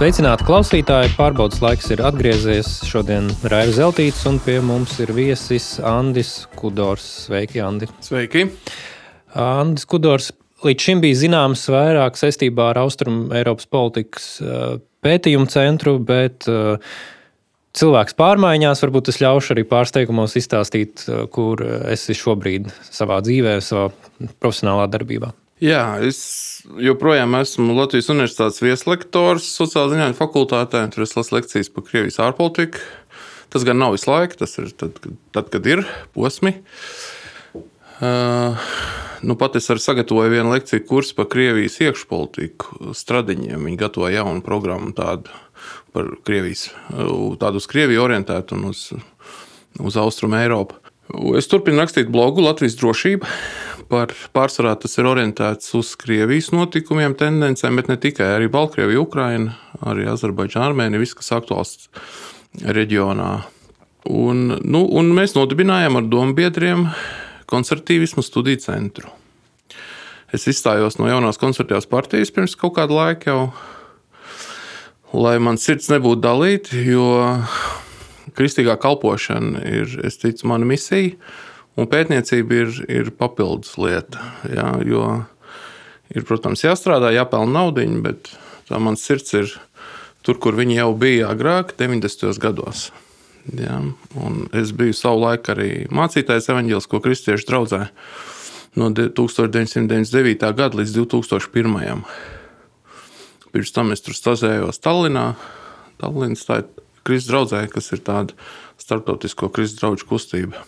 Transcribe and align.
Sveicināti 0.00 0.46
klausītāji! 0.48 1.10
Pārbaudas 1.12 1.58
laiks 1.60 1.90
ir 1.92 2.00
atgriezies. 2.08 2.70
Šodien 2.88 3.26
Raivis 3.52 3.74
Zeltīts 3.76 4.22
un 4.30 4.38
pie 4.40 4.54
mums 4.64 4.94
ir 5.04 5.10
viesis 5.12 5.74
Andris 5.84 6.46
Kudors. 6.56 7.04
Sveiki, 7.26 7.60
Andi! 7.60 7.84
Sveiki! 8.00 8.46
Andris 9.36 9.84
Kudors 9.84 10.30
līdz 10.64 10.86
šim 10.86 11.02
bija 11.04 11.18
zināms 11.20 11.66
vairāk 11.68 12.16
saistībā 12.16 12.70
ar 12.70 12.80
Austrum 12.80 13.26
Eiropas 13.36 13.68
politikas 13.68 14.30
pētījumu 15.04 15.52
centru, 15.52 15.98
bet 16.00 16.48
cilvēks 17.76 18.16
pārmaiņās 18.16 18.80
varbūt 18.86 19.12
es 19.12 19.20
ļaušu 19.20 19.52
arī 19.52 19.66
pārsteigumos 19.68 20.38
izstāstīt, 20.40 21.04
kur 21.36 21.60
esi 21.92 22.16
šobrīd 22.16 22.72
savā 22.88 23.20
dzīvē, 23.28 23.58
savā 23.68 23.90
profesionālā 24.40 24.88
darbībā. 24.96 25.34
Jā, 25.60 25.98
es 26.00 26.18
joprojām 26.80 27.34
esmu 27.36 27.74
Latvijas 27.76 28.06
Universitātes 28.08 28.62
vieslektors 28.64 29.44
sociālajā 29.58 29.92
zinātnē 29.92 30.16
fakultātē. 30.16 30.86
Tur 30.88 31.04
es 31.04 31.12
lasu 31.18 31.34
lekcijas 31.36 31.68
par 31.74 31.84
Krievijas 31.84 32.16
ārpolitiku. 32.24 32.80
Tas 33.52 33.66
gan 33.68 33.76
nav 33.82 33.92
visu 33.92 34.08
laiku, 34.08 34.38
tas 34.40 34.56
ir 34.62 34.70
tad, 34.72 34.96
tad, 35.36 35.50
kad 35.52 35.68
ir 35.68 35.82
posmi. 36.16 36.54
Uh, 38.00 38.56
nu, 39.20 39.36
pat 39.36 39.58
es 39.60 39.68
arī 39.68 39.84
sagatavoju 39.84 40.32
vienu 40.32 40.54
lekciju 40.54 40.86
kursu 40.88 41.18
par 41.18 41.28
Krievijas 41.28 41.76
iekšpolitiku 41.84 42.94
stradiņiem. 42.96 43.60
Viņi 43.60 43.80
gatavo 43.84 44.08
jaunu 44.08 44.40
programmu 44.46 44.94
tādu 44.96 45.28
par 45.92 46.08
Krievijas, 46.24 46.70
tādu 46.88 47.60
uz 47.60 47.68
Krieviju 47.68 48.06
orientētu 48.06 48.56
un 48.56 48.70
uz, 48.72 48.86
uz 49.76 50.00
Austrumu 50.00 50.40
Eiropu. 50.40 50.79
Es 51.38 51.48
turpinu 51.50 51.80
rakstīt 51.82 52.10
blogu 52.12 52.44
Latvijas 52.44 52.76
drošība 52.78 53.28
par 53.90 54.12
pārsvarā 54.34 54.76
tas 54.78 54.94
ir 55.00 55.08
orientēts 55.10 55.72
uz 55.78 55.94
Krievijas 55.98 56.52
notikumiem, 56.54 57.16
tendencēm, 57.18 57.78
bet 57.80 57.90
ne 57.90 57.96
tikai. 58.00 58.28
Arī 58.36 58.50
Baltkrievija, 58.52 59.02
Ukraina, 59.02 59.56
arī 59.82 60.06
Azerbaidžāna, 60.10 60.70
Armēnija, 60.70 61.02
viss, 61.02 61.16
kas 61.18 61.32
aktuāls 61.34 61.88
reģionā. 62.62 63.30
Un, 64.10 64.46
nu, 64.62 64.84
un 64.96 65.10
mēs 65.16 65.34
nodibinājām 65.36 65.98
ar 65.98 66.06
domu 66.08 66.36
biedriem 66.38 66.86
konservatīvismu 67.50 68.24
studiju 68.24 68.62
centru. 68.62 69.10
Es 70.30 70.46
izstājos 70.46 71.00
no 71.00 71.10
jaunās 71.10 71.40
konservatīvās 71.42 71.90
partijas 71.90 72.30
pirms 72.30 72.54
kaut 72.58 72.76
kāda 72.78 72.94
laika 72.94 73.32
jau, 73.32 73.40
lai 75.18 75.34
man 75.42 75.58
sirds 75.58 75.90
nebūtu 75.90 76.22
dalīta, 76.22 76.78
jo 76.86 77.08
kristīgā 78.36 78.76
kalpošana 78.80 79.64
ir, 79.68 79.96
es 80.06 80.20
ticu, 80.20 80.48
mana 80.50 80.68
misija. 80.68 81.16
Un 81.78 81.86
pētniecība 81.88 82.56
ir, 82.64 82.78
ir 82.90 83.10
papildus 83.16 83.76
lieta. 83.80 84.20
Jā, 84.50 84.72
jo 84.84 85.04
ir, 86.10 86.24
protams, 86.28 86.64
jāstrādā, 86.66 87.12
jāpelnā 87.14 87.52
naudu, 87.54 87.86
bet 88.04 88.32
tā 88.68 88.80
mans 88.82 89.04
sirds 89.06 89.36
ir 89.38 89.54
tur, 90.26 90.40
kur 90.42 90.58
viņi 90.58 90.80
jau 90.80 90.90
bija 90.98 91.30
agrāk, 91.32 91.76
90. 91.78 92.34
gados. 92.42 92.90
Jā, 93.56 93.78
es 94.60 94.74
biju 94.76 94.94
savulaik 94.94 95.48
arī 95.50 95.70
mācītājs 95.94 96.50
evaņģēlisko 96.52 97.00
kristiešu 97.00 97.48
draudzē 97.48 97.86
no 98.78 98.90
1999. 98.92 100.44
gada 100.58 100.78
līdz 100.78 100.92
2001. 100.98 102.04
Pirms 103.50 103.72
tam 103.74 103.90
es 103.94 104.04
tur 104.04 104.14
stāvējos 104.14 104.78
Tallinā. 104.84 105.32
Tallinas 105.98 106.44
tā 106.46 106.60
ir 106.62 106.68
Kristus 107.06 107.30
draudzē, 107.32 107.64
kas 107.72 107.92
ir 107.94 108.04
tāda 108.06 108.36
starptautisko 108.80 109.48
Kristus 109.54 109.80
draugu 109.80 110.08
kustība 110.10 110.64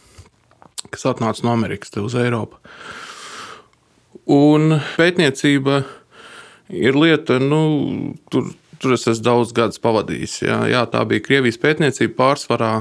kas 0.91 1.06
atnāca 1.08 1.44
no 1.47 1.52
Amerikas 1.55 1.94
uz 2.00 2.16
Eiropu. 2.19 2.58
Un 4.33 4.78
pētniecība 4.97 5.83
ir 6.72 6.98
lieta, 6.98 7.39
nu, 7.42 8.14
tur, 8.30 8.52
tur 8.83 8.97
es 8.97 9.06
esmu 9.11 9.27
daudz 9.27 9.55
gadus 9.56 9.83
pavadījis. 9.83 10.41
Jā, 10.47 10.58
jā, 10.70 10.83
tā 10.90 11.02
bija 11.08 11.24
Krievijas 11.24 11.61
pētniecība 11.62 12.17
pārsvarā. 12.18 12.73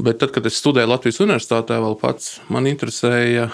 Bet 0.00 0.20
tad, 0.20 0.32
kad 0.32 0.46
es 0.48 0.56
studēju 0.60 0.88
Latvijas 0.88 1.20
universitātē, 1.20 1.80
vēl 1.82 1.96
pats 2.00 2.38
man 2.52 2.68
interesēja 2.70 3.50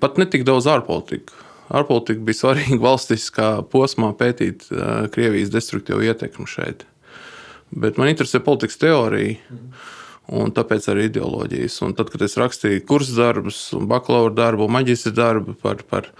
pat 0.00 0.16
ne 0.20 0.28
tik 0.30 0.46
daudz 0.48 0.68
ārpolitika. 0.70 1.47
Ārpolitika 1.68 2.24
bija 2.24 2.40
svarīga 2.42 2.80
valstiskā 2.86 3.50
posmā 3.72 4.14
pētīt 4.16 4.68
Krievijas 5.14 5.52
destruktīvo 5.52 6.00
ietekmi 6.06 6.48
šeit. 6.48 6.86
Bet 7.68 7.98
man 8.00 8.08
interesē 8.12 8.40
politikas 8.44 8.80
teorija. 8.80 9.36
Un 10.28 10.50
tāpēc 10.52 10.84
arī 10.92 11.06
ideoloģijas. 11.08 11.78
Un 11.86 11.94
tad, 11.96 12.10
kad 12.12 12.20
es 12.26 12.36
rakstīju 12.36 12.82
kursu 12.88 13.14
darbus, 13.16 13.62
bakalaura 13.88 14.34
darbu, 14.36 14.66
maģistra 14.68 15.14
darbu 15.16 15.54
par, 15.62 15.80
par, 15.88 16.10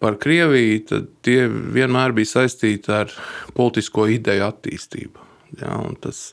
par 0.00 0.16
Krieviju, 0.20 0.78
tad 0.88 1.10
tie 1.20 1.44
vienmēr 1.52 2.14
bija 2.16 2.30
saistīti 2.30 2.94
ar 2.96 3.12
politisko 3.58 4.06
ideju 4.14 4.46
attīstību. 4.48 5.28
Ja, 5.60 5.76
tas 6.00 6.30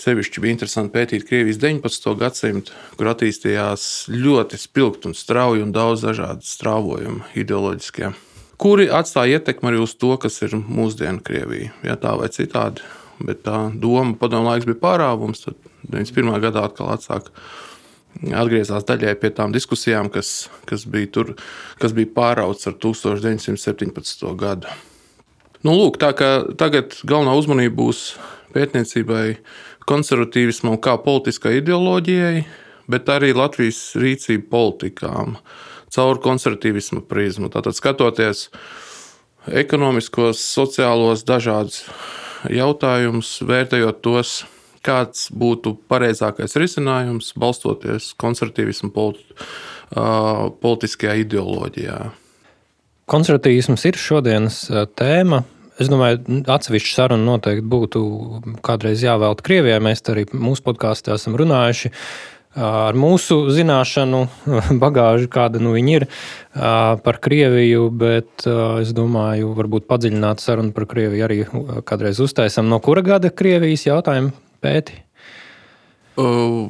sevišķi 0.00 0.42
bija 0.44 0.56
interesanti 0.56 0.94
pētīt 0.96 1.26
Krievijas 1.28 1.60
19. 1.62 2.14
gadsimtu, 2.20 2.76
kur 2.96 3.10
attīstījās 3.12 3.84
ļoti 4.12 4.60
spilgti 4.60 5.10
un 5.10 5.18
strauji 5.18 5.66
un 5.66 5.74
daudz 5.76 6.06
dažādu 6.06 6.46
strāvojumu 6.46 7.28
ideoloģiskie. 7.40 8.14
Kuri 8.60 8.90
atstāja 8.92 9.38
ietekmi 9.38 9.70
arī 9.70 9.84
uz 9.84 9.94
to, 9.96 10.14
kas 10.20 10.40
ir 10.44 10.58
mūsdienu 10.60 11.22
Krievija, 11.24 11.72
ja 11.86 11.96
tā 12.00 12.16
vai 12.20 12.28
citādi 12.32 12.84
bet 13.24 13.42
tā 13.44 13.56
doma 13.80 14.16
padomu 14.18 14.50
laiks 14.50 14.68
bija 14.68 14.80
pārāvums. 14.80 15.44
Tad 15.44 15.58
91. 15.88 16.40
gadā 16.42 16.64
atkal 16.68 16.92
atsāka. 16.94 17.32
Atgriezās 18.36 18.84
daļai 18.88 19.14
pie 19.20 19.30
tām 19.36 19.52
diskusijām, 19.54 20.10
kas, 20.12 20.48
kas, 20.66 20.84
bija, 20.90 21.10
tur, 21.14 21.34
kas 21.80 21.94
bija 21.96 22.10
pārauts 22.16 22.66
ar 22.66 22.74
1917. 22.82 24.26
gadu. 24.40 24.72
Nu, 25.62 25.76
lūk, 25.76 26.00
tā 26.00 26.10
kā 26.16 26.30
tagad 26.58 26.96
galvenā 27.06 27.36
uzmanība 27.38 27.76
būs 27.82 28.00
pētniecībai, 28.54 29.24
konservatīvismam, 29.90 30.78
kā 30.82 30.94
politiskai 31.02 31.58
ideoloģijai, 31.58 32.44
bet 32.90 33.10
arī 33.10 33.34
Latvijas 33.36 33.82
rīcību 33.98 34.46
politikām 34.52 35.36
caur 35.90 36.20
konservatīvismu 36.22 37.02
prizmu. 37.10 37.50
Tātad 37.50 37.74
skatoties 37.74 38.46
ekonomiskos, 39.50 40.42
sociālos, 40.54 41.26
dažādus 41.26 41.82
jautājumus, 42.50 43.34
vērtējot 43.46 44.00
tos, 44.04 44.34
kāds 44.86 45.28
būtu 45.36 45.74
pareizākais 45.90 46.56
risinājums, 46.56 47.34
balstoties 47.36 48.14
konservatīvismu 48.20 48.92
politi 48.94 49.36
politiskajā 49.90 51.16
ideoloģijā. 51.24 51.98
Konservatīvisms 53.10 53.84
ir 53.90 53.98
šodienas 53.98 54.60
tēma. 54.96 55.42
Es 55.80 55.88
domāju, 55.88 56.42
atsevišķa 56.50 56.92
saruna 56.92 57.24
noteikti 57.24 57.64
būtu 57.72 58.02
kādreiz 58.64 59.00
jāvēlta 59.04 59.44
Krievijai. 59.46 59.80
Mēs 59.84 60.04
arī 60.12 60.26
mūsu 60.32 60.64
podkāstā 60.66 61.16
esam 61.16 61.38
runājuši 61.40 61.92
ar 62.60 62.98
mūsu 62.98 63.44
zināšanu 63.54 64.24
bagāžu, 64.82 65.30
kāda 65.32 65.62
nu 65.62 65.76
ir 65.78 66.08
par 66.52 67.20
Krieviju, 67.22 67.88
bet 67.94 68.46
es 68.82 68.92
domāju, 68.96 69.54
varbūt 69.56 69.88
padziļināt 69.90 70.42
sarunu 70.42 70.74
par 70.76 70.88
Krieviju 70.90 71.26
arī 71.26 71.44
kādreiz 71.88 72.20
uztaisam. 72.20 72.68
No 72.68 72.80
kura 72.84 73.06
gada 73.06 73.32
Krievijas 73.32 73.86
jautājumu 73.88 74.34
pēti? 74.60 75.00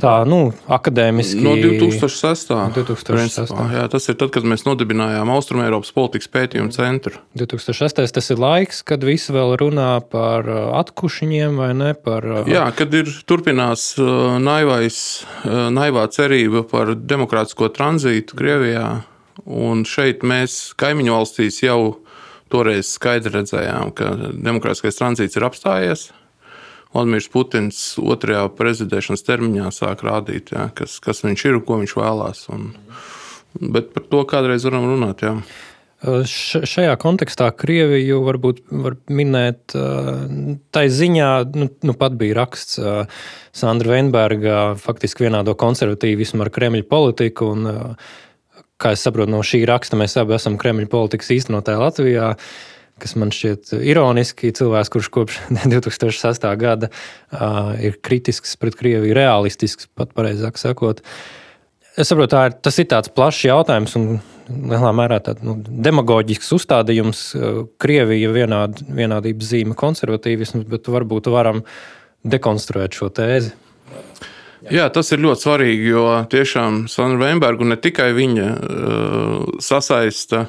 Tā, 0.00 0.14
nu, 0.28 0.40
akadēmiski. 0.70 1.42
No 1.44 1.54
2006. 1.58 2.52
2006. 2.76 3.52
Jā, 3.74 3.84
tas 3.92 4.08
ir 4.10 4.18
tad, 4.20 4.32
kad 4.34 4.46
mēs 4.48 4.64
nodibinājām 4.66 5.32
Austrumēropas 5.34 5.92
politikas 5.96 6.30
pētījumu 6.32 6.74
centru. 6.74 7.20
2006. 7.38 8.02
tas 8.16 8.30
ir 8.32 8.42
laiks, 8.42 8.82
kad 8.86 9.04
visi 9.06 9.34
vēl 9.34 9.56
runā 9.60 9.92
par 10.12 10.48
atkušiņiem 10.80 11.60
vai 11.60 11.70
ne 11.76 11.92
par. 11.98 12.26
Jā, 12.50 12.66
kad 12.76 12.94
ir 12.96 13.10
turpinās 13.28 13.92
naivais, 14.42 15.00
naivā 15.46 16.06
cerība 16.12 16.64
par 16.70 16.94
demokrātisko 16.94 17.72
tranzītu 17.74 18.38
Krievijā. 18.38 18.88
Un 19.40 19.86
šeit 19.88 20.24
mēs 20.26 20.74
kaimiņu 20.78 21.14
valstīs 21.14 21.62
jau 21.62 21.80
toreiz 22.52 22.90
skaidri 22.96 23.32
redzējām, 23.38 23.92
ka 23.96 24.10
demokrātiskais 24.34 24.98
tranzīts 24.98 25.38
ir 25.38 25.46
apstājies 25.46 26.08
Vladimirs 26.90 27.28
Putins 27.30 27.80
otrajā 28.02 28.48
prezidēšanas 28.58 29.22
termiņā 29.26 29.70
sāk 29.74 30.02
rādīt, 30.06 30.50
ja, 30.56 30.68
kas, 30.74 30.98
kas 31.02 31.22
viņš 31.22 31.44
ir 31.46 31.58
un 31.60 31.66
ko 31.66 31.78
viņš 31.82 31.96
vēlās. 32.00 32.46
Un, 32.50 32.72
bet 33.60 33.92
par 33.94 34.08
to 34.10 34.22
kādreiz 34.30 34.66
varam 34.66 34.88
runāt. 34.90 35.22
Ja. 35.22 35.36
Šajā 36.00 36.94
kontekstā 36.98 37.50
Krieviju 37.60 38.22
varbūt 38.24 38.62
var 38.72 38.96
minēt, 39.12 39.76
tā 40.72 40.82
ziņā, 40.88 41.28
nu, 41.54 41.68
nu 41.84 41.94
pat 42.00 42.16
bija 42.18 42.40
raksts 42.40 42.80
Sandra 43.52 43.94
Veinberga, 43.94 44.56
faktiski 44.80 45.28
vienādo 45.28 45.54
konservatīvismu 45.60 46.42
ar 46.42 46.50
Kremļa 46.56 46.88
politiku. 46.90 47.52
Un, 47.54 47.94
kā 48.80 48.96
es 48.96 49.04
saprotu, 49.04 49.30
no 49.30 49.44
šī 49.46 49.62
raksta 49.68 50.00
mēs 50.00 50.16
abi 50.18 50.34
esam 50.40 50.58
Kremļa 50.58 50.90
politikas 50.90 51.30
īstenotāji 51.36 51.84
Latvijā. 51.84 52.32
Uh, 52.32 52.76
kas 53.02 53.16
man 53.20 53.32
šķiet 53.34 53.74
ironiski. 53.80 54.52
Cilvēks, 54.56 54.92
kurš 54.92 55.10
kopš 55.14 55.38
2006. 55.74 56.48
gada 56.60 56.90
uh, 56.90 57.74
ir 57.80 58.00
kritisks 58.04 58.56
pret 58.60 58.78
Krieviju, 58.78 59.16
realistisks, 59.16 59.90
pat 59.98 60.14
pareizāk 60.16 60.60
sakot. 60.60 61.04
Es 61.98 62.08
saprotu, 62.08 62.38
ir, 62.46 62.54
tas 62.62 62.78
ir 62.78 62.86
tāds 62.90 63.10
plašs 63.12 63.44
jautājums, 63.48 63.96
un 63.98 64.20
lielā 64.70 64.92
mērā 64.96 65.18
tāds 65.24 65.42
nu, 65.46 65.56
demagoģisks 65.58 66.52
uzstādījums, 66.56 67.22
Krievija 67.82 68.30
vienād, 68.34 68.82
vienādības 68.86 69.50
zīme 69.52 69.76
konservatīvisms, 69.78 70.68
bet 70.70 70.88
varbūt 70.90 71.30
varam 71.32 71.64
dekonstruēt 72.26 72.96
šo 72.96 73.10
tēzi. 73.14 73.52
Jā, 74.70 74.90
tas 74.92 75.08
ir 75.14 75.22
ļoti 75.24 75.46
svarīgi, 75.46 75.86
jo 75.88 76.04
tiešām 76.30 76.82
Sandra 76.92 77.30
Vemberga 77.30 77.64
ne 77.64 77.78
tikai 77.80 78.10
viņa 78.12 78.48
uh, 78.50 79.46
sasaista 79.64 80.44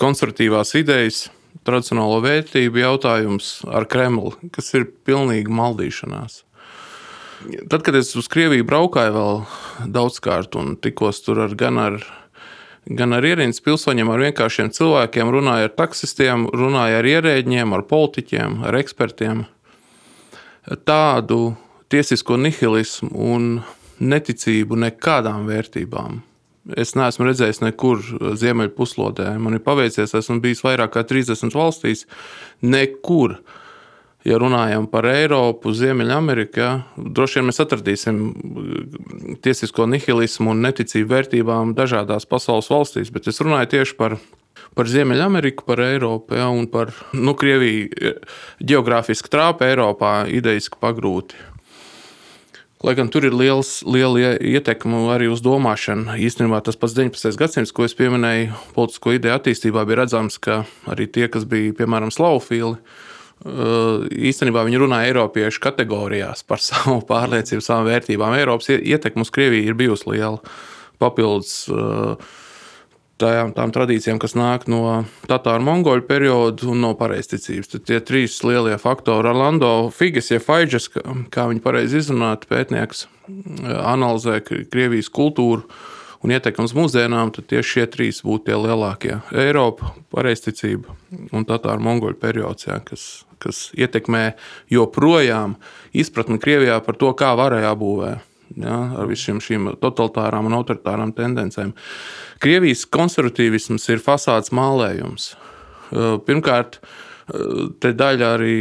konservatīvās 0.00 0.72
idejas, 0.80 1.26
tradicionālo 1.66 2.20
vērtību 2.24 2.80
jautājums 2.82 3.60
ar 3.68 3.86
Kremli, 3.90 4.32
kas 4.54 4.72
ir 4.76 4.88
pilnīgi 5.06 5.52
maldīšanās. 5.52 6.44
Tad, 7.40 7.80
kad 7.86 7.96
es 7.96 8.12
uz 8.20 8.28
Krieviju 8.28 8.66
braukāju 8.68 9.12
vēl 9.14 9.38
daudzkārt 9.94 10.56
un 10.60 10.74
tikos 10.76 11.22
tur 11.24 11.40
ar, 11.46 11.54
gan 11.56 11.80
ar, 11.80 11.96
gan 12.84 13.16
ar 13.16 13.24
ierīnas 13.24 13.62
pilsoņiem, 13.64 14.12
ar 14.12 14.24
vienkāršiem 14.26 14.68
cilvēkiem, 14.76 15.32
runāju 15.32 15.70
ar 15.70 15.74
taksistiem, 15.76 16.50
runāju 16.52 17.00
ar 17.00 17.08
ierēģiem, 17.14 17.72
ar 17.76 17.86
politiķiem, 17.88 18.60
ar 18.68 18.76
ekspertiem, 18.82 19.46
tādu 20.84 21.40
tiesisko 21.90 22.36
nihilismu 22.36 23.08
un 23.32 23.52
neticību 24.00 24.76
nekādām 24.84 25.48
vērtībām. 25.48 26.20
Es 26.76 26.92
neesmu 26.98 27.24
redzējis 27.24 27.62
nekur 27.64 28.02
Ziemeļpuslodē. 28.36 29.32
Man 29.40 29.56
ir 29.56 29.64
paveicies, 29.64 30.12
esmu 30.18 30.40
bijis 30.44 30.60
vairāk 30.66 30.92
kā 30.96 31.04
30 31.08 31.56
valstīs. 31.56 32.04
Nekur 32.60 33.38
ja 34.28 34.36
runājam 34.40 34.84
par 34.90 35.08
Eiropu, 35.08 35.72
Ziemeļameriku, 35.76 36.60
ja, 36.60 36.72
droši 36.96 37.40
vien 37.40 37.48
mēs 37.48 37.62
atradīsim 37.64 38.18
uh, 38.26 38.98
tiesisko 39.44 39.88
nihilismu 39.88 40.52
un 40.52 40.60
neticību 40.66 41.08
vērtībām 41.14 41.72
dažādās 41.78 42.28
pasaules 42.28 42.68
valstīs, 42.72 43.12
bet 43.14 43.30
es 43.32 43.40
runāju 43.40 43.72
tieši 43.78 43.96
par, 43.96 44.18
par 44.76 44.90
Ziemeļameriku, 44.92 45.64
par 45.68 45.80
Eiropu 45.86 46.36
ja, 46.36 46.50
un 46.52 46.68
par 46.70 46.92
nu, 47.16 47.32
Krieviju. 47.38 48.12
Geogrāfiski 48.60 49.32
trāpa 49.32 49.70
Eiropā, 49.72 50.14
idejiski 50.28 50.80
pagrūti. 50.82 51.40
Lai 52.80 52.94
gan 52.96 53.10
tur 53.12 53.26
ir 53.28 53.34
liels, 53.36 53.82
liela 53.84 54.38
ietekme 54.40 55.02
arī 55.12 55.26
uz 55.28 55.42
domāšanu. 55.44 56.14
Īstenībā 56.16 56.62
tas 56.64 56.78
pats 56.80 56.94
19. 56.96 57.36
gadsimts, 57.36 57.74
ko 57.76 57.84
es 57.84 57.92
pieminēju, 57.98 58.54
politisko 58.72 59.12
ideju 59.18 59.36
attīstībā, 59.36 59.84
bija 59.84 59.98
redzams, 60.00 60.38
ka 60.40 60.62
arī 60.88 61.04
tie, 61.12 61.26
kas 61.28 61.44
bija 61.48 61.74
piemēram 61.76 62.08
slavofili, 62.14 62.78
īstenībā 64.30 64.64
viņi 64.64 64.80
runā 64.80 65.02
Eiropiešu 65.10 65.60
kategorijās 65.66 66.40
par 66.48 66.64
savu 66.70 67.02
pārliecību, 67.04 67.60
savām 67.64 67.84
vērtībām. 67.90 68.38
Eiropas 68.40 68.72
ietekme 68.72 69.28
uz 69.28 69.32
Krieviju 69.36 69.68
ir 69.68 69.76
bijusi 69.76 70.14
liela. 70.14 70.40
Papildus 71.00 71.66
tām, 73.20 73.52
tām 73.56 73.72
tradīcijām, 73.74 74.18
kas 74.22 74.34
nāk 74.38 74.66
no 74.70 75.04
Tatāru 75.28 75.64
mongoļu 75.66 76.06
perioda 76.08 76.68
un 76.72 76.82
no 76.84 76.94
pareizticības. 76.98 77.70
Tad 77.74 77.86
tie 77.88 78.00
trīs 78.04 78.38
lielie 78.46 78.76
faktori- 78.80 79.30
Orlando 79.32 79.90
Figes, 79.94 80.30
ja 80.32 80.40
Faidžas, 80.40 80.88
kā 81.30 81.46
viņi 81.50 81.64
pareizi 81.64 82.00
izrunāt, 82.00 82.48
pētnieks, 82.50 83.06
analizē 83.84 84.40
Krievijas 84.42 85.08
kultūru 85.08 85.64
un 86.22 86.30
ietekmi 86.30 86.64
uz 86.64 86.76
mūsdienām, 86.76 87.32
tad 87.32 87.46
tieši 87.48 87.72
šie 87.74 87.86
trīs 87.86 88.22
būtu 88.22 88.50
tie 88.50 88.56
lielākie- 88.56 89.22
Eiropa, 89.46 89.94
pareizticība 90.12 90.96
un 91.32 91.44
Tatāru 91.44 91.80
mongoļu 91.80 92.18
periods, 92.20 92.66
jā, 92.66 92.84
kas 92.84 93.24
kas 93.40 93.70
ietekmē 93.72 94.34
joprojām 94.68 95.56
izpratni 95.96 96.36
Krievijā 96.36 96.80
par 96.84 96.98
to, 97.00 97.12
kā 97.16 97.32
varai 97.38 97.64
jābūvē. 97.64 98.18
Ja, 98.58 98.78
ar 98.98 99.06
visiem 99.06 99.38
šīm 99.42 99.68
totalitārām 99.78 100.48
un 100.48 100.56
autoritārām 100.58 101.12
tendencēm. 101.14 101.70
Krievijas 102.42 102.82
konservatīvisms 102.90 103.86
ir 103.92 104.02
fasādes 104.02 104.50
mālējums. 104.56 105.34
Pirmkārt, 106.26 106.80
te 107.82 107.92
daļa 107.94 108.32
arī 108.38 108.56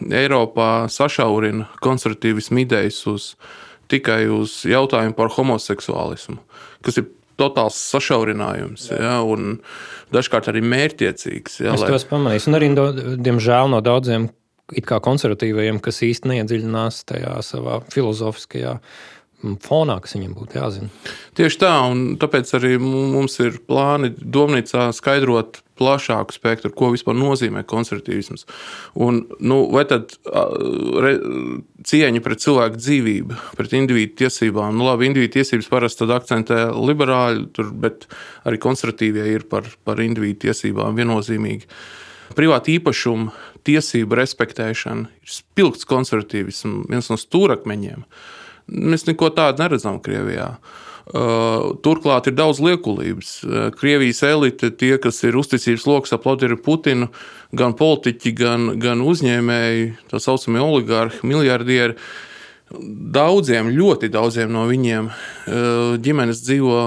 Eiropā 0.00 0.88
sašaurina 0.90 1.68
konservatīvismu 1.84 2.64
idejas 2.64 3.02
uz, 3.10 3.30
tikai 3.92 4.24
uz 4.32 4.62
jautājumu 4.66 5.14
par 5.18 5.30
homoseksuālismu, 5.36 6.40
kas 6.86 7.02
ir 7.02 7.10
totāls 7.40 7.78
sašaurinājums. 7.92 8.90
Ja, 8.92 9.20
un 9.22 9.60
dažkārt 10.14 10.50
arī 10.52 10.64
mērķiecīgs. 10.64 11.60
Ja, 11.62 11.76
es 11.76 11.84
lai... 11.84 11.92
to 11.92 12.00
esmu 12.00 12.16
pamanījis. 12.16 12.48
Un 12.50 12.58
arī, 12.58 12.70
diemžēl, 13.28 13.70
no 13.72 13.80
daudziem 13.84 14.28
konservatīviem, 14.70 15.80
kas 15.82 16.02
īstenībā 16.06 16.40
neiedziļinās 16.40 17.04
tajā 17.08 17.38
savā 17.42 17.80
filozofiskajā 17.90 18.76
fonā, 19.64 19.96
kas 20.02 20.16
viņam 20.16 20.36
būtu 20.36 20.58
jāzina. 20.58 20.90
Tieši 21.38 21.60
tā, 21.62 21.72
un 21.88 22.16
tāpēc 22.20 22.52
arī 22.58 22.76
mums 22.82 23.38
ir 23.42 23.60
plāni 23.68 24.12
domnīcā 24.12 24.90
skaidrot 24.96 25.62
plašāku 25.80 26.34
spektru, 26.36 26.72
ko 26.76 26.90
vispār 26.92 27.16
nozīmē 27.16 27.62
konservatīvisms. 27.68 28.44
Un, 29.00 29.22
nu, 29.40 29.62
vai 29.72 29.86
tad 29.88 30.12
re, 30.26 31.14
cieņa 31.88 32.20
pret 32.24 32.44
cilvēku 32.44 32.80
dzīvību, 32.80 33.38
pret 33.56 33.76
individu 33.78 34.18
tiesībām? 34.20 34.76
Nu, 34.76 34.90
labi, 34.90 35.08
individu 35.08 35.38
tiesības 35.38 35.70
parasti 35.72 36.08
akcentē 36.10 36.66
liberāļi, 36.76 37.48
tur, 37.56 37.72
bet 37.72 38.04
arī 38.44 38.60
konservatīvie 38.60 39.30
ir 39.32 39.48
par, 39.48 39.68
par 39.86 40.02
individu 40.04 40.44
tiesībām 40.48 41.00
viennozīmīgi. 41.00 41.70
Privāta 42.36 42.70
īpašuma 42.70 43.32
tiesību 43.66 44.20
respektēšana 44.20 45.08
ir 45.08 45.32
spilgts 45.32 45.88
konservatīvisms, 45.88 46.86
viens 46.92 47.10
no 47.10 47.18
stūrakmeņiem. 47.18 48.04
Mēs 48.70 49.06
neko 49.08 49.30
tādu 49.34 49.64
neredzam 49.64 49.98
Krievijā. 50.02 50.54
Uh, 51.10 51.72
turklāt 51.82 52.28
ir 52.30 52.36
daudz 52.38 52.60
liekulības. 52.62 53.30
Uh, 53.42 53.62
Krievijas 53.74 54.22
elite, 54.28 54.70
tie, 54.78 54.92
kas 55.02 55.18
ir 55.26 55.38
uzticības 55.40 55.86
lokus 55.88 56.14
ap 56.14 56.26
Vladimiru 56.28 56.60
Putinu, 56.62 57.08
gan 57.56 57.74
politiķi, 57.74 58.32
gan, 58.38 58.68
gan 58.78 59.02
uzņēmēji, 59.02 59.88
tā 60.12 60.20
saucamie 60.22 60.62
oligārhi, 60.62 61.24
miljardieri. 61.26 61.96
Daudziem, 62.70 63.72
ļoti 63.74 64.12
daudziem 64.14 64.52
no 64.54 64.68
viņiem 64.70 65.10
uh, 65.10 65.96
ģimenes 65.98 66.44
dzīvo 66.46 66.84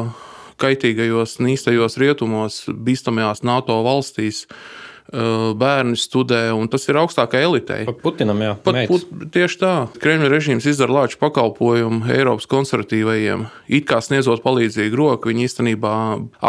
kaitīgajos, 0.63 1.41
nīstajos 1.43 1.99
rietumos, 1.99 2.61
bīstamajās 2.71 3.43
NATO 3.43 3.81
valstīs. 3.83 4.45
Uh, 4.47 4.82
bērni 5.11 5.97
studē, 5.99 6.47
un 6.55 6.69
tas 6.71 6.87
ir 6.87 6.97
augstākā 6.97 7.41
elitei. 7.43 7.83
Pat 7.85 7.99
Putinam, 8.01 8.39
jā, 8.41 8.53
Pat, 8.65 8.79
put, 8.89 9.05
tieši 9.33 9.59
tā. 9.61 9.73
Kremļa 10.01 10.29
režīms 10.31 10.67
izdara 10.69 11.03
lāču 11.03 11.19
pakalpojumu 11.21 12.07
Eiropas 12.13 12.47
konservatīvajiem. 12.49 13.45
It 13.67 13.85
kā 13.89 13.99
sniedzot 14.01 14.41
palīdzīgu 14.45 14.97
roku, 14.97 15.29
viņi 15.29 15.45
īstenībā 15.49 15.95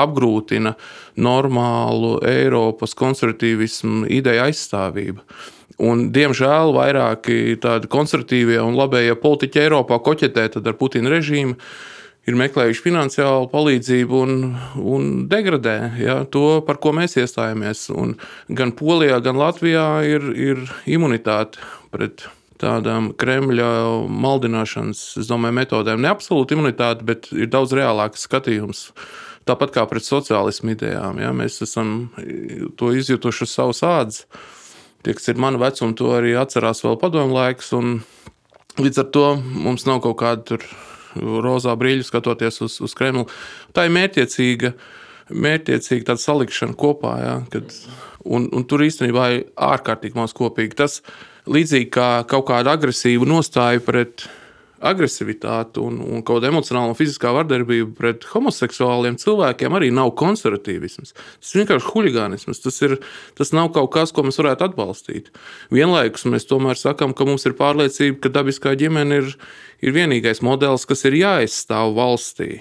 apgrūtina 0.05 0.77
normālu 1.21 2.17
Eiropas 2.25 2.97
konservatīvismu 2.99 4.09
ideju 4.09 4.47
aizstāvību. 4.47 5.27
Un, 5.85 6.09
diemžēl 6.15 6.71
vairāki 6.77 7.57
tādi 7.61 7.91
konservatīvie 7.91 8.61
un 8.63 8.79
labējie 8.79 9.17
politiķi 9.19 9.65
Eiropā 9.65 9.99
koķetē 10.07 10.47
ar 10.63 10.79
Putina 10.79 11.11
režīmu 11.11 11.59
ir 12.29 12.39
meklējuši 12.41 12.85
finansiālu 12.85 13.49
palīdzību 13.53 14.21
un, 14.25 14.39
un 14.81 15.11
degradē 15.31 15.77
ja, 16.01 16.21
to, 16.25 16.61
par 16.67 16.81
ko 16.83 16.95
mēs 16.97 17.19
iestājāmies. 17.21 17.87
Un 17.95 18.17
gan 18.49 18.73
Polijā, 18.77 19.21
gan 19.25 19.41
Latvijā 19.41 19.89
ir, 20.09 20.31
ir 20.33 20.65
imunitāte 20.91 21.61
pret 21.95 22.27
tādām 22.61 23.11
Kremļa 23.19 23.69
maldināšanas 24.09 25.27
domāju, 25.29 25.59
metodēm. 25.61 26.01
Ne 26.01 26.13
absolūti 26.13 26.57
imunitāte, 26.57 27.05
bet 27.07 27.29
ir 27.35 27.51
daudz 27.53 27.75
reālāks 27.77 28.25
skatījums. 28.29 28.89
Tāpat 29.45 29.75
kā 29.75 29.85
pret 29.91 30.07
sociālismu 30.07 30.73
idejām. 30.73 31.21
Ja, 31.21 31.35
mēs 31.37 31.61
esam 31.67 32.09
to 32.81 32.95
izjutuši 32.97 33.45
uz 33.45 33.53
savas 33.53 33.83
ādas. 33.85 34.23
Tie, 35.05 35.13
kas 35.13 35.29
ir 35.29 35.41
mana 35.43 35.61
vecuma, 35.61 35.93
to 35.99 36.15
arī 36.17 36.33
atcerās 36.41 36.81
vēl 36.81 36.97
padomu 37.03 37.37
laiks. 37.37 37.75
Līdz 38.81 39.03
ar 39.03 39.11
to 39.13 39.27
mums 39.37 39.85
nav 39.85 40.01
kaut 40.07 40.17
kāda 40.23 40.63
rozā 41.17 41.75
brīļu 41.79 42.07
skatoties 42.07 42.61
uz, 42.65 42.79
uz 42.85 42.95
Kremlu. 42.97 43.27
Tā 43.75 43.87
ir 43.87 43.95
mērķiecīga. 43.97 44.75
Mērķiecīgi 45.35 46.05
tāda 46.05 46.21
salikšana 46.21 46.77
kopā, 46.77 47.13
ja, 47.23 47.35
kad, 47.49 47.71
un, 48.29 48.51
un 48.53 48.67
tur 48.69 48.83
īstenībā 48.85 49.29
ir 49.33 49.47
ārkārtīgi 49.57 50.19
maz 50.19 50.35
kopīgi. 50.37 50.77
Tas 50.77 50.99
līdzīgi 51.49 51.89
kā 51.97 52.09
kaut 52.29 52.51
kāda 52.51 52.75
agresīva 52.77 53.25
nostāja 53.29 53.81
pret 53.85 54.27
agresivitāte 54.85 55.83
un, 55.83 55.99
un 56.03 56.23
kaut 56.23 56.39
kāda 56.39 56.51
emocionāla 56.53 56.93
un 56.93 56.99
fiziskā 56.99 57.33
vardarbība 57.35 57.91
pret 57.99 58.27
homoseksuāliem 58.31 59.17
cilvēkiem 59.21 59.77
arī 59.79 59.91
nav 59.95 60.13
konservatīvisms. 60.21 61.15
Tas 61.15 61.55
ir 61.55 61.63
vienkārši 61.63 61.91
huligānisms. 61.93 62.63
Tas, 62.65 62.81
ir, 62.87 62.97
tas 63.39 63.55
nav 63.57 63.73
kaut 63.77 63.93
kas, 63.97 64.13
ko 64.15 64.27
mēs 64.27 64.41
varētu 64.41 64.69
atbalstīt. 64.69 65.33
Vienlaikus 65.75 66.27
mēs 66.31 66.49
tomēr 66.51 66.81
sakām, 66.81 67.17
ka 67.17 67.27
mums 67.29 67.47
ir 67.49 67.57
pārliecība, 67.59 68.21
ka 68.25 68.35
dabiskā 68.39 68.77
ģimene 68.81 69.23
ir, 69.23 69.35
ir 69.85 69.97
vienīgais 69.97 70.45
modelis, 70.45 70.87
kas 70.89 71.07
ir 71.09 71.19
jāizstāv 71.21 71.97
valstī. 71.99 72.59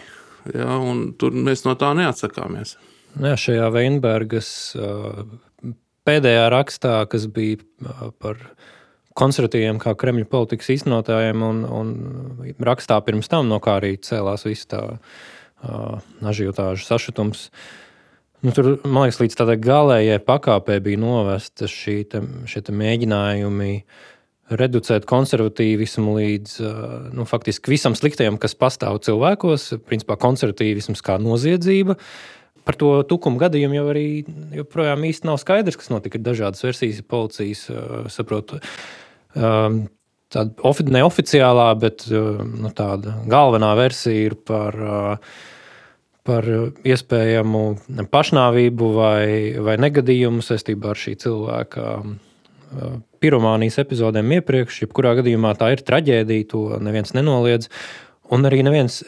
Ja, 0.51 0.79
tur 1.19 1.35
mēs 1.35 1.63
no 1.67 1.75
tā 1.79 1.93
neatsakāmies. 1.95 2.75
Jā, 3.21 3.35
šajā 3.39 3.67
Veinbergas 3.71 4.49
pēdējā 6.07 6.47
rakstā, 6.51 6.95
kas 7.09 7.27
bija 7.31 7.61
par 8.19 8.39
konservatīviem, 9.17 9.79
kā 9.81 9.93
Kremļa 9.99 10.27
politikas 10.31 10.71
īstenotājiem, 10.75 11.45
un, 11.45 11.63
un 11.67 11.93
rakstā 12.63 12.99
pirms 13.05 13.29
tam, 13.31 13.49
no 13.51 13.59
kā 13.63 13.77
arī 13.79 13.95
cēlās 14.01 14.47
visa 14.47 14.69
tā 14.73 14.83
ažiotāžu 16.23 16.85
sašutums. 16.87 17.47
Nu, 18.43 18.51
tur, 18.51 18.73
man 18.83 19.05
liekas, 19.05 19.21
līdz 19.21 19.37
tādai 19.39 19.55
galējai 19.63 20.19
pakāpei 20.27 20.81
bija 20.83 20.99
novesta 20.99 21.69
šī 21.71 22.01
te, 22.11 22.19
te 22.43 22.75
mēģinājumi 22.75 23.71
reducēt 24.59 25.07
konservatīvismu 25.07 26.17
līdz 26.17 26.57
nu, 27.15 27.23
faktiski 27.29 27.71
visam 27.71 27.95
sliktajam, 27.95 28.35
kas 28.41 28.57
pastāv 28.59 28.99
cilvēkos, 29.05 29.69
principā 29.87 30.17
konservatīvisms 30.19 31.03
kā 31.05 31.15
noziedzība. 31.23 31.95
Par 32.67 32.77
to 32.79 32.91
tukumu 33.07 33.39
gadījumu 33.41 33.75
jau 33.75 33.87
arī 33.91 34.05
joprojām 34.55 35.07
īsti 35.07 35.27
nav 35.27 35.39
skaidrs, 35.41 35.79
kas 35.79 35.91
notika. 35.91 36.19
Ir 36.19 36.27
dažādas 36.27 36.63
versijas, 36.63 37.01
policijas 37.07 37.65
saprot. 39.33 39.91
Tāda 40.33 40.89
neoficiālā, 40.89 41.67
bet 41.77 42.07
nu, 42.09 42.69
tāda 42.73 43.19
galvenā 43.29 43.75
versija 43.77 44.31
ir 44.31 44.33
par 44.49 44.77
uh, 44.81 45.35
par 46.27 46.47
iespējamu 46.87 47.63
pašnāvību 48.11 48.91
vai, 48.95 49.25
vai 49.63 49.75
negadījumu 49.83 50.43
saistībā 50.43 50.93
ar 50.93 50.99
šī 50.99 51.17
cilvēka 51.23 51.89
piromānijas 53.23 53.77
epizodēm 53.83 54.31
iepriekš. 54.39 54.81
Jebkurā 54.85 55.17
gadījumā 55.19 55.53
tā 55.59 55.73
ir 55.75 55.83
traģēdija, 55.85 56.49
to 56.49 56.63
neviens 56.83 57.13
nenoliedz. 57.15 57.69
Un 58.33 58.47
arī 58.47 58.61
neviens, 58.65 59.01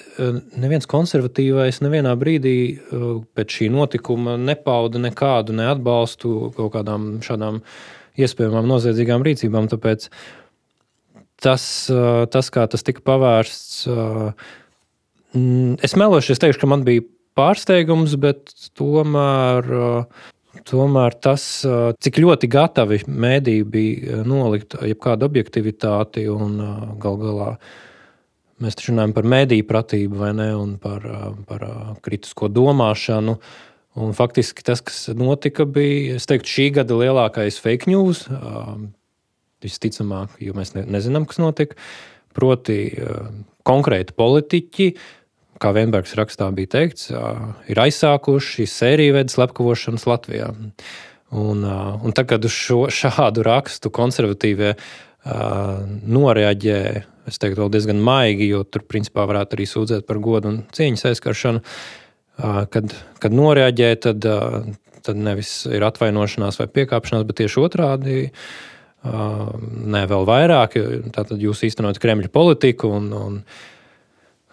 neviens 0.59 0.85
konservatīvais 0.91 1.79
nevienā 1.81 2.11
brīdī 2.19 2.57
pēc 3.33 3.59
šī 3.59 3.69
notikuma 3.73 4.35
nepauda 4.37 4.99
nekādu 5.01 5.55
neatbalstu 5.55 6.51
kaut 6.57 6.73
kādām 6.75 7.07
šādām 7.25 7.61
iespējamām 8.19 8.67
noziedzīgām 8.69 9.25
rīcībām. 9.25 9.69
Tāpēc 9.71 10.09
tas, 11.43 11.65
tas 12.31 12.53
kā 12.53 12.67
tas 12.71 12.85
tika 12.87 13.03
pavērsts, 13.05 13.87
Mm, 15.35 15.75
es 15.83 15.95
melošu, 15.99 16.31
es 16.31 16.39
teikšu, 16.39 16.61
ka 16.61 16.69
man 16.71 16.85
bija 16.87 17.03
pārsteigums, 17.35 18.13
bet 18.21 18.53
tomēr, 18.79 19.67
tomēr 20.69 21.17
tas, 21.19 21.43
cik 22.05 22.21
ļoti 22.23 22.49
gatavi 22.51 23.01
mēdīji 23.09 23.65
bija 23.67 24.21
nolikt 24.27 24.77
jebkādu 24.79 25.27
objektivitāti 25.27 26.29
un 26.31 26.55
gal 27.03 27.19
galā. 27.19 27.49
Mēs 28.63 28.79
runājam 28.85 29.11
par 29.17 29.27
mēdīju 29.27 29.67
pratību, 29.67 30.21
vai 30.21 30.31
ne, 30.37 30.49
un 30.55 30.77
par, 30.79 31.03
par 31.49 31.65
kritisko 32.05 32.47
domāšanu. 32.47 33.35
Un 33.95 34.15
faktiski 34.15 34.65
tas, 34.67 34.81
kas 34.83 35.07
notika, 35.15 35.63
bija 35.63 36.19
teiktu, 36.19 36.51
šī 36.51 36.69
gada 36.79 36.97
lielākais 36.99 37.61
fake 37.63 37.87
news. 37.91 38.25
Visticamāk, 39.63 40.35
jo 40.43 40.55
mēs 40.57 40.75
nezinām, 40.75 41.27
kas 41.29 41.39
notika. 41.39 41.79
Proti, 42.35 42.79
konkrēti 43.65 44.15
politiķi 44.19 44.89
kā 45.61 45.71
Vienbergs 45.75 46.15
rakstā 46.19 46.47
bija 46.55 46.71
teikts, 46.75 47.09
ir 47.71 47.81
aizsākuši 47.81 48.67
sēriju 48.69 49.15
veidu 49.17 49.35
slepkavošanas 49.35 50.07
Latvijā. 50.09 50.51
Un, 51.35 51.65
un 51.65 52.15
tad, 52.15 52.27
kad 52.29 52.45
uz 52.47 52.53
šo, 52.53 52.85
šādu 52.93 53.43
rakstu 53.45 53.91
konservatīvie 53.93 54.75
noreaģē, 56.15 56.79
es 57.31 57.41
teiktu, 57.41 57.69
diezgan 57.73 58.01
maigi, 58.05 58.51
jo 58.51 58.63
tur 58.67 58.85
principā 58.85 59.25
varētu 59.27 59.57
arī 59.57 59.67
sūdzēt 59.69 60.05
par 60.07 60.19
godu 60.23 60.51
un 60.51 60.59
cieņas 60.75 61.07
aizskaršanu. 61.11 61.63
Kad, 62.35 62.95
kad 63.23 63.35
noreaģē, 63.35 63.91
tad, 64.03 64.25
tad 65.05 65.21
nevis 65.27 65.61
ir 65.71 65.85
atvainošanās 65.87 66.59
vai 66.59 66.67
piekāpšanās, 66.79 67.23
bet 67.27 67.39
tieši 67.43 67.61
otrādi. 67.63 68.17
Nē, 69.05 70.01
vēl 70.09 70.27
vairāk. 70.27 70.75
Tātad 71.15 71.39
jūs 71.39 71.63
īstenojat 71.67 72.01
Kremļa 72.01 72.33
politiku 72.33 72.91
un, 72.97 73.13
un 73.15 73.39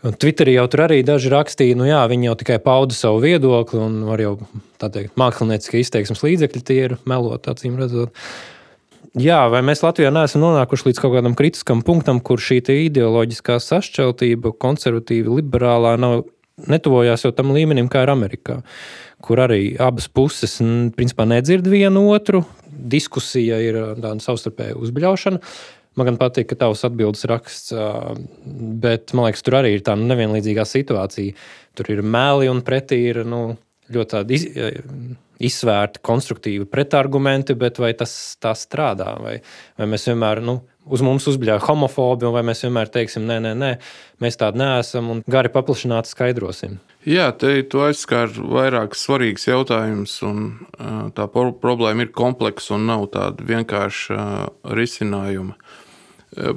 Un 0.03 0.17
Twitterī 0.19 0.57
jau 0.57 0.65
tur 0.67 0.83
arī 0.89 0.99
daži 1.07 1.31
rakstīja, 1.31 1.77
nu 1.79 1.87
jā, 1.87 2.01
viņi 2.11 2.27
jau 2.27 2.33
tikai 2.41 2.57
pauda 2.63 2.95
savu 2.97 3.21
viedokli, 3.23 3.79
un 3.79 4.01
var 4.09 4.19
jau 4.19 4.33
tā 4.83 4.89
teikt, 4.91 5.13
mākslinieciski 5.21 5.79
izteiksmes 5.79 6.25
līdzekļi 6.27 6.63
tie 6.67 6.79
ir 6.89 6.97
melot, 7.07 7.47
acīm 7.47 7.77
redzot. 7.79 8.11
Jā, 9.19 9.45
vai 9.53 9.61
mēs 9.63 9.85
Latvijā 9.85 10.11
neesam 10.11 10.43
nonākuši 10.43 10.89
līdz 10.89 11.03
kaut 11.05 11.15
kādam 11.15 11.37
kritiskam 11.39 11.85
punktam, 11.87 12.19
kur 12.19 12.43
šī 12.43 12.59
ideoloģiskā 12.89 13.61
sašķeltība, 13.63 14.55
konservatīva, 14.59 15.37
liberālā, 15.39 15.95
nav, 16.03 16.25
netuvojās 16.71 17.25
jau 17.27 17.33
tam 17.35 17.53
līmenim, 17.55 17.89
kā 17.93 18.05
ir 18.05 18.13
Amerikā, 18.13 18.61
kur 19.23 19.43
arī 19.45 19.75
abas 19.81 20.09
puses 20.09 20.59
principā 20.97 21.27
nedzird 21.29 21.69
vienu 21.71 22.09
otru. 22.13 22.45
Diskusija 22.73 23.61
ir 23.63 23.79
tāda 23.95 24.19
savstarpēja 24.23 24.79
uzbļaušana. 24.81 25.41
Man 25.99 26.09
gan 26.09 26.17
patīk, 26.17 26.49
ka 26.49 26.57
tavs 26.57 26.87
atbildes 26.89 27.27
raksts, 27.29 27.75
bet 28.81 29.13
man 29.13 29.29
liekas, 29.29 29.45
tur 29.45 29.59
arī 29.59 29.75
ir 29.77 29.83
tā 29.85 29.97
nevienlīdzīgā 30.01 30.65
situācija. 30.65 31.37
Tur 31.77 31.91
ir 31.93 32.01
meli 32.01 32.49
un 32.49 32.63
pretī 32.65 33.03
ir 33.11 33.21
nu, 33.29 33.43
ļoti 33.93 34.23
iz, 34.33 34.47
izsvērti, 35.43 36.01
konstruktīvi 36.07 36.69
pretargumenti, 36.71 37.57
bet 37.59 37.81
vai 37.83 37.93
tas 37.99 38.15
tā 38.41 38.55
strādā? 38.57 39.13
Vai, 39.21 39.37
vai 39.79 39.89
mēs 39.93 40.09
vienmēr 40.09 40.41
nu, 40.45 40.63
uz 40.87 41.03
mums 41.05 41.27
uzbļauj 41.31 41.63
homofobiju, 41.67 42.33
vai 42.35 42.43
mēs 42.47 42.65
vienmēr 42.67 42.91
teiksim, 42.93 43.27
nē, 43.29 43.39
nē, 43.45 43.53
nē 43.59 43.71
mēs 44.23 44.39
tādi 44.41 44.63
neesam 44.63 45.11
un 45.13 45.23
gari 45.31 45.53
paplašināti 45.53 46.11
skaidrosim? 46.13 46.81
Jā, 47.09 47.31
te 47.35 47.55
tu 47.67 47.83
aizskar 47.83 48.31
vairākas 48.31 49.07
svarīgas 49.07 49.49
jautājumus, 49.49 50.17
un 50.27 50.45
tā 51.17 51.27
problēma 51.31 52.07
ir 52.07 52.13
kompleksa 52.15 52.77
un 52.77 52.87
nav 52.91 53.09
tāda 53.15 53.47
vienkārša 53.49 54.27
risinājuma. 54.79 55.57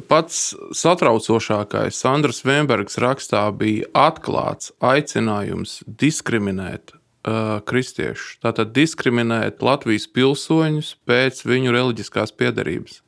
Pats 0.07 0.53
satraucošākais 0.71 1.97
Sandrs 1.99 2.45
Vienbergs 2.47 2.95
rakstā 3.01 3.49
bija 3.57 3.89
atklāts 4.05 4.69
aicinājums 4.79 5.81
diskriminēt 5.83 6.93
uh, 6.93 7.59
kristiešus. 7.67 8.37
Tātad 8.45 8.71
diskriminēt 8.75 9.65
Latvijas 9.65 10.07
pilsoņus 10.07 10.93
pēc 11.09 11.43
viņu 11.43 11.75
reliģiskās 11.75 12.31
piedarības. 12.39 13.01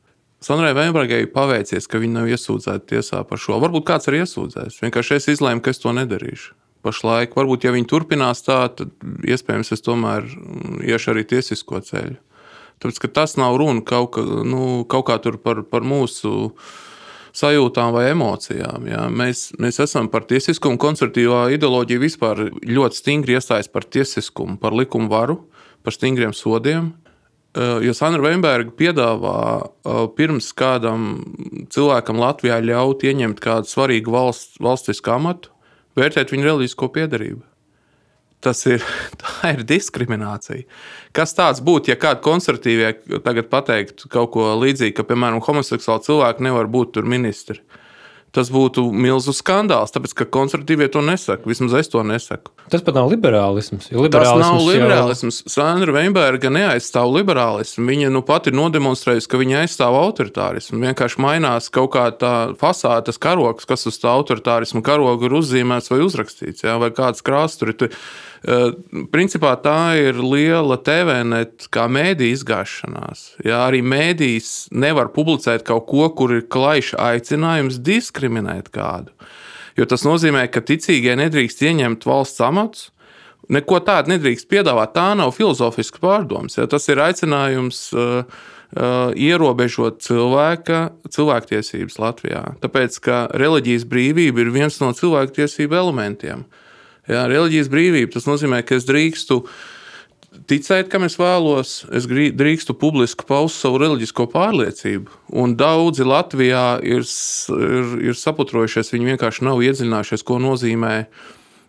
Sandrai 0.43 0.75
Vienbergai 0.77 1.25
paveicies, 1.33 1.87
ka 1.89 1.97
viņa 2.01 2.19
nav 2.19 2.29
iesūdzēta 2.29 2.85
tiesā 2.93 3.23
par 3.25 3.41
šo. 3.41 3.57
Varbūt 3.63 3.87
kāds 3.87 4.09
ir 4.09 4.19
iesūdzējis. 4.19 4.81
Vienkārši 4.83 5.17
es 5.17 5.29
izlēmu, 5.33 5.63
ka 5.65 5.73
es 5.73 5.81
to 5.81 5.93
nedarīšu. 5.97 6.53
Pašlaik, 6.85 7.33
varbūt, 7.35 7.65
ja 7.65 7.73
viņi 7.73 7.89
turpinās 7.89 8.45
tā, 8.45 8.59
tad 8.77 8.93
iespējams 9.25 9.73
es 9.73 9.81
tomēr 9.83 10.27
iešu 10.85 11.15
arī 11.15 11.25
tiesisko 11.27 11.81
ceļu. 11.83 12.19
Tāpēc 12.77 13.07
tas 13.15 13.33
nav 13.41 13.57
runa 13.57 13.81
kaut, 13.81 14.11
ka, 14.13 14.21
nu, 14.45 14.85
kaut 14.89 15.07
kā 15.09 15.17
par, 15.41 15.63
par 15.65 15.81
mūsu 15.81 16.51
sajūtām 17.37 17.93
vai 17.95 18.11
emocijām. 18.11 18.85
Jā. 18.89 19.07
Mēs, 19.09 19.47
mēs 19.61 19.81
esam 19.81 20.09
par 20.13 20.27
tiesiskumu, 20.29 20.77
konservatīvā 20.81 21.47
ideoloģija 21.57 22.03
vispār 22.03 22.43
ļoti 22.61 23.01
stingri 23.01 23.37
iestājas 23.37 23.69
par 23.73 23.89
tiesiskumu, 23.89 24.59
par 24.61 24.77
likumu 24.77 25.09
varu, 25.09 25.41
par 25.81 25.97
stingriem 25.97 26.33
sodiem. 26.37 26.93
Eh, 27.57 27.79
jo 27.87 27.93
Sandra 27.97 28.21
Veinberga 28.21 28.69
piedāvā 28.77 29.37
eh, 29.65 30.01
pirms 30.17 30.51
kādam 30.57 31.07
cilvēkam 31.73 32.19
Latvijā 32.21 32.59
ļaut 32.61 33.05
ieņemt 33.07 33.41
kādu 33.41 33.69
svarīgu 33.71 34.13
valsts, 34.13 34.59
valstisku 34.61 35.13
amatu, 35.15 35.49
vērtēt 35.97 36.33
viņa 36.35 36.51
reliģisko 36.51 36.91
piedarību. 36.93 37.41
Tas 38.45 38.61
ir, 38.69 38.85
ir 39.53 39.63
diskriminācija. 39.65 40.67
Kas 41.17 41.33
tāds 41.33 41.63
būtu, 41.65 41.89
ja 41.89 41.97
kādi 41.97 42.21
konservatīvie 42.27 42.91
tagad 43.25 43.49
pateiktu 43.49 44.11
kaut 44.13 44.35
ko 44.35 44.51
līdzīgu, 44.61 44.93
ka, 44.99 45.07
piemēram, 45.09 45.41
homoseksuāli 45.47 46.05
cilvēki 46.11 46.45
nevar 46.45 46.69
būt 46.69 47.01
ministri? 47.09 47.63
Tas 48.35 48.49
būtu 48.53 48.83
milzu 48.91 49.33
skandāls, 49.35 49.93
tāpēc 49.95 50.13
ka 50.17 50.27
konservatīvie 50.37 50.89
to 50.93 51.01
nesaka. 51.05 51.47
Vismaz 51.49 51.75
es 51.79 51.91
to 51.91 52.03
nesaku. 52.05 52.51
Tas 52.71 52.83
pat 52.83 52.97
nav 52.99 53.09
liberālisms. 53.11 53.89
liberālisms 53.89 54.11
tas 54.11 54.43
nav 54.43 54.59
liberālisms. 54.67 55.39
Jau... 55.45 55.53
Sandra 55.55 55.95
Veinberga 55.95 56.51
neaizstāv 56.53 57.13
liberālismu. 57.15 57.87
Viņa 57.87 58.11
nu 58.13 58.21
pat 58.27 58.49
ir 58.51 58.57
nodemonstrējusi, 58.59 59.31
ka 59.31 59.41
viņa 59.41 59.63
aizstāv 59.63 59.97
autoritārismu. 60.01 60.81
Vienkārši 60.83 61.23
mainās 61.23 61.71
kaut 61.73 61.93
kā 61.95 62.07
tā 62.19 62.33
fasāde, 62.59 63.15
karoks, 63.23 63.67
kas 63.69 63.87
uz 63.89 63.99
tā 64.01 64.11
autoritārismu 64.13 64.83
karoga 64.85 65.29
ir 65.29 65.37
uzzīmēts 65.39 65.93
vai 65.93 66.03
uzrakstīts, 66.05 66.67
jā, 66.67 66.75
vai 66.81 66.91
kāds 66.95 67.23
krāsts 67.25 67.63
tur 67.63 67.73
ir. 67.73 67.93
Eh, 68.45 68.69
principā 69.09 69.55
tā 69.57 69.97
ir 69.97 70.19
liela 70.21 70.77
TVNet 70.77 71.67
kā 71.73 71.87
mēdīja 71.89 72.37
izgāšanās. 72.37 73.23
Jā, 73.45 73.63
arī 73.65 73.81
mēdījis 73.81 74.69
nevar 74.77 75.09
publicēt 75.15 75.65
kaut 75.65 75.87
ko, 75.89 76.05
kur 76.13 76.35
ir 76.35 76.45
klajš 76.45 76.93
aicinājums 77.01 77.79
diskriminēt 77.81 78.69
kādu. 78.75 79.09
Jo 79.77 79.87
tas 79.89 80.05
nozīmē, 80.05 80.45
ka 80.53 80.61
ticīgie 80.61 81.15
nedrīkst 81.17 81.65
ieņemt 81.65 82.05
valsts 82.05 82.43
amatus. 82.45 82.91
Neko 83.53 83.79
tādu 83.85 84.11
nedrīkst 84.11 84.49
piedāvāt. 84.51 84.93
Tā 84.93 85.13
nav 85.15 85.31
filozofisks 85.33 86.01
pārdoms. 86.03 86.57
Ja? 86.57 86.65
Tas 86.67 86.89
ir 86.91 86.99
aicinājums 86.99 87.79
uh, 87.95 88.25
uh, 88.25 89.13
ierobežot 89.15 90.01
cilvēka, 90.03 90.81
cilvēktiesības 91.13 91.95
Latvijā. 92.01 92.43
Tāpēc, 92.65 92.97
ka 93.05 93.21
reliģijas 93.37 93.87
brīvība 93.87 94.43
ir 94.43 94.51
viens 94.51 94.81
no 94.83 94.91
cilvēktiesību 94.97 95.79
elementiem. 95.79 96.43
Uh, 96.43 96.66
Jā, 97.07 97.23
reliģijas 97.31 97.71
brīvība 97.71 98.17
tas 98.17 98.27
nozīmē, 98.27 98.61
ka 98.67 98.75
es 98.75 98.85
drīkstu 98.87 99.41
ticēt, 100.51 100.89
kam 100.91 101.05
es 101.07 101.15
vēlos, 101.19 101.79
es 101.95 102.07
drīkstu 102.07 102.75
publiski 102.77 103.25
paust 103.27 103.61
savu 103.63 103.79
reliģisko 103.81 104.27
pārliecību. 104.33 105.15
Un 105.39 105.55
daudzi 105.59 106.07
Latvijā 106.07 106.65
ir, 106.83 107.07
ir, 107.07 107.95
ir 108.11 108.19
saputrojušies, 108.19 108.91
viņi 108.93 109.13
vienkārši 109.13 109.47
nav 109.47 109.63
iedziļinājušies, 109.63 110.25
ko 110.27 110.41
nozīmē 110.43 110.93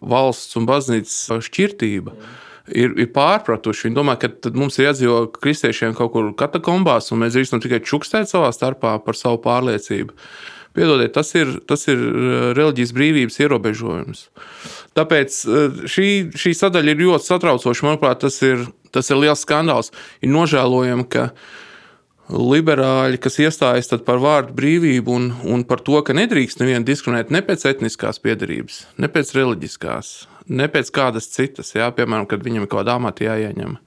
valsts 0.02 0.58
un 0.58 0.68
baznīcas 0.68 1.46
šķirtība. 1.48 2.14
Ir, 2.68 2.92
ir 3.00 3.08
pārpratuši. 3.14 3.86
Viņi 3.86 3.96
domā, 3.96 4.18
ka 4.20 4.28
mums 4.52 4.76
ir 4.76 4.90
jādzīvo 4.90 5.22
kristiešiem 5.38 5.94
kaut 5.96 6.12
kur 6.12 6.28
katakombās, 6.36 7.08
un 7.14 7.22
mēs 7.22 7.38
drīkstam 7.38 7.62
tikai 7.64 7.80
čukstēt 7.80 8.28
savā 8.28 8.50
starpā 8.52 8.98
par 9.06 9.16
savu 9.16 9.40
pārliecību. 9.46 10.12
Piedodiet, 10.78 11.12
tas 11.16 11.34
ir, 11.34 11.56
tas 11.66 11.88
ir 11.90 12.02
reliģijas 12.54 12.94
brīvības 12.94 13.38
ierobežojums. 13.42 14.26
Tāpēc 14.98 15.38
šī, 15.90 16.08
šī 16.38 16.52
sadaļa 16.54 16.94
ir 16.94 17.00
ļoti 17.02 17.26
satraucoša. 17.26 17.86
Manuprāt, 17.86 18.20
tas 18.22 18.38
ir, 18.46 18.68
tas 18.94 19.10
ir 19.10 19.18
liels 19.18 19.42
skandāls. 19.42 19.90
Ir 20.22 20.30
nožēlojami, 20.34 21.06
ka 21.10 21.32
liberāļi, 22.28 23.20
kas 23.24 23.38
iestājas 23.40 23.90
par 24.06 24.20
vārdu 24.22 24.54
brīvību 24.56 25.14
un, 25.14 25.30
un 25.48 25.64
par 25.68 25.82
to, 25.84 25.96
ka 26.04 26.16
nedrīkst 26.16 26.60
nevienu 26.60 26.86
diskriminēt 26.86 27.32
ne 27.34 27.40
pēc 27.44 27.64
etniskās 27.70 28.20
piedarības, 28.24 28.82
ne 29.00 29.08
pēc 29.12 29.32
reliģiskās, 29.38 30.12
ne 30.52 30.68
pēc 30.72 30.92
kādas 30.94 31.30
citas, 31.32 31.72
jā, 31.76 31.88
piemēram, 31.96 32.28
kad 32.28 32.44
viņam 32.44 32.66
ir 32.66 32.70
kaut 32.70 32.82
kāda 32.82 32.98
amata 33.00 33.24
jāieņem. 33.30 33.78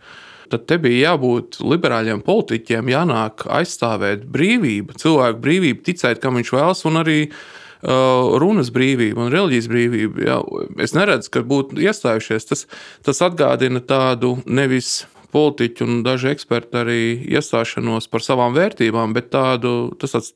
Tad 0.52 0.68
te 0.68 0.78
bija 0.82 1.14
jābūt 1.14 1.62
liberāļiem 1.64 2.24
politiķiem, 2.26 2.92
jānāk 2.92 3.46
aizstāvēt 3.60 4.28
brīvību, 4.32 4.98
cilvēku 5.02 5.42
brīvību, 5.46 5.84
ticēt, 5.88 6.22
kam 6.24 6.40
viņš 6.40 6.52
vēlas, 6.58 6.84
un 6.90 7.00
arī 7.02 7.18
uh, 7.30 8.36
runas 8.42 8.74
brīvību 8.76 9.26
un 9.26 9.32
reliģijas 9.34 9.72
brīvību. 9.72 10.28
Jā. 10.28 10.42
Es 10.84 10.96
neredzu, 10.98 11.32
ka 11.34 11.46
būtu 11.48 11.80
iestājušies. 11.82 12.52
Tas, 12.52 12.68
tas 13.08 13.24
atgādina 13.26 13.84
tādu 13.84 14.38
nevis 14.46 15.02
politiķu 15.32 15.88
un 15.88 16.04
daži 16.06 16.32
eksperti 16.34 16.80
arī 16.82 17.02
iestāšanos 17.32 18.10
par 18.12 18.24
savām 18.26 18.56
vērtībām, 18.58 19.16
bet 19.16 19.32
tādu, 19.34 19.94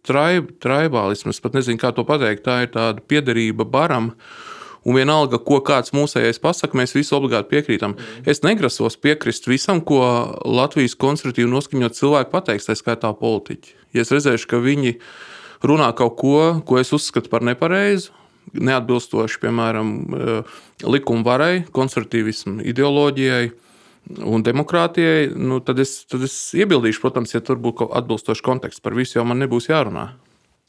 traib, 0.07 0.53
traibālisms, 0.63 1.41
pat 1.43 1.57
nezinu, 1.57 1.81
kā 1.81 1.91
to 1.95 2.05
pateikt, 2.07 2.45
tā 2.47 2.61
ir 2.65 2.73
tāda 2.75 3.03
piederība 3.03 3.67
baram. 3.67 4.13
Un 4.85 4.99
vienalga, 4.99 5.39
ko 5.41 5.57
kāds 5.65 5.95
mūsējais 5.97 6.37
pasakā, 6.43 6.77
mēs 6.77 6.93
visi 6.93 7.15
obligāti 7.17 7.55
piekrītam. 7.55 7.95
Mm. 7.95 8.27
Es 8.29 8.43
negrasos 8.45 8.99
piekrist 9.01 9.49
visam, 9.49 9.81
ko 9.81 10.01
Latvijas 10.45 10.93
konservatīvi 11.01 11.49
noskaņot 11.49 11.97
cilvēki 11.97 12.31
pateiks, 12.33 12.69
tā 12.69 12.77
skaitā 12.77 13.09
politiķi. 13.17 13.73
Ja 13.97 14.05
es 14.05 14.13
redzēšu, 14.13 14.51
ka 14.51 14.61
viņi 14.61 14.99
runā 15.65 15.89
kaut 15.97 16.19
ko, 16.21 16.37
ko 16.67 16.77
es 16.77 16.93
uzskatu 16.93 17.31
par 17.33 17.45
nepareizu, 17.47 18.13
neatbilstoši, 18.53 19.41
piemēram, 19.41 19.91
eh, 20.15 20.57
likuma 20.85 21.25
varai, 21.25 21.53
konservatīvismu 21.73 22.61
ideoloģijai, 22.69 23.51
un 24.21 24.43
demokrātijai, 24.45 25.31
nu, 25.33 25.59
tad, 25.65 25.79
es, 25.81 26.03
tad 26.09 26.25
es 26.27 26.35
iebildīšu, 26.57 27.01
protams, 27.01 27.33
ja 27.33 27.41
tur 27.41 27.57
būtu 27.61 27.89
atbilstošs 27.89 28.43
konteksts 28.45 28.83
par 28.83 28.93
visu, 28.97 29.17
jo 29.17 29.25
man 29.25 29.41
nebūs 29.41 29.69
jārunā. 29.71 30.11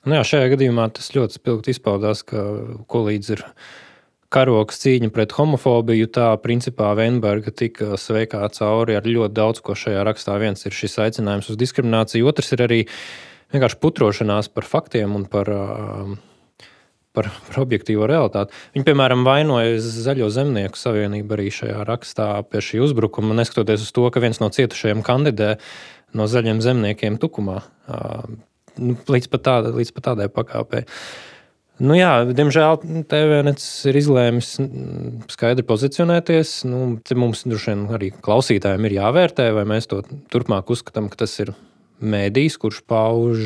Nu 0.07 0.17
jā, 0.17 0.23
šajā 0.25 0.53
gadījumā 0.55 0.87
tas 0.95 1.11
ļoti 1.13 1.41
spilgti 1.41 1.75
izpaudās, 1.75 2.23
ka 2.27 2.43
kolīdz 2.91 3.33
ir 3.35 3.43
karoks 4.33 4.81
cīņa 4.83 5.11
pret 5.15 5.35
homofobiju. 5.37 6.11
Tā 6.13 6.31
principā 6.43 6.93
Venberga 6.99 7.53
tika 7.55 7.99
sveikā 8.01 8.43
cauri 8.57 8.99
ar 8.99 9.07
ļoti 9.07 9.37
daudz 9.37 9.63
ko 9.65 9.77
šajā 9.79 10.05
rakstā. 10.07 10.39
Viens 10.43 10.67
ir 10.67 10.77
šis 10.77 10.99
aicinājums 11.07 11.51
uz 11.53 11.61
diskrimināciju, 11.61 12.29
otrs 12.31 12.55
ir 12.57 12.65
arī 12.67 12.81
vienkārši 13.55 13.83
putrošanās 13.83 14.51
par 14.53 14.67
faktiem 14.67 15.15
un 15.19 15.29
par 15.31 15.53
uh, 15.53 16.17
par, 17.17 17.31
par 17.49 17.61
objektīvo 17.65 18.07
realitāti. 18.09 18.55
Viņi, 18.77 18.87
piemēram, 18.87 19.25
vainoja 19.27 19.79
Zaļo 19.81 20.29
zemnieku 20.33 20.81
savienību 20.81 21.37
arī 21.37 21.49
šajā 21.55 21.85
rakstā 21.89 22.29
pie 22.51 22.63
šī 22.65 22.83
uzbrukuma, 22.85 23.37
neskatoties 23.39 23.87
uz 23.87 23.95
to, 23.97 24.05
ka 24.13 24.23
viens 24.23 24.43
no 24.43 24.51
cietušajiem 24.53 25.01
kandidē 25.07 25.55
no 26.17 26.29
zaļiem 26.31 26.61
zemniekiem 26.65 27.17
tukumā. 27.23 27.63
Nu, 28.77 28.99
līdz 29.09 29.31
pat, 29.33 29.47
tāda, 29.49 29.73
līdz 29.77 29.95
pat 29.97 30.11
tādai 30.11 30.29
pakāpei. 30.33 30.85
Nu, 31.77 31.93
jā, 31.93 32.11
diemžēl 32.33 32.79
TVNets 33.11 33.65
ir 33.91 33.99
izlēmis 34.01 34.55
skaidri 35.29 35.65
pozicionēties. 35.69 36.63
Nu, 36.71 36.97
mums 37.21 37.45
droši 37.45 37.73
vien 37.73 37.83
arī 37.93 38.09
klausītājiem 38.25 38.89
ir 38.89 38.97
jāvērtē, 38.97 39.51
vai 39.59 39.67
mēs 39.69 39.91
to 39.91 40.01
turpmāk 40.33 40.73
uzskatām, 40.73 41.11
ka 41.13 41.21
tas 41.27 41.37
ir 41.45 41.53
mēdījis, 42.01 42.57
kurš 42.61 42.81
pauž 42.89 43.45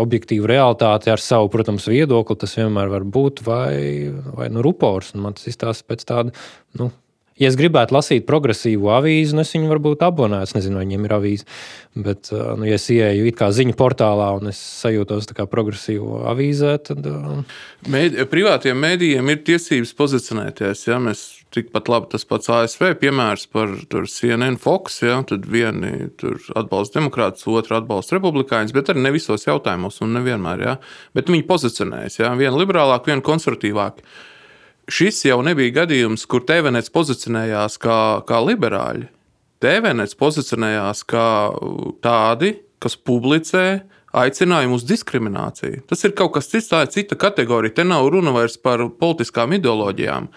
objektīvu 0.00 0.48
realitāti 0.48 1.12
ar 1.12 1.20
savu, 1.20 1.50
protams, 1.52 1.88
viedokli. 1.92 2.38
Tas 2.40 2.56
vienmēr 2.56 2.92
var 2.92 3.04
būt 3.04 3.44
vai, 3.44 4.08
vai 4.36 4.48
nu, 4.52 4.64
rupors. 4.64 5.12
Man 5.12 5.36
tas 5.36 5.48
izstāsta 5.52 5.88
pēc 5.92 6.08
tāda 6.08 6.32
nu, 6.80 6.88
Ja 7.34 7.48
es 7.50 7.56
gribētu 7.58 7.96
lasīt 7.96 8.28
progresīvu 8.28 8.92
avīzi, 8.94 9.34
nu 9.34 9.42
es 9.42 9.50
viņu 9.56 9.66
varbūt 9.72 10.04
abonētu. 10.06 10.46
Es 10.46 10.54
nezinu, 10.54 10.78
vai 10.78 10.84
viņiem 10.84 11.06
ir 11.08 11.14
avīze. 11.16 11.46
Bet, 11.98 12.28
nu, 12.30 12.66
ja 12.68 12.76
es 12.78 12.84
ieeju 12.94 13.24
it 13.26 13.38
kā 13.40 13.48
ziņu 13.54 13.74
portālā 13.78 14.28
un 14.38 14.52
es 14.52 14.58
sajūtos 14.84 15.26
kā 15.34 15.46
progresīvu 15.50 16.20
avīzē, 16.30 16.76
tad. 16.86 17.08
Mēdi, 17.90 18.22
privātiem 18.30 18.78
mēdījiem 18.78 19.32
ir 19.34 19.40
tiesības 19.48 19.90
pozicionēties. 19.98 20.84
Ja? 20.86 21.00
Mēs 21.02 21.24
tikpat 21.54 21.90
labi 21.90 22.12
tas 22.12 22.26
pats 22.30 22.52
ASV 22.54 22.92
piemērs 23.02 23.48
par 23.50 23.72
CNN 23.90 24.60
Fox. 24.62 25.00
Ja? 25.02 25.16
Tad 25.26 25.48
vieni 25.50 26.12
atbalsta 26.54 27.00
demokrātus, 27.00 27.48
otru 27.50 27.80
atbalsta 27.80 28.14
republikāņus, 28.20 28.76
bet 28.78 28.92
arī 28.94 29.02
ne 29.08 29.14
visos 29.16 29.48
jautājumos 29.48 29.98
un 30.06 30.14
nevienmēr. 30.20 30.62
Ja? 30.68 30.76
Bet 31.18 31.34
viņi 31.34 31.48
pozicionējas. 31.50 32.20
Ja? 32.22 32.30
Viena 32.38 32.54
liberālāka, 32.62 33.10
viena 33.10 33.26
konservatīvāka 33.26 34.06
šis 34.90 35.24
jau 35.26 35.40
nebija 35.44 35.80
gadījums, 35.82 36.26
kur 36.30 36.44
TVNets 36.46 36.92
pozicionējās 36.94 37.78
kā, 37.82 37.98
kā 38.28 38.40
liberāļi. 38.44 39.08
TVNets 39.64 40.16
pozicionējās 40.20 41.04
kā 41.08 41.28
tādi, 42.04 42.54
kas 42.82 42.96
publicē 43.00 43.66
aicinājumu 44.14 44.78
uz 44.78 44.84
diskrimināciju. 44.86 45.84
Tas 45.90 46.04
ir 46.06 46.14
kaut 46.18 46.34
kas 46.36 46.50
cits, 46.50 46.68
tā 46.70 46.84
ir 46.84 46.92
cita 46.94 47.18
kategorija. 47.18 47.78
Te 47.80 47.86
nav 47.86 48.06
runa 48.12 48.34
vairs 48.34 48.58
par 48.60 48.84
politiskām 49.00 49.56
ideoloģijām. 49.58 50.28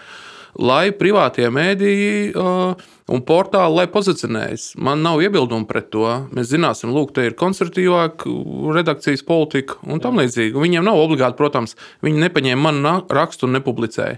Lai 0.58 0.89
privātie 0.98 1.50
mēdīji 1.54 2.32
uh, 2.34 2.88
un 3.13 3.24
portāli, 3.28 3.86
pozicionējas. 3.93 4.72
Man 4.82 5.04
nav 5.06 5.22
iebildumu 5.24 5.67
pret 5.70 5.91
to. 5.93 6.06
Mēs 6.34 6.50
zināsim, 6.52 6.91
lūk, 6.96 7.13
te 7.15 7.28
ir 7.28 7.38
konservatīvāka 7.39 8.32
redakcijas 8.76 9.24
politika 9.28 9.78
un 9.88 10.02
tam 10.04 10.20
līdzīgi. 10.22 10.58
Viņiem 10.58 10.88
nav 10.88 11.00
obligāti, 11.04 11.38
protams, 11.39 11.78
viņi 12.06 12.26
nepaņēma 12.26 12.65
manu 12.67 12.96
rakstu 13.13 13.48
un 13.48 13.58
nepublicēja. 13.60 14.17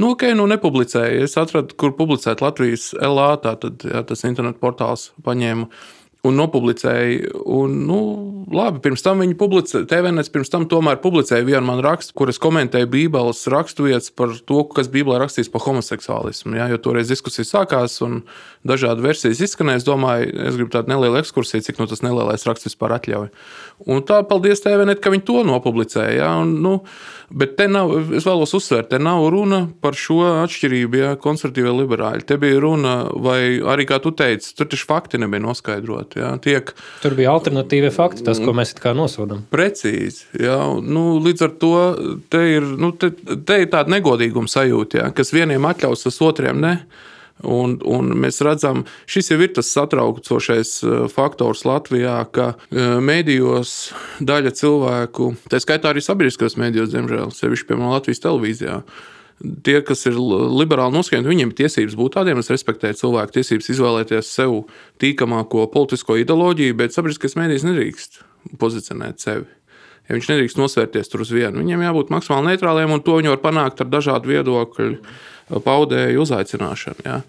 Nu, 0.00 0.14
ok, 0.14 0.30
nu 0.36 0.46
nepublicēja. 0.48 1.26
Es 1.26 1.36
atradu, 1.40 1.76
kur 1.76 1.92
publicēt 1.96 2.40
Latvijas 2.40 2.90
LA, 2.96 3.34
tātad 3.42 3.84
jā, 3.84 4.00
tas 4.08 4.24
internetu 4.24 4.62
portāls 4.62 5.10
paņēma 5.26 5.68
un 6.26 6.36
nopublicēja. 6.36 7.30
Un, 7.48 7.76
nu, 7.88 7.98
labi, 8.52 8.80
pirms 8.84 9.04
tam 9.04 9.22
viņi 9.24 9.36
publicēja, 9.40 9.86
TVNets 9.88 10.32
pirms 10.32 10.52
tam 10.52 10.66
tomēr 10.70 11.00
publicēja 11.02 11.46
vienu 11.46 11.62
manu 11.66 11.84
rakstu, 11.86 12.14
kur 12.18 12.32
es 12.32 12.40
komentēju 12.42 12.90
Bībeles 12.92 13.40
raksturvietas 13.52 14.12
par 14.16 14.34
to, 14.46 14.62
kas 14.74 14.90
Bībelē 14.92 15.20
rakstīts 15.22 15.50
par 15.52 15.64
homoseksuālismu. 15.64 16.56
Jā, 16.58 16.68
jo 16.72 16.80
toreiz 16.84 17.12
diskusija 17.12 17.48
sākās 17.48 17.98
un 18.04 18.20
dažādi 18.66 19.06
versijas 19.06 19.40
izskanēja. 19.46 19.82
Es 19.82 19.88
domāju, 19.88 20.28
es 20.50 20.58
gribu 20.58 20.74
tādu 20.74 20.92
nelielu 20.92 21.20
ekskursiju, 21.22 21.64
cik 21.66 21.80
nu, 21.80 21.88
tas 21.90 22.04
nelielais 22.04 22.44
raksts 22.48 22.68
vispār 22.68 22.98
atļauj. 22.98 23.30
Un 23.88 24.04
tā, 24.04 24.20
paldies 24.28 24.60
TVNet, 24.64 25.00
ka 25.00 25.12
viņi 25.14 25.24
to 25.30 25.40
nopublicēja. 25.48 26.18
Jā, 26.20 26.30
un, 26.44 26.58
nu, 26.60 26.74
Bet 27.30 27.52
te 27.58 27.68
nav, 27.70 27.92
es 28.18 28.24
vēlos 28.26 28.50
uzsvērt, 28.58 28.88
te 28.90 28.98
nav 28.98 29.28
runa 29.30 29.60
par 29.82 29.94
šo 29.98 30.18
atšķirību, 30.42 30.98
ja 30.98 31.10
konservatīvie 31.20 31.74
liberāļi. 31.78 32.24
Te 32.26 32.38
bija 32.42 32.58
runa, 32.62 32.94
vai 33.22 33.60
arī, 33.62 33.86
kā 33.86 34.00
tu 34.02 34.10
teici, 34.16 34.50
tur 34.58 34.66
taču 34.70 34.88
fakti 34.88 35.20
nebija 35.22 35.44
noskaidroti. 35.44 36.18
Ja, 36.24 36.32
tiek, 36.42 36.72
tur 37.04 37.14
bija 37.18 37.30
alternatīvie 37.36 37.92
fakti, 37.94 38.24
tas, 38.26 38.42
ko 38.42 38.54
mēs 38.56 38.74
kā 38.78 38.96
nosodām. 38.98 39.44
Precīzi. 39.54 40.26
Ja, 40.42 40.58
nu, 40.82 41.04
līdz 41.22 41.46
ar 41.46 41.54
to 41.62 41.74
te 42.34 42.42
ir, 42.56 42.66
nu, 42.82 42.90
te, 42.98 43.12
te 43.14 43.60
ir 43.62 43.70
tāda 43.70 43.94
negodīguma 43.94 44.50
sajūta, 44.50 45.04
ja, 45.04 45.12
kas 45.14 45.30
vieniem 45.36 45.70
atļaus, 45.70 46.08
tas 46.08 46.20
otriem 46.26 46.58
ne. 46.66 46.74
Un, 47.46 47.78
un 47.88 48.10
mēs 48.20 48.42
redzam, 48.44 48.82
šis 49.08 49.30
jau 49.32 49.38
ir 49.40 49.54
tas 49.56 49.70
satraucošais 49.72 50.72
eh, 50.84 50.96
faktors 51.12 51.64
Latvijā, 51.68 52.18
ka 52.34 52.52
eh, 52.52 52.98
mēdījos 53.00 53.74
daļa 54.26 54.52
cilvēku, 54.58 55.32
tā 55.52 55.62
skaitā 55.62 55.94
arī 55.94 56.04
sabiedriskajos 56.04 56.58
mēdījos, 56.60 56.92
diemžēl, 56.92 57.32
sevišķi 57.36 57.70
piemēram 57.70 57.94
Latvijas 57.96 58.22
televīzijā. 58.26 58.80
Tie, 59.64 59.78
kas 59.88 60.04
ir 60.04 60.18
liberāli 60.20 60.92
noskaņoti, 60.98 61.30
viņiem 61.32 61.52
ir 61.54 61.58
tiesības 61.62 61.96
būt 61.96 62.18
tādiem. 62.18 62.42
Es 62.42 62.52
respektēju 62.52 62.98
cilvēku 62.98 63.38
tiesības 63.38 63.70
izvēlēties 63.72 64.34
sev 64.36 64.58
tīkamāko 65.00 65.64
politisko 65.72 66.18
ideoloģiju, 66.20 66.76
bet 66.76 66.92
sabiedriskais 66.92 67.38
mēdījis 67.40 67.64
nedrīkst 67.70 68.20
pozicionēt 68.60 69.24
sevi. 69.24 69.48
Ja 70.10 70.16
viņš 70.16 70.26
nedrīkst 70.26 70.58
nosvērties 70.58 71.12
tur 71.12 71.22
uz 71.22 71.30
vienu. 71.30 71.62
Viņiem 71.62 71.84
jābūt 71.86 72.10
maksimāli 72.10 72.50
neitrāliem, 72.50 72.90
un 72.90 73.02
to 73.06 73.20
viņi 73.20 73.30
var 73.30 73.42
panākt 73.44 73.84
ar 73.84 73.86
dažādu 73.92 74.32
viedokļu 74.32 74.88
paudēju 75.62 76.24
uzaicināšanu. 76.24 77.06
Ja. 77.06 77.20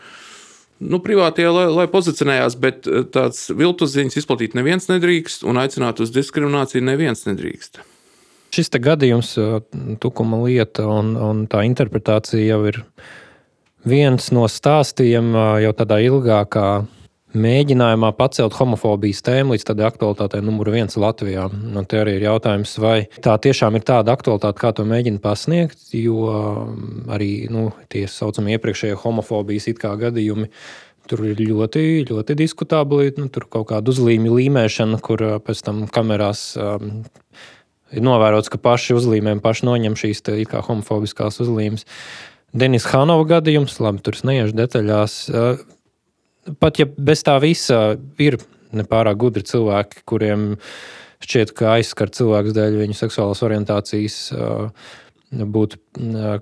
Nu, 0.82 0.98
privātie, 0.98 1.46
lai, 1.54 1.68
lai 1.70 1.86
pozicionējās, 1.94 2.58
bet 2.62 2.90
eh, 2.90 3.04
tāds 3.14 3.46
viltus 3.54 3.94
ziņas 3.94 4.18
izplatīt 4.24 4.58
neviens 4.58 4.90
nedrīkst, 4.90 5.46
un 5.46 5.62
aicināt 5.62 6.02
uz 6.02 6.14
diskrimināciju 6.16 6.82
neviens 6.88 7.28
nedrīkst. 7.28 7.84
Šis 8.52 8.74
gadījums, 8.82 9.36
eh, 9.38 9.60
tukuma 10.02 10.42
lieta 10.42 10.88
un, 10.90 11.14
un 11.22 11.46
tā 11.52 11.62
interpretācija 11.70 12.42
jau 12.42 12.64
ir 12.72 12.82
viens 13.86 14.32
no 14.34 14.48
stāstiem 14.50 15.30
eh, 15.36 15.52
jau 15.68 15.76
tādā 15.78 16.02
ilgākā 16.02 16.66
mēģinājumā 17.38 18.12
pacelt 18.18 18.56
homofobijas 18.58 19.22
tēmu 19.26 19.56
līdz 19.56 19.66
tādai 19.70 19.88
aktualitātei 19.88 20.42
numur 20.44 20.72
viens 20.74 20.98
Latvijā. 21.00 21.48
Un 21.52 21.88
te 21.90 22.02
arī 22.02 22.18
ir 22.20 22.28
jautājums, 22.28 22.76
vai 22.82 22.96
tā 23.24 23.38
tiešām 23.42 23.78
ir 23.80 23.86
tāda 23.88 24.16
aktualitāte, 24.16 24.60
kā 24.60 24.74
to 24.76 24.86
mēģina 24.88 25.22
pasniegt, 25.24 25.92
jo 25.96 26.28
arī 27.12 27.32
nu, 27.52 27.70
tie 27.92 28.06
saucamie 28.12 28.58
iepriekšējie 28.58 29.00
homofobijas 29.04 29.70
gadījumi. 29.82 30.50
Tur 31.10 31.26
ir 31.26 31.40
ļoti, 31.42 32.06
ļoti 32.08 32.36
diskutabli. 32.38 33.10
Nu, 33.18 33.28
tur 33.34 33.48
kaut 33.52 33.72
kāda 33.72 33.92
uzlīmju 33.92 34.36
līmēšana, 34.38 35.00
kur 35.04 35.24
pēc 35.44 35.64
tam 35.66 35.82
kamerās 35.92 36.54
um, 36.62 37.02
ir 37.92 38.06
novērots, 38.06 38.52
ka 38.54 38.62
paši 38.62 38.96
uzlīmēm 39.00 39.42
paši 39.44 39.68
noņem 39.68 39.98
šīs 40.00 40.22
te, 40.24 40.38
homofobiskās 40.70 41.42
uzlīmes. 41.44 41.88
Denis 42.54 42.86
Hanova 42.92 43.26
gadījums, 43.28 43.80
labi, 43.82 44.04
tur 44.06 44.20
neiešu 44.28 44.56
detaļās. 44.62 45.18
Uh, 45.32 45.81
pat 46.62 46.82
ja 46.82 46.88
bez 46.98 47.24
tā 47.26 47.38
visa 47.44 47.82
ir 48.22 48.40
nepārāk 48.76 49.20
gudri 49.20 49.46
cilvēki, 49.48 50.04
kuriem 50.08 50.56
šķiet, 51.22 51.54
ka 51.58 51.76
aizskar 51.78 52.12
cilvēks 52.14 52.56
dēļ 52.56 52.80
viņu 52.82 52.98
seksuālās 52.98 53.44
orientācijas. 53.46 54.18
Būtu 55.32 55.78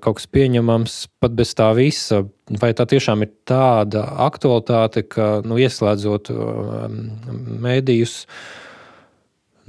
kaut 0.02 0.18
kas 0.18 0.30
pieņemams, 0.34 0.96
pat 1.22 1.36
bez 1.38 1.52
tā 1.58 1.68
visa. 1.78 2.24
Vai 2.62 2.72
tā 2.74 2.88
tiešām 2.90 3.22
ir 3.26 3.34
tāda 3.50 4.08
aktualitāte, 4.26 5.04
ka, 5.06 5.28
nu, 5.46 5.60
ieslēdzot 5.62 6.32
mēdījus, 7.66 8.16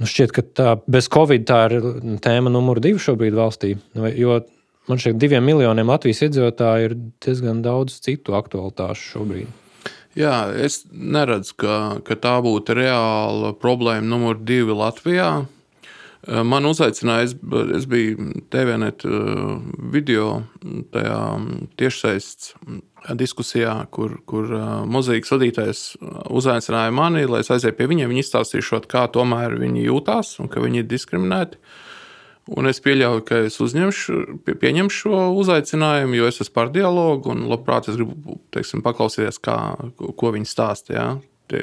nu, 0.01 0.09
šķiet, 0.09 0.33
ka 0.33 0.45
tā, 0.57 0.73
bez 0.89 1.11
Covid 1.13 1.45
tā 1.49 1.61
ir 1.69 1.77
tēma 2.23 2.53
numur 2.53 2.81
divi 2.81 3.01
šobrīd 3.03 3.37
valstī. 3.37 3.75
Jo 4.17 4.41
man 4.89 5.01
šķiet, 5.01 5.21
diviem 5.21 5.45
miljoniem 5.45 5.93
Latvijas 5.93 6.25
iedzīvotāju 6.25 6.89
ir 6.89 6.97
diezgan 7.21 7.61
daudz 7.65 8.01
citu 8.01 8.33
aktualitāšu 8.39 9.11
šobrīd. 9.11 9.60
Jā, 10.17 10.51
es 10.59 10.81
neredzu, 10.91 11.55
ka, 11.63 11.75
ka 12.03 12.17
tā 12.19 12.35
būtu 12.43 12.75
reāla 12.75 13.53
problēma 13.55 14.03
numur 14.03 14.39
divi 14.43 14.75
Latvijā. 14.75 15.31
Eh, 16.27 16.41
man 16.45 16.67
uzaicināja, 16.69 17.29
es, 17.29 17.35
es 17.77 17.87
biju 17.89 18.27
TVNet 18.53 19.05
eh, 19.07 19.53
video 19.93 20.43
tiešsaistes 21.81 22.51
diskusijā, 23.17 23.73
kur, 23.89 24.19
kur 24.29 24.51
eh, 24.53 24.67
mozaīkas 24.91 25.33
vadītājs 25.33 25.85
uzaicināja 26.29 26.93
mani, 26.93 27.23
lai 27.25 27.41
es 27.41 27.49
aizietu 27.53 27.79
pie 27.79 27.89
viņiem. 27.89 28.11
Viņi 28.11 28.25
izstāstīja, 28.25 28.83
kā 28.91 29.07
tomēr 29.15 29.57
viņi 29.63 29.87
jūtās 29.87 30.35
un 30.43 30.51
ka 30.51 30.61
viņi 30.61 30.83
ir 30.83 30.91
diskriminēti. 30.91 31.57
Un 32.49 32.65
es 32.65 32.81
pieļauju, 32.81 33.21
ka 33.27 33.43
es 33.45 33.59
uzņemšu, 33.61 34.15
pieņemšu 34.49 35.01
šo 35.03 35.17
uzaicinājumu, 35.37 36.17
jo 36.17 36.29
es 36.31 36.41
esmu 36.41 36.55
par 36.55 36.71
dialogu 36.73 37.29
un 37.35 37.43
labprāt 37.51 37.91
es 37.91 37.99
gribu 37.99 38.39
teiksim, 38.55 38.81
paklausīties, 38.85 39.37
kā, 39.45 39.57
ko 40.17 40.31
viņi 40.33 40.49
stāsta. 40.49 40.95
Ja? 40.95 41.05
Tie, 41.51 41.61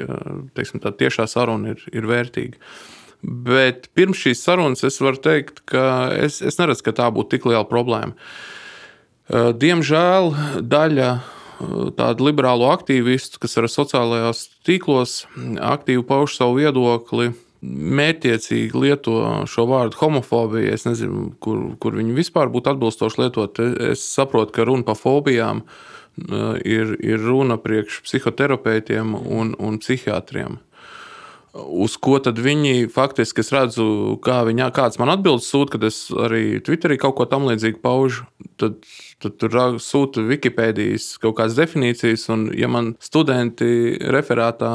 teiksim, 0.55 0.79
tā 0.79 0.93
tiešā 0.95 1.27
saruna 1.27 1.73
ir, 1.73 1.83
ir 1.91 2.07
vērtīga. 2.07 2.61
Bet 3.19 3.89
pirms 3.97 4.21
šīs 4.23 4.45
sarunas 4.45 4.85
es 4.87 5.01
varu 5.03 5.19
teikt, 5.19 5.59
ka 5.67 5.83
es, 6.15 6.39
es 6.39 6.55
neredzu, 6.61 6.85
ka 6.87 6.95
tā 7.01 7.09
būtu 7.11 7.35
tik 7.35 7.49
liela 7.49 7.65
problēma. 7.67 8.15
Diemžēl 9.29 10.31
daļa 10.63 11.09
tādu 11.99 12.29
liberālu 12.29 12.69
aktīvistu, 12.71 13.41
kas 13.43 13.57
ir 13.59 13.67
sociālajos 13.67 14.45
tīklos, 14.65 15.25
aktīvi 15.59 16.07
pauž 16.07 16.39
savu 16.39 16.61
viedokli 16.61 17.33
mērķiecīgi 17.61 18.79
lieto 18.79 19.15
šo 19.49 19.65
vārdu 19.69 19.99
homofobija. 19.99 20.73
Es 20.75 20.85
nezinu, 20.87 21.29
kur, 21.43 21.73
kur 21.81 21.97
viņi 21.99 22.15
vispār 22.15 22.51
būtu 22.53 22.73
atbilstoši 22.73 23.21
lietot. 23.23 23.61
Es 23.91 24.05
saprotu, 24.05 24.55
ka 24.55 24.67
runa 24.69 24.87
par 24.87 24.99
fobijām 24.99 25.65
uh, 25.65 26.55
ir, 26.63 26.95
ir 27.03 27.19
runa 27.25 27.59
priekš 27.59 28.01
psihoterapeitiem 28.07 29.15
un, 29.19 29.53
un 29.59 29.79
psihiatriem. 29.83 30.59
Uz 31.53 31.95
ko 31.97 32.19
tad 32.21 32.37
viņi 32.37 32.91
faktiski 32.93 33.41
es 33.41 33.47
redzu, 33.49 33.83
kā 34.21 34.43
viņi, 34.45 34.67
kāds 34.75 34.99
man 35.01 35.09
atbildes 35.15 35.47
sūta, 35.49 35.73
kad 35.75 35.87
es 35.87 35.97
arī 36.13 36.59
Twitterī 36.61 36.99
kaut 37.01 37.15
ko 37.17 37.25
tam 37.29 37.47
līdzīgu 37.49 37.81
paužu. 37.81 38.27
Tad, 38.61 38.77
tad 39.23 39.39
tur 39.41 39.57
sūta 39.81 40.21
Wikipēdijas 40.27 41.15
kaut 41.23 41.39
kādas 41.39 41.57
definīcijas, 41.57 42.27
un, 42.35 42.45
ja 42.53 42.69
man 42.69 42.91
studenti 43.01 43.97
referātā 44.13 44.71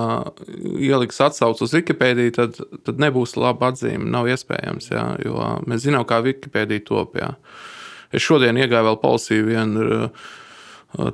ieliks 0.75 1.23
atsauci 1.23 1.63
uz 1.69 1.77
Wikipēdiju, 1.79 2.35
tad, 2.41 2.59
tad 2.89 3.03
nebūs 3.07 3.37
laba 3.39 3.71
atzīme. 3.71 4.11
Nav 4.11 4.33
iespējams, 4.35 4.91
jā, 4.91 5.09
jo 5.23 5.39
mēs 5.71 5.87
zinām, 5.87 6.03
kā 6.11 6.25
Wikipēdija 6.27 6.89
top. 6.91 7.15
Jā. 7.23 7.37
Es 8.15 8.27
šodien 8.27 8.59
iegāju 8.59 8.91
vēl 8.91 8.99
palasīju 9.05 9.47
vienu 9.53 10.09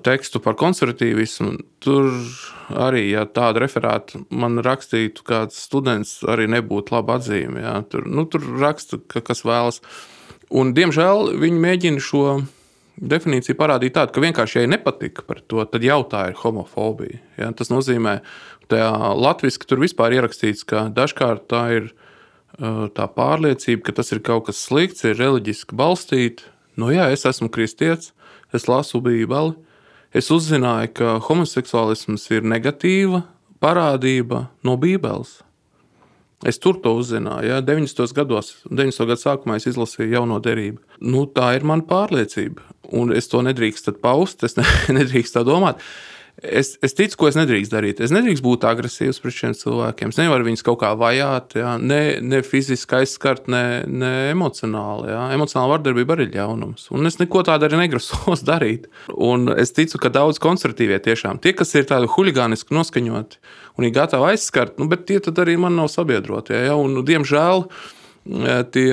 tekstu 0.05 0.41
par 0.45 0.57
konservatīvismu. 0.61 1.55
Tur 1.83 2.11
arī, 2.77 3.07
ja 3.15 3.25
tāda 3.25 3.63
referāta 3.65 4.21
man 4.29 4.61
rakstītu, 4.65 5.25
kāds 5.27 5.59
students 5.65 6.19
arī 6.29 6.49
nebūtu 6.53 6.95
laba 6.95 7.19
atzīme. 7.21 7.63
Ja. 7.65 7.79
Tur, 7.89 8.07
nu, 8.09 8.27
tur 8.29 8.45
raksta, 8.61 9.01
ka, 9.01 9.23
kas 9.25 9.45
vēlas. 9.47 9.81
Un, 10.51 10.75
diemžēl 10.77 11.37
viņi 11.41 11.63
mēģina 11.65 12.05
šo 12.05 12.25
definīciju 13.01 13.57
parādīt 13.57 13.95
tādu, 13.97 14.13
ka 14.13 14.25
vienkārši, 14.25 14.65
ja 14.65 14.71
nepatika 14.75 15.25
par 15.25 15.41
to, 15.49 15.65
tad 15.65 15.85
jau 15.87 16.03
tā 16.11 16.27
ir 16.31 16.39
homofobija. 16.43 17.23
Ja. 17.41 17.51
Tas 17.57 17.73
nozīmē, 17.73 18.21
ka 18.71 18.93
latviešu 19.17 19.67
tur 19.67 19.83
vispār 19.83 20.19
ierakstīts, 20.19 20.67
ka 20.69 20.89
dažkārt 20.95 21.49
tā 21.51 21.65
ir 21.79 21.91
uh, 21.91 22.87
tā 22.93 23.09
pārliecība, 23.09 23.89
ka 23.89 23.97
tas 24.03 24.13
ir 24.13 24.21
kaut 24.27 24.51
kas 24.51 24.61
slikts, 24.61 25.07
ir 25.09 25.19
reliģiski 25.19 25.79
balstīts. 25.79 26.47
Nu, 26.79 26.93
jā, 26.95 27.09
es 27.13 27.27
esmu 27.29 27.51
kristietis, 27.53 28.13
es 28.55 28.69
lasu 28.71 29.01
Bībeli, 29.05 29.57
es 30.15 30.31
uzzināju, 30.33 30.95
ka 30.97 31.19
homoseksuālisms 31.27 32.27
ir 32.35 32.47
negatīva 32.47 33.25
parādība 33.63 34.49
no 34.67 34.77
Bībeles. 34.81 35.41
Es 36.47 36.57
tur 36.57 36.79
to 36.81 36.95
uzzināju. 36.97 37.51
Ja? 37.51 37.59
90. 37.61 38.15
gados, 38.17 38.55
90. 38.71 39.05
gada 39.11 39.21
sākumā 39.21 39.59
es 39.61 39.69
izlasīju 39.69 40.15
jauno 40.15 40.39
derību. 40.41 40.81
Nu, 41.05 41.27
tā 41.29 41.53
ir 41.59 41.67
mana 41.69 41.85
pārliecība. 41.85 42.65
Un 42.97 43.13
es 43.13 43.29
to 43.29 43.43
nedrīkstu 43.45 43.93
paust, 44.01 44.47
es 44.49 44.57
nedrīkstu 44.99 45.37
tā 45.37 45.45
domāt. 45.47 45.85
Es, 46.43 46.73
es 46.85 46.95
ticu, 46.97 47.17
ko 47.21 47.29
es 47.29 47.37
nedrīkstu 47.37 47.75
darīt. 47.75 48.01
Es 48.05 48.13
nedrīkstu 48.15 48.45
būt 48.47 48.65
agresīvs 48.69 49.21
pret 49.21 49.37
šiem 49.37 49.55
cilvēkiem. 49.59 50.13
Es 50.13 50.21
nevaru 50.21 50.47
viņus 50.47 50.65
kaut 50.65 50.79
kā 50.83 50.93
vajāt, 50.99 51.57
jā. 51.61 51.75
ne, 51.83 52.01
ne 52.25 52.41
fiziski 52.47 53.01
aizskart, 53.01 53.51
ne, 53.53 53.83
ne 53.85 54.13
emocionāli. 54.31 55.11
Jā. 55.13 55.27
Emocionāla 55.37 55.75
vardarbība 55.75 56.17
arī 56.17 56.29
ir 56.29 56.35
ļaunums. 56.39 56.89
Un 56.97 57.11
es 57.11 57.21
neko 57.21 57.45
tādu 57.49 57.69
arī 57.69 57.83
negrasos 57.83 58.45
darīt. 58.51 58.89
Un 59.13 59.53
es 59.53 59.75
ticu, 59.77 60.01
ka 60.01 60.13
daudz 60.15 60.41
konservatīvie 60.43 61.01
tiešām 61.11 61.43
tie, 61.45 61.53
kas 61.57 61.75
ir 61.77 61.89
tādi 61.91 62.09
huligāniski 62.15 62.77
noskaņoti 62.77 63.43
un 63.79 63.89
ir 63.89 63.95
gatavi 63.97 64.33
aizskart, 64.33 64.81
nu, 64.81 64.89
bet 64.91 65.07
tie 65.09 65.21
arī 65.21 65.57
man 65.61 65.77
nav 65.77 65.93
sabiedrotie. 65.93 66.57
Jā. 66.69 66.77
Un, 66.81 67.03
diemžēl 67.07 67.67
tie 68.75 68.89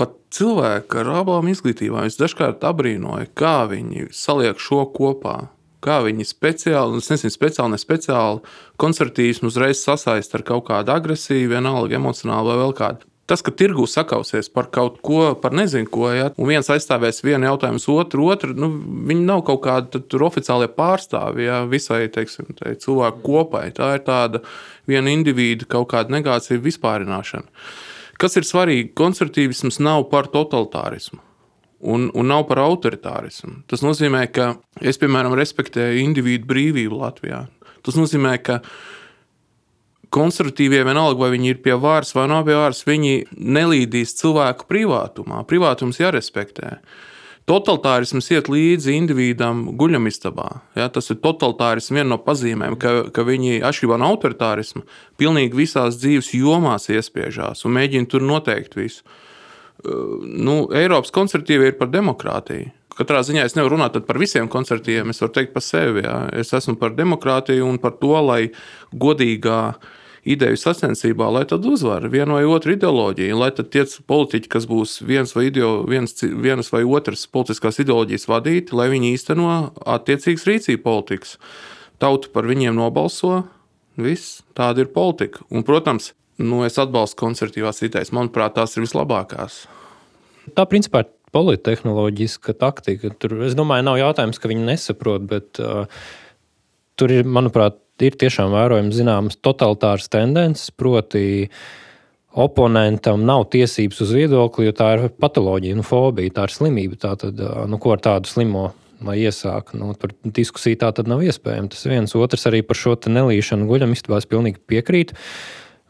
pat 0.00 0.16
cilvēki 0.34 1.00
ar 1.00 1.14
abām 1.22 1.48
izglītībām, 1.50 2.06
es 2.06 2.18
dažkārt 2.20 2.64
abrīnoju, 2.68 3.32
kā 3.34 3.64
viņi 3.70 4.10
saliek 4.14 4.60
šo 4.62 4.84
kopā 4.94 5.48
kā 5.84 6.00
viņi 6.06 6.26
speciāli, 6.28 7.00
es 7.00 7.10
nezinu, 7.12 7.34
speciāli, 7.34 7.74
ne 7.74 7.80
speciāli 7.80 8.42
koncertīsmu 8.80 9.50
uzreiz 9.50 9.82
sasaist 9.84 10.34
ar 10.36 10.44
kaut 10.46 10.66
kādu 10.70 10.94
agresiju, 10.94 11.52
vienalga 11.54 11.98
emocionāli 11.98 12.52
vai 12.52 12.58
vēl 12.64 12.76
kādu. 12.80 13.06
Tas, 13.30 13.44
ka 13.46 13.52
tirgū 13.54 13.84
sakausies 13.86 14.48
par 14.50 14.66
kaut 14.74 14.96
ko, 15.06 15.36
par 15.38 15.54
nezinu 15.54 15.86
ko, 15.94 16.08
ja, 16.10 16.32
un 16.34 16.48
viens 16.50 16.66
aizstāvēs 16.74 17.22
vienu 17.22 17.46
jautājumu, 17.46 17.78
otru, 17.94 18.26
otru, 18.32 18.56
nu, 18.58 18.72
viņi 19.06 19.22
nav 19.28 19.44
kaut 19.46 19.62
kādi 19.68 20.02
oficiālie 20.26 20.66
pārstāvji 20.74 21.46
ja, 21.46 21.60
visai 21.70 22.08
teiksim, 22.10 22.50
cilvēku 22.58 23.22
kopai. 23.28 23.68
Tā 23.76 23.92
ir 24.00 24.04
tāda 24.08 24.42
viena 24.90 25.14
individu 25.14 25.70
kaut 25.70 25.92
kāda 25.94 26.16
negācija 26.16 26.58
vispārināšana. 26.58 27.46
Kas 28.20 28.34
ir 28.36 28.50
svarīgi? 28.50 28.90
Konservatīvisms 28.98 29.78
nav 29.78 30.08
par 30.10 30.26
totalitārismu 30.34 31.22
un, 31.80 32.10
un 32.14 32.26
nav 32.28 32.46
par 32.48 32.60
autoritārismu. 32.62 33.62
Tas 33.70 33.84
nozīmē, 33.84 34.26
ka 34.34 34.54
es, 34.80 35.00
piemēram, 35.00 35.34
respektēju 35.38 36.04
individu 36.04 36.48
brīvību 36.50 37.00
Latvijā. 37.00 37.44
Tas 37.86 37.96
nozīmē, 37.96 38.36
ka 38.44 38.60
konservatīvie 40.12 40.82
vienalga, 40.84 41.22
vai 41.22 41.30
viņi 41.36 41.54
ir 41.54 41.60
pie 41.64 41.76
varas 41.80 42.12
vai 42.16 42.26
nav 42.30 42.44
pie 42.48 42.58
varas, 42.58 42.82
viņi 42.86 43.30
nelīdīs 43.36 44.16
cilvēku 44.18 44.66
privātumā. 44.70 45.44
Privātums 45.48 46.02
jārespektē. 46.02 46.80
Totalitārisms 47.48 48.28
iet 48.30 48.50
līdzi 48.52 48.92
individam 48.94 49.64
guļamistabā. 49.78 50.48
Ja, 50.78 50.90
tas 50.92 51.08
ir 51.10 51.18
totalitārisms 51.24 51.96
viena 51.96 52.12
no 52.12 52.18
pazīmēm, 52.22 52.76
ka, 52.78 52.92
ka 53.14 53.24
viņi 53.26 53.62
atšķirībā 53.66 53.98
no 53.98 54.10
autoritārisma 54.12 54.84
pilnīgi 55.18 55.58
visās 55.58 55.98
dzīves 55.98 56.30
jomās 56.36 56.90
iespiežās 56.92 57.64
un 57.66 57.74
mēģina 57.78 58.10
tur 58.12 58.26
noteikt 58.26 58.76
visu 58.78 59.06
nu, 59.84 60.56
Eiropas 60.76 61.12
konservatīvi 61.14 61.70
ir 61.70 61.78
par 61.78 61.90
demokrātiju. 61.92 62.70
Katrā 63.00 63.22
ziņā 63.24 63.46
es 63.48 63.54
nevaru 63.56 63.78
runāt 63.78 63.96
par 64.04 64.18
visiem 64.20 64.48
koncertiem. 64.50 65.12
Es 65.12 65.22
varu 65.22 65.32
teikt 65.32 65.54
par 65.54 65.64
sevi. 65.64 66.02
Jā. 66.04 66.18
Es 66.36 66.52
esmu 66.56 66.76
par 66.80 66.92
demokrātiju 66.98 67.64
un 67.64 67.78
par 67.80 67.94
to, 68.00 68.12
lai 68.26 68.50
godīgā 68.92 69.60
ideju 70.28 70.58
sacensībā, 70.60 71.30
lai 71.32 71.46
tad 71.48 71.64
uzvar 71.64 72.04
viena 72.12 72.36
vai 72.36 72.42
otra 72.44 72.74
ideoloģija, 72.74 73.38
lai 73.40 73.48
tad 73.56 73.70
tie 73.72 73.86
politiķi, 74.10 74.50
kas 74.52 74.66
būs 74.68 74.98
viens 75.08 75.32
vai, 75.32 75.46
ideo, 75.48 75.70
viens, 75.88 76.12
vienas 76.20 76.68
vai 76.74 76.82
otras 76.84 77.24
politiskās 77.24 77.80
ideoloģijas 77.80 78.28
vadīti, 78.28 78.76
lai 78.76 78.90
viņi 78.92 79.14
īsteno 79.14 79.54
attiecīgas 79.80 80.44
rīcību 80.50 80.84
politikas. 80.84 81.38
Tauta 82.04 82.28
par 82.34 82.44
viņiem 82.50 82.76
nobalso, 82.76 83.46
Viss, 84.00 84.40
tāda 84.56 84.84
ir 84.84 84.92
politika. 84.94 85.42
Un, 85.50 85.64
protams, 85.66 86.12
nu, 86.40 86.62
es 86.66 86.78
atbalstu 86.80 87.20
konservatīvās 87.20 87.82
idejas. 87.86 88.12
Manuprāt, 88.16 88.56
tās 88.56 88.76
ir 88.76 88.84
vislabākās. 88.86 89.62
Tā 90.56 90.64
principā 90.68 91.04
ir 91.04 91.12
polittehnoloģiska 91.34 92.56
taktika. 92.58 93.12
Tur, 93.20 93.38
es 93.46 93.54
domāju, 93.58 93.86
nav 93.86 94.00
jautājums, 94.00 94.40
ka 94.40 94.50
viņi 94.50 94.66
nesaprot, 94.66 95.28
bet 95.30 95.60
uh, 95.62 95.84
tur 96.98 97.14
ir, 97.14 97.28
manuprāt, 97.28 97.78
ir 98.02 98.16
tiešām 98.18 98.54
vērojams 98.54 98.96
zināmas 98.96 99.38
totalitāras 99.44 100.10
tendences. 100.10 100.72
Proti, 100.74 101.50
oponentam 102.40 103.24
nav 103.26 103.48
tiesības 103.52 104.02
uz 104.06 104.12
viedokli, 104.14 104.68
jo 104.68 104.74
tā 104.76 104.92
ir 104.96 105.08
patoloģija, 105.22 105.78
nu, 105.78 105.86
fobija, 105.86 106.34
tā 106.38 106.48
ir 106.48 106.56
slimība. 106.56 107.00
Tā 107.04 107.14
tad, 107.20 107.40
uh, 107.44 107.64
nu, 107.70 107.78
ko 107.82 107.94
ar 107.94 108.04
tādu 108.10 108.30
slimo 108.30 108.70
lai 109.06 109.16
iesāk. 109.24 109.72
Nu, 109.78 109.92
par 109.98 110.12
diskusiju 110.24 110.78
tā 110.80 110.90
tad 110.96 111.08
nav 111.10 111.22
iespējams. 111.24 111.72
Tas 111.74 111.88
viens, 111.88 112.14
otrs 112.16 112.46
arī 112.50 112.62
par 112.66 112.78
šo 112.78 112.96
nelīšanu 113.08 113.68
guļam 113.70 113.94
istabā 113.96 114.20
es 114.20 114.28
pilnīgi 114.28 114.60
piekrītu. 114.70 115.16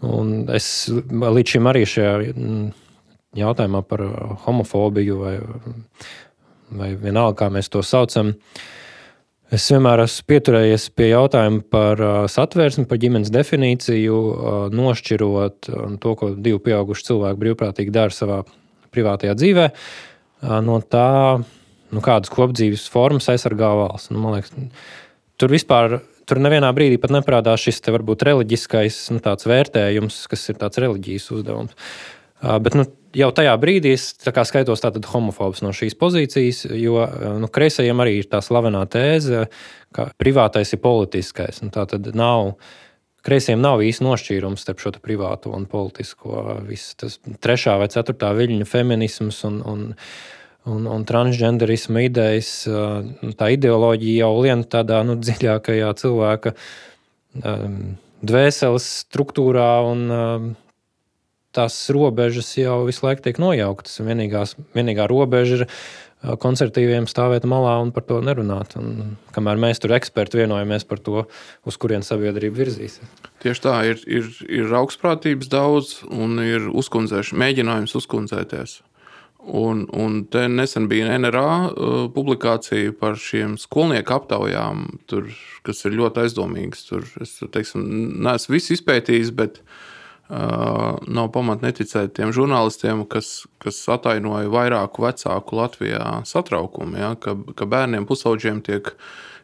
Un 0.07 0.49
es 0.57 0.67
līdz 0.91 1.57
šim 1.57 1.69
arī 1.69 1.85
šajā 1.89 2.13
mm, 2.33 2.69
jautājumā 3.37 3.83
par 3.87 4.03
homofobiju 4.47 5.19
vai, 5.21 5.35
vai 6.73 6.93
vienalga, 6.97 7.43
kā 7.43 7.51
mēs 7.53 7.69
to 7.73 7.83
saucam. 7.85 8.35
Es 9.51 9.67
vienmēr 9.73 10.05
esmu 10.05 10.29
pieturējies 10.31 10.85
pie 10.95 11.09
jautājuma 11.11 11.65
par 11.75 12.01
satvērsmi, 12.31 12.87
par 12.87 13.01
ģimenes 13.03 13.33
definīciju, 13.35 14.19
nošķirot 14.79 15.71
to, 16.01 16.13
ko 16.21 16.31
divi 16.37 16.61
pieauguši 16.69 17.09
cilvēki 17.09 17.41
brīvprātīgi 17.41 17.95
dara 17.95 18.15
savā 18.15 18.45
privātajā 18.95 19.35
dzīvē, 19.39 19.67
no 20.67 20.79
tā, 20.87 21.11
nu, 21.91 22.03
kādas 22.05 22.31
kopdzīves 22.31 22.87
formas 22.95 23.27
aizsargā 23.33 23.73
valsts. 23.83 24.15
Nu, 24.15 24.23
man 24.23 24.39
liekas, 24.39 24.55
tur 25.41 25.51
vispār 25.51 25.99
Tur 26.31 26.39
nevienā 26.39 26.71
brīdī 26.77 26.95
pat 27.03 27.11
neparādās 27.11 27.65
šis 27.65 27.83
te 27.83 27.91
varbūt 27.91 28.23
reliģiskais 28.29 29.03
nu, 29.17 29.19
vērtējums, 29.51 30.23
kas 30.31 30.47
ir 30.53 30.59
tāds 30.61 30.79
reliģijas 30.79 31.27
uzdevums. 31.35 31.75
Bet 32.41 32.77
nu, 32.79 32.85
jau 33.19 33.31
tajā 33.35 33.55
brīdī 33.61 33.95
es 33.97 34.13
skaitos 34.23 34.85
homofobs 35.11 35.65
no 35.65 35.73
šīs 35.77 35.99
pozīcijas, 35.99 36.63
jo 36.79 37.03
nu, 37.43 37.51
kreisajiem 37.53 38.05
arī 38.05 38.21
ir 38.21 38.31
tā 38.31 38.41
slavenā 38.45 38.85
tēze, 38.93 39.49
ka 39.97 40.11
privātais 40.21 40.71
ir 40.73 40.83
politiskais. 40.85 41.61
Nu, 41.65 41.73
tā 41.75 41.89
tad 41.91 42.07
nav. 42.15 42.55
Kreisiem 43.27 43.61
nav 43.61 43.83
īsti 43.85 44.07
nošķīrums 44.07 44.63
starp 44.65 44.81
šo 44.81 44.95
privāto 45.03 45.51
un 45.53 45.67
politisko. 45.69 46.63
Viss 46.65 46.95
tas 46.97 47.19
trešā 47.45 47.75
vai 47.83 47.91
ceturtā 47.93 48.31
viļņa 48.39 48.69
feminisms 48.71 49.43
un, 49.45 49.59
un, 49.61 49.83
un, 50.69 50.87
un 50.91 51.07
transgenderisma 51.09 52.05
idejas, 52.07 52.53
tā 53.39 53.51
ideoloģija 53.57 54.27
jau 54.27 54.33
lien 54.45 54.65
tādā 54.69 55.03
nu, 55.07 55.17
dziļākajā 55.21 55.93
cilvēka 56.01 56.55
dvēseles 58.21 58.89
struktūrā, 59.07 59.71
un 59.89 60.55
tās 61.57 61.81
robežas 61.95 62.53
jau 62.59 62.83
visu 62.89 63.07
laiku 63.07 63.25
tiek 63.27 63.41
nojauktas. 63.43 64.01
Vienīgās, 64.05 64.55
vienīgā 64.77 65.09
robeža 65.11 65.61
ir 65.61 65.67
konservatīviem 66.21 67.07
stāvēt 67.09 67.47
malā 67.49 67.79
un 67.81 67.93
par 67.97 68.05
to 68.09 68.19
nerunāt. 68.25 68.77
Un, 68.79 69.17
kamēr 69.35 69.61
mēs 69.61 69.81
tur 69.81 69.95
eksperti 69.97 70.43
vienojamies 70.43 70.85
par 70.89 71.01
to, 71.01 71.25
uz 71.65 71.81
kurien 71.81 72.05
sabiedrība 72.07 72.61
virzīsies. 72.61 73.09
Tieši 73.41 73.65
tā, 73.65 73.77
ir, 73.89 74.05
ir, 74.05 74.29
ir 74.45 74.77
augstprātības 74.83 75.51
daudz 75.51 75.95
un 76.13 76.37
ir 76.45 76.69
mēģinājums 77.41 77.97
uzkundzēties. 78.03 78.81
Un, 79.51 79.87
un 79.91 80.21
te 80.31 80.45
nesen 80.47 80.85
bija 80.91 81.17
NRA 81.19 81.47
uh, 81.67 81.95
publikācija 82.15 82.93
par 83.01 83.17
šiem 83.19 83.57
skolnieku 83.59 84.15
aptaujām, 84.15 84.85
tur, 85.11 85.27
kas 85.67 85.83
ir 85.89 85.97
ļoti 85.99 86.23
aizdomīgas. 86.23 86.85
Tur, 86.87 87.07
es 87.25 87.33
teiksim, 87.51 87.83
neesmu 88.23 88.55
visu 88.55 88.77
izpētījis, 88.77 89.33
bet 89.35 89.59
uh, 89.59 91.01
nav 91.03 91.33
pamata 91.35 91.67
neticēt 91.67 92.15
tiem 92.21 92.31
žurnālistiem, 92.37 93.03
kas, 93.11 93.49
kas 93.63 93.81
atainoja 93.91 94.53
vairāku 94.55 95.09
vecāku 95.09 95.59
Latvijā 95.59 96.21
satraukumu, 96.31 97.01
ja, 97.03 97.11
ka, 97.19 97.35
ka 97.59 97.67
bērniem 97.75 98.07
pusauģiem 98.07 98.63
tiek, 98.71 98.95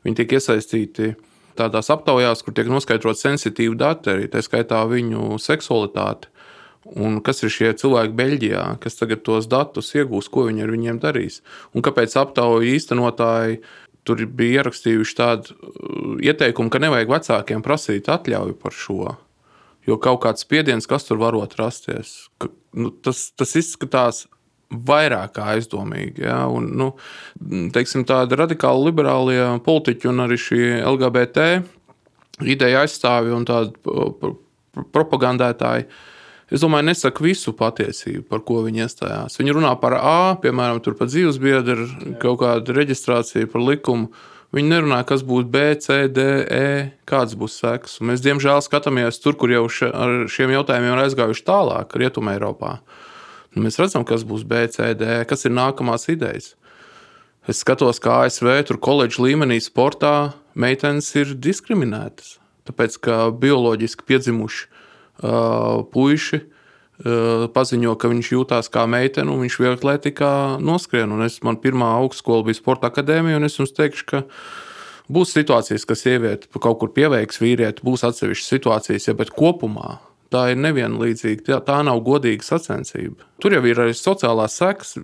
tiek 0.07 0.37
iesaistīti 0.39 1.17
tādās 1.59 1.91
aptaujās, 1.91 2.47
kur 2.47 2.55
tiek 2.55 2.71
noskaidrot 2.71 3.19
sensitīvi 3.19 3.75
dati, 3.81 4.13
arī 4.15 4.31
tā 4.31 4.45
skaitā 4.45 4.85
viņu 4.87 5.41
seksualitāti. 5.43 6.31
Un 6.95 7.19
kas 7.25 7.43
ir 7.43 7.51
šie 7.51 7.73
cilvēki 7.81 8.15
Beļģijā, 8.17 8.63
kas 8.83 8.99
tagad 9.01 9.25
tos 9.27 9.49
datus 9.51 9.91
iegūs, 9.97 10.31
ko 10.31 10.47
viņi 10.47 10.63
ar 10.63 10.73
viņiem 10.73 11.01
darīs? 11.03 11.41
Un 11.75 11.83
kāpēc 11.87 12.15
aptauju 12.21 12.69
īstenotāji 12.77 13.61
tur 14.07 14.23
bija 14.39 14.63
ierakstījuši 14.63 15.17
tādu 15.19 15.57
uh, 15.57 16.15
ieteikumu, 16.23 16.71
ka 16.71 16.81
nevajag 16.83 17.11
vecākiem 17.11 17.65
prasīt 17.67 18.11
atļauju 18.13 18.55
par 18.63 18.77
šo? 18.77 19.17
Jo 19.87 19.99
kaut 20.03 20.23
kāds 20.25 20.47
spiediens, 20.47 20.87
kas 20.91 21.07
tur 21.07 21.19
varot 21.19 21.59
rasties, 21.59 22.15
ka, 22.43 22.51
nu, 22.79 22.91
tas, 23.03 23.29
tas 23.39 23.55
izskatās 23.59 24.25
vairāk 24.71 25.39
aizdomīgi. 25.43 26.25
Ja? 26.27 26.41
Un, 26.51 26.71
nu, 26.79 26.91
teiksim, 27.75 28.07
tādi 28.07 28.39
radikāli 28.39 28.89
liberālie 28.89 29.41
politiķi 29.67 30.11
un 30.11 30.25
arī 30.27 30.39
šie 30.41 30.67
LGBT 30.81 31.47
ideja 32.47 32.83
aizstāvji 32.85 33.33
un 33.33 33.47
tādi 33.49 34.35
propagandētāji 34.93 35.87
es 36.51 36.63
domāju, 36.63 36.87
nesaka 36.91 37.25
visu 37.25 37.55
patiesību, 37.57 38.25
par 38.31 38.45
ko 38.47 38.61
viņi 38.67 38.85
iestājās. 38.85 39.39
Viņi 39.41 39.57
runā 39.59 39.73
par 39.83 39.99
A, 39.99 40.37
piemēram, 40.43 40.81
par 40.85 41.11
dzīves 41.11 41.41
biedru, 41.43 41.89
kaut 42.23 42.41
kādu 42.45 42.77
reģistrāciju, 42.77 43.51
par 43.53 43.65
likumu. 43.67 44.11
Viņi 44.55 44.71
nerunā, 44.71 45.01
kas 45.05 45.25
būs 45.27 45.49
B, 45.51 45.75
C, 45.83 46.07
D, 46.09 46.23
E, 46.55 46.69
kāds 47.09 47.35
būs 47.37 47.59
seks. 47.61 47.99
Un 48.01 48.13
mēs, 48.13 48.23
diemžēl, 48.25 48.63
skatāmies 48.65 49.19
tur, 49.21 49.35
kur 49.37 49.51
jau 49.53 49.67
še, 49.69 49.91
ar 49.91 50.31
šiem 50.31 50.55
jautājumiem 50.55 50.95
ir 50.95 51.03
aizgājuši 51.03 51.45
tālāk, 51.45 51.97
Rietumē, 51.99 52.37
Eiropā. 52.39 52.79
Un 53.53 53.61
nu, 53.61 53.67
mēs 53.67 53.81
redzam, 53.83 54.07
kas 54.07 54.23
būs 54.29 54.47
B, 54.47 54.63
C, 54.73 54.93
D, 54.95 55.11
E, 55.21 55.27
kas 55.29 55.45
ir 55.49 55.55
nākamās 55.57 56.07
idejas. 56.13 56.55
Es 57.47 57.61
skatos, 57.63 58.01
kā 58.03 58.23
ASV 58.27 58.49
tur 58.67 58.79
koledžas 58.83 59.21
līmenī 59.23 59.59
sportā 59.63 60.33
meitenes 60.59 61.13
ir 61.19 61.35
diskriminētas. 61.39 62.37
Tāpēc, 62.67 62.97
ka 63.03 63.19
bioloģiski 63.35 64.07
piedzimuši 64.09 64.76
puiši 65.21 66.43
paziņo, 67.53 67.93
ka 68.01 68.09
viņš 68.09 68.31
jūtas 68.33 68.71
kā 68.73 68.87
meitene, 68.89 69.29
un 69.29 69.43
viņš 69.45 69.59
viegli 69.61 69.77
atletikā 69.77 70.31
noskrien. 70.65 71.13
Un 71.13 71.27
es, 71.27 71.43
man 71.45 71.59
pirmā 71.61 71.91
augstskola 71.99 72.47
bija 72.47 72.57
sporta 72.57 72.89
akadēmija, 72.89 73.37
un 73.37 73.45
es 73.45 73.59
jums 73.59 73.75
teikšu, 73.77 74.07
ka 74.09 74.23
būs 75.13 75.35
situācijas, 75.37 75.85
ka 75.85 75.97
sieviete 75.99 76.49
kaut 76.57 76.81
kur 76.81 76.95
pieveiks 76.97 77.43
vīrieti, 77.43 77.85
būs 77.85 78.07
atsevišķas 78.09 78.53
situācijas, 78.57 79.11
ja, 79.11 79.17
bet 79.19 79.35
kopumā 79.37 79.99
tā 80.33 80.51
ir 80.53 80.61
nevienlīdzīga. 80.63 81.45
Tā, 81.47 81.61
tā 81.69 81.79
nav 81.87 82.01
godīga 82.07 82.45
sacensība. 82.45 83.29
Tur 83.43 83.57
jau 83.57 83.63
ir 83.69 83.83
arī 83.85 83.95
sociālās 83.97 84.57
sekas. 84.59 84.97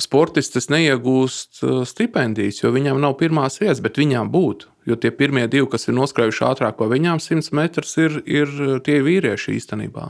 Sportistis 0.00 0.70
neiegūst 0.72 1.60
stipendijas, 1.88 2.62
jo 2.62 2.70
viņam 2.72 3.00
nav 3.02 3.18
pirmās 3.20 3.60
vietas, 3.60 3.82
bet 3.84 4.00
viņām 4.00 4.30
būtu. 4.32 4.70
Jo 4.88 4.96
tie 4.98 5.12
pirmie 5.14 5.44
divi, 5.50 5.68
kas 5.70 5.86
ir 5.86 5.94
noskrējuši 5.98 6.46
ātrāk 6.48 6.78
par 6.78 6.88
viņām 6.90 7.20
100 7.22 7.52
metrus, 7.54 7.92
ir, 8.00 8.22
ir 8.26 8.80
tie 8.86 9.02
vīrieši 9.04 9.58
īstenībā. 9.58 10.08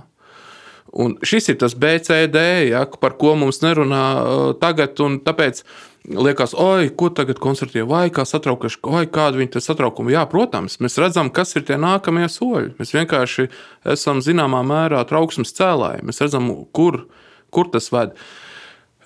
Un 0.93 1.15
šis 1.25 1.49
ir 1.49 1.57
tas 1.61 1.75
BCD, 1.79 2.41
ja, 2.69 2.85
par 3.01 3.17
ko 3.21 3.33
mums 3.41 3.63
nerunā 3.63 4.05
uh, 4.13 4.43
tagad. 4.61 4.99
Tāpēc 5.25 5.63
liekas, 6.05 6.53
oi, 6.59 6.91
ko 6.99 7.09
tagad 7.15 7.41
koncertē, 7.41 7.85
vai 7.89 8.07
kā 8.13 8.27
satraukuši, 8.29 8.81
vai 8.85 9.07
kāda 9.09 9.41
viņa 9.41 9.63
satraukuma. 9.65 10.13
Jā, 10.13 10.27
protams, 10.29 10.77
mēs 10.85 10.99
redzam, 11.01 11.31
kas 11.33 11.57
ir 11.57 11.65
tie 11.69 11.79
nākamie 11.81 12.29
soļi. 12.33 12.75
Mēs 12.81 12.93
vienkārši 12.97 13.49
esam 13.95 14.21
zināmā 14.25 14.61
mērā 14.69 15.01
trauksmes 15.09 15.55
cēlāji. 15.57 16.05
Mēs 16.09 16.21
redzam, 16.25 16.51
kur, 16.77 17.07
kur 17.55 17.73
tas 17.73 17.89
ved. 17.95 18.13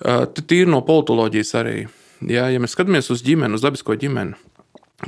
Tīri 0.01 0.69
no 0.69 0.83
politoloģijas 0.85 1.55
arī. 1.57 1.77
Ja, 2.25 2.47
ja 2.49 2.61
mēs 2.61 2.73
skatāmies 2.73 3.09
uz 3.13 3.23
ģimeni, 3.25 3.57
uz 3.57 3.63
dabisko 3.65 3.95
ģimeni, 3.97 4.35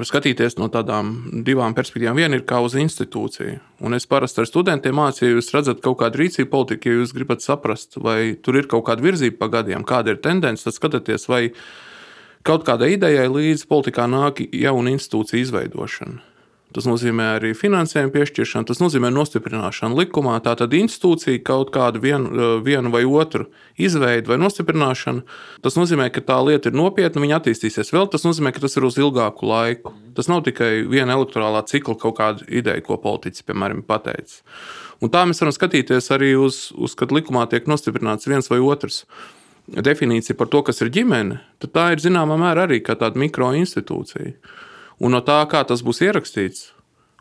skatīties 0.05 0.59
no 0.61 0.69
tādām 0.69 1.13
divām 1.45 1.73
perspektīvām. 1.77 2.17
Viena 2.17 2.37
ir 2.37 2.45
kā 2.49 2.59
uz 2.61 2.75
institūciju. 2.77 3.57
Un 3.85 3.97
es 3.97 4.05
parasti 4.09 4.43
ar 4.43 4.49
studentiem 4.49 4.97
mācīju, 4.97 5.31
ja 5.31 5.39
jūs 5.39 5.53
redzat 5.55 5.81
kaut 5.85 5.99
kādu 6.01 6.21
rīcību 6.21 6.51
politiku, 6.53 6.89
ja 6.89 7.01
jūs 7.01 7.13
gribat 7.17 7.45
saprast, 7.45 7.97
vai 7.97 8.35
tur 8.37 8.61
ir 8.61 8.69
kaut 8.69 8.85
kāda 8.89 9.05
virzība 9.05 9.41
pa 9.41 9.51
gadiem, 9.59 9.85
kāda 9.87 10.13
ir 10.13 10.21
tendence, 10.21 10.65
tad 10.67 10.77
skatieties, 10.77 11.25
vai 11.31 11.47
kaut 12.45 12.65
kādai 12.69 12.93
idejai 12.97 13.27
līdz 13.29 13.65
politikā 13.69 14.05
nāk 14.09 14.43
jauna 14.53 14.93
institūcija 14.93 15.47
izveidošana. 15.47 16.28
Tas 16.69 16.85
nozīmē 16.85 17.23
arī 17.39 17.49
finansējumu 17.57 18.11
piešķiršanu, 18.13 18.67
tas 18.69 18.77
nozīmē 18.77 19.09
nostiprināšanu 19.09 19.97
likumā. 19.97 20.35
Tātad 20.45 20.75
institūcija 20.77 21.41
kaut 21.41 21.71
kādu 21.73 22.01
vienu, 22.03 22.59
vienu 22.61 22.91
vai 22.93 23.01
otru 23.09 23.47
izveidu 23.81 24.29
vai 24.29 24.37
nostiprināšanu. 24.37 25.23
Tas 25.65 25.79
nozīmē, 25.79 26.11
ka 26.13 26.21
tā 26.27 26.37
lieta 26.45 26.69
ir 26.69 26.77
nopietna, 26.77 27.23
viņa 27.25 27.39
attīstīsies 27.39 27.89
vēl. 27.95 28.05
Tas 28.13 28.27
nozīmē, 28.27 28.53
ka 28.53 28.61
tas 28.61 28.77
ir 28.77 28.85
uz 28.85 28.99
ilgāku 29.01 29.49
laiku. 29.49 29.95
Tas 30.13 30.29
nav 30.29 30.45
tikai 30.45 30.85
viena 30.85 31.17
elektorālā 31.17 31.65
cikla 31.65 31.97
kaut 31.97 32.19
kāda 32.21 32.45
ideja, 32.45 32.85
ko 32.85 32.99
politiķis, 33.01 33.47
piemēram, 33.49 33.81
pateicis. 33.89 34.43
Un 35.01 35.09
tā 35.09 35.25
mēs 35.25 35.41
varam 35.41 35.55
skatīties 35.55 36.13
arī 36.13 36.35
uz, 36.37 36.67
uz 36.77 36.93
kad 36.99 37.09
likumā 37.15 37.49
tiek 37.49 37.65
nostiprināts 37.71 38.29
viens 38.29 38.51
vai 38.51 38.61
otrs 38.61 39.05
definīcija 39.69 40.37
par 40.37 40.49
to, 40.53 40.61
kas 40.65 40.81
ir 40.83 40.89
ģimene, 40.93 41.39
tad 41.61 41.73
tā 41.73 41.85
ir 41.93 42.01
zināmā 42.03 42.37
mērā 42.41 42.65
arī 42.67 42.81
tāda 42.85 43.13
mikroinstitūcija. 43.21 44.33
Un 44.99 45.15
no 45.15 45.23
tā, 45.23 45.39
kā 45.51 45.63
tas 45.67 45.83
būs 45.85 46.03
ierakstīts, 46.03 46.67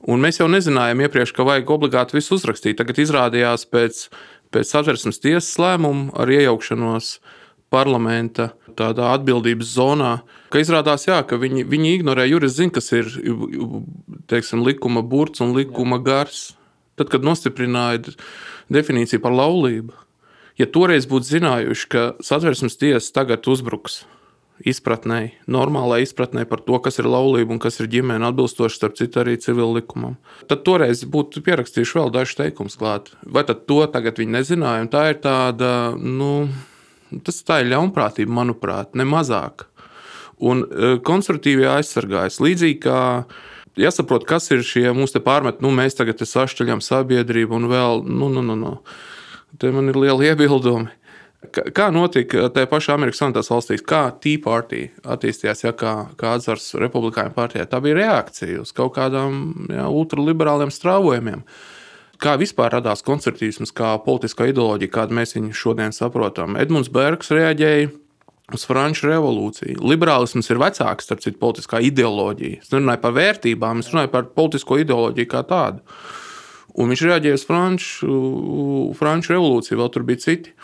Un 0.06 0.22
mēs 0.22 0.38
jau 0.38 0.46
nezinājām 0.50 1.00
iepriekš, 1.02 1.32
ka 1.34 1.46
vajag 1.46 1.70
obligāti 1.74 2.18
visu 2.18 2.36
uzrakstīt. 2.36 2.78
Tagad 2.78 3.00
izrādījās 3.02 3.66
pēc, 3.66 4.04
pēc 4.54 4.70
satversmes 4.70 5.18
tiesas 5.18 5.56
lēmuma 5.58 6.12
ar 6.14 6.30
iejaukšanos 6.30 7.16
parlamenta 7.72 8.52
tādā 8.78 9.10
atbildības 9.16 9.72
zonā, 9.74 10.12
ka 10.54 10.62
izrādās, 10.62 11.08
jā, 11.08 11.18
ka 11.26 11.36
viņi, 11.40 11.66
viņi 11.68 11.96
ignorē 11.98 12.28
jurists, 12.28 12.60
zina, 12.60 12.72
kas 12.78 12.92
ir 12.94 13.10
teiksim, 14.30 14.62
likuma 14.64 15.02
burts 15.02 15.42
un 15.44 15.52
likuma 15.56 15.98
gars. 16.00 16.52
Tad, 16.98 17.10
kad 17.12 17.26
nostiprināja 17.26 18.14
definīciju 18.74 19.20
par 19.22 19.34
laulību, 19.34 19.92
ja 20.58 20.66
toreiz 20.66 21.06
būtu 21.10 21.28
zinājuši, 21.28 21.90
ka 21.90 22.06
satversmes 22.24 22.78
tiesa 22.78 23.12
tagad 23.20 23.46
uzbruks 23.50 24.00
izpratnē, 24.66 25.20
normālai 25.50 26.00
izpratnē 26.02 26.44
par 26.48 26.62
to, 26.66 26.78
kas 26.82 26.98
ir 26.98 27.08
laulība 27.10 27.54
un 27.54 27.60
kas 27.62 27.78
ir 27.80 27.90
ģimene, 27.92 28.26
atbilstoši 28.28 28.78
starp 28.78 28.96
citu 28.98 29.22
arī 29.22 29.36
civil 29.42 29.74
likumam. 29.76 30.16
Tad 30.50 30.64
toreiz 30.66 31.04
būtu 31.06 31.42
pierakstījuši 31.46 31.98
vēl 32.00 32.12
dažus 32.14 32.38
teikumus 32.40 32.78
klāt. 32.80 33.12
Vai 33.22 33.44
tad 33.48 33.66
to 33.70 33.80
tagad 33.92 34.18
viņi 34.18 34.34
nezināja? 34.38 34.84
Un 34.86 34.90
tā 34.92 35.04
ir 35.12 35.20
tāda, 35.24 35.72
nu, 35.98 36.48
tas 37.26 37.42
tā 37.46 37.62
ir 37.62 37.72
ļaunprātība, 37.74 38.34
manuprāt, 38.40 38.96
ne 38.98 39.06
mazāk. 39.08 39.68
Un 40.38 40.62
e, 40.64 40.96
konservatīvie 41.06 41.66
aizsargājas 41.70 42.38
līdzīgi 42.42 42.80
kā 42.84 43.00
jāsaprot, 43.78 44.26
kas 44.28 44.50
ir 44.54 44.62
šie 44.66 44.88
mūsu 44.94 45.22
pārmeti. 45.24 45.62
Nu, 45.64 45.72
mēs 45.74 45.98
tagad 45.98 46.22
sašķeļam 46.22 46.82
sabiedrību 46.84 47.58
un 47.58 47.70
vēl, 47.70 48.04
nu, 48.06 48.30
nu, 48.32 48.44
nu, 48.46 48.58
nu. 48.58 48.76
Te 49.58 49.70
man 49.74 49.90
ir 49.90 49.98
liela 49.98 50.26
iebildumi. 50.30 50.94
Kā 51.46 51.84
notika 51.94 52.48
tajā 52.50 52.66
pašā 52.66 52.96
Amerikas 52.98 53.20
Savienotās 53.22 53.48
valstīs, 53.52 53.82
kā 53.86 54.08
Tea 54.18 54.40
Party 54.42 54.88
attīstījās, 55.06 55.62
ja, 55.62 55.70
kā, 55.70 55.92
kā 56.18 56.32
atzars 56.34 56.72
Republikāņu 56.82 57.30
partijā? 57.36 57.66
Tā 57.70 57.78
bija 57.84 57.94
reakcija 58.00 58.64
uz 58.64 58.72
kaut 58.74 58.96
kādām 58.96 59.68
ja, 59.70 59.86
ultraliberāliem 59.86 60.72
strāvojumiem. 60.74 61.44
Kā 62.18 62.34
vispār 62.40 62.74
radās 62.74 63.04
koncertīvisms, 63.06 63.70
kā 63.70 63.92
politiskā 64.02 64.48
ideoloģija, 64.50 64.90
kādu 64.96 65.14
mēs 65.14 65.36
viņu 65.36 65.54
šodien 65.54 65.94
saprotam? 65.94 66.58
Edmunds 66.58 66.90
Bergs 66.90 67.30
reaģēja 67.30 67.92
uz 68.58 68.64
Franču 68.66 69.06
revolūciju. 69.06 69.78
Liberālisms 69.78 70.50
ir 70.50 70.58
vecāks, 70.58 71.06
starp 71.06 71.22
citu, 71.22 71.38
politiskā 71.38 71.78
ideoloģija. 71.86 72.64
Es 72.64 72.72
nerunāju 72.74 73.04
par 73.04 73.14
vērtībām, 73.14 73.84
es 73.84 73.92
runāju 73.92 74.10
par 74.16 74.26
politisko 74.34 74.80
ideoloģiju 74.82 75.30
kā 75.30 75.44
tādu. 75.46 75.86
Un 76.78 76.90
viņš 76.90 77.06
reaģēja 77.06 77.38
uz 77.38 77.46
Franču, 77.46 78.18
Franču 78.98 79.36
revolūciju, 79.36 79.78
vēl 79.78 79.94
tur 79.94 80.06
bija 80.08 80.24
citi 80.26 80.56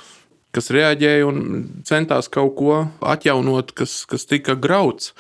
kas 0.54 0.70
reaģēja 0.74 1.26
un 1.28 1.40
centās 1.86 2.30
kaut 2.32 2.54
ko 2.58 2.78
atjaunot, 3.04 3.74
kas, 3.76 4.02
kas 4.10 4.28
tika 4.30 4.56
grauts. 4.58 5.12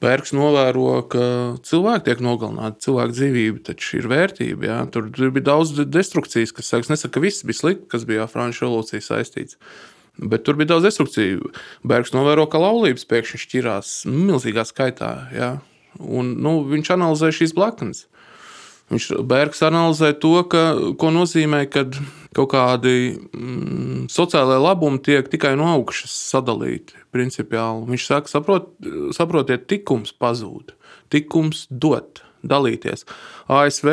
Pērks 0.00 0.32
novēro, 0.32 1.02
ka 1.12 1.24
cilvēki 1.68 2.06
tiek 2.06 2.22
nogalināti, 2.24 2.80
cilvēku 2.86 3.12
dzīvība 3.12 3.64
taču 3.66 3.98
ir 3.98 4.06
vērtība. 4.08 4.64
Ja? 4.64 4.78
Tur, 4.88 5.10
bija 5.12 5.50
daudz 5.50 5.74
destrukcijas, 5.84 6.54
kas 6.56 6.70
saka, 6.72 6.88
nesaka, 6.94 7.18
ka 7.18 7.24
viss 7.26 7.44
bija 7.44 7.58
slikti, 7.58 7.90
kas 7.92 8.06
bija 8.08 8.24
ar 8.24 8.32
Frančijas 8.32 8.64
revolūciju 8.64 9.04
saistīts. 9.04 9.58
Bet 10.16 10.46
tur 10.46 10.56
bija 10.56 10.72
daudz 10.72 10.88
destrukciju. 10.88 11.52
Bergs 11.88 12.14
novēro, 12.16 12.46
ka 12.48 12.60
laulības 12.60 13.04
pēkšņi 13.08 13.42
šķirās 13.44 13.92
milzīgā 14.08 14.64
skaitā. 14.68 15.12
Ja? 15.36 15.52
Un, 16.00 16.38
nu, 16.40 16.62
viņš 16.72 16.94
analizē 16.96 17.32
šīs 17.36 17.52
blaknes. 17.56 18.06
Viņš 18.92 19.06
Bergs 19.28 19.62
analizē 19.64 20.12
to, 20.20 20.34
ka, 20.52 20.64
ko 21.00 21.12
nozīmē, 21.14 21.64
kad 21.72 21.96
kaut 22.36 22.50
kādi 22.52 23.14
mm, 23.14 24.10
sociālai 24.12 24.58
labumi 24.60 25.00
tiek 25.04 25.30
tikai 25.32 25.54
no 25.56 25.70
augšas 25.72 26.12
sadalīti. 26.32 26.98
Principiāli. 27.14 27.88
Viņš 27.92 28.06
saka, 28.08 28.32
saprot, 28.32 28.70
saprotiet, 29.16 29.66
tikums 29.70 30.12
pazūd, 30.16 30.74
tikums 31.12 31.66
dot, 31.70 32.22
dalīties. 32.44 33.06
ASV 33.52 33.90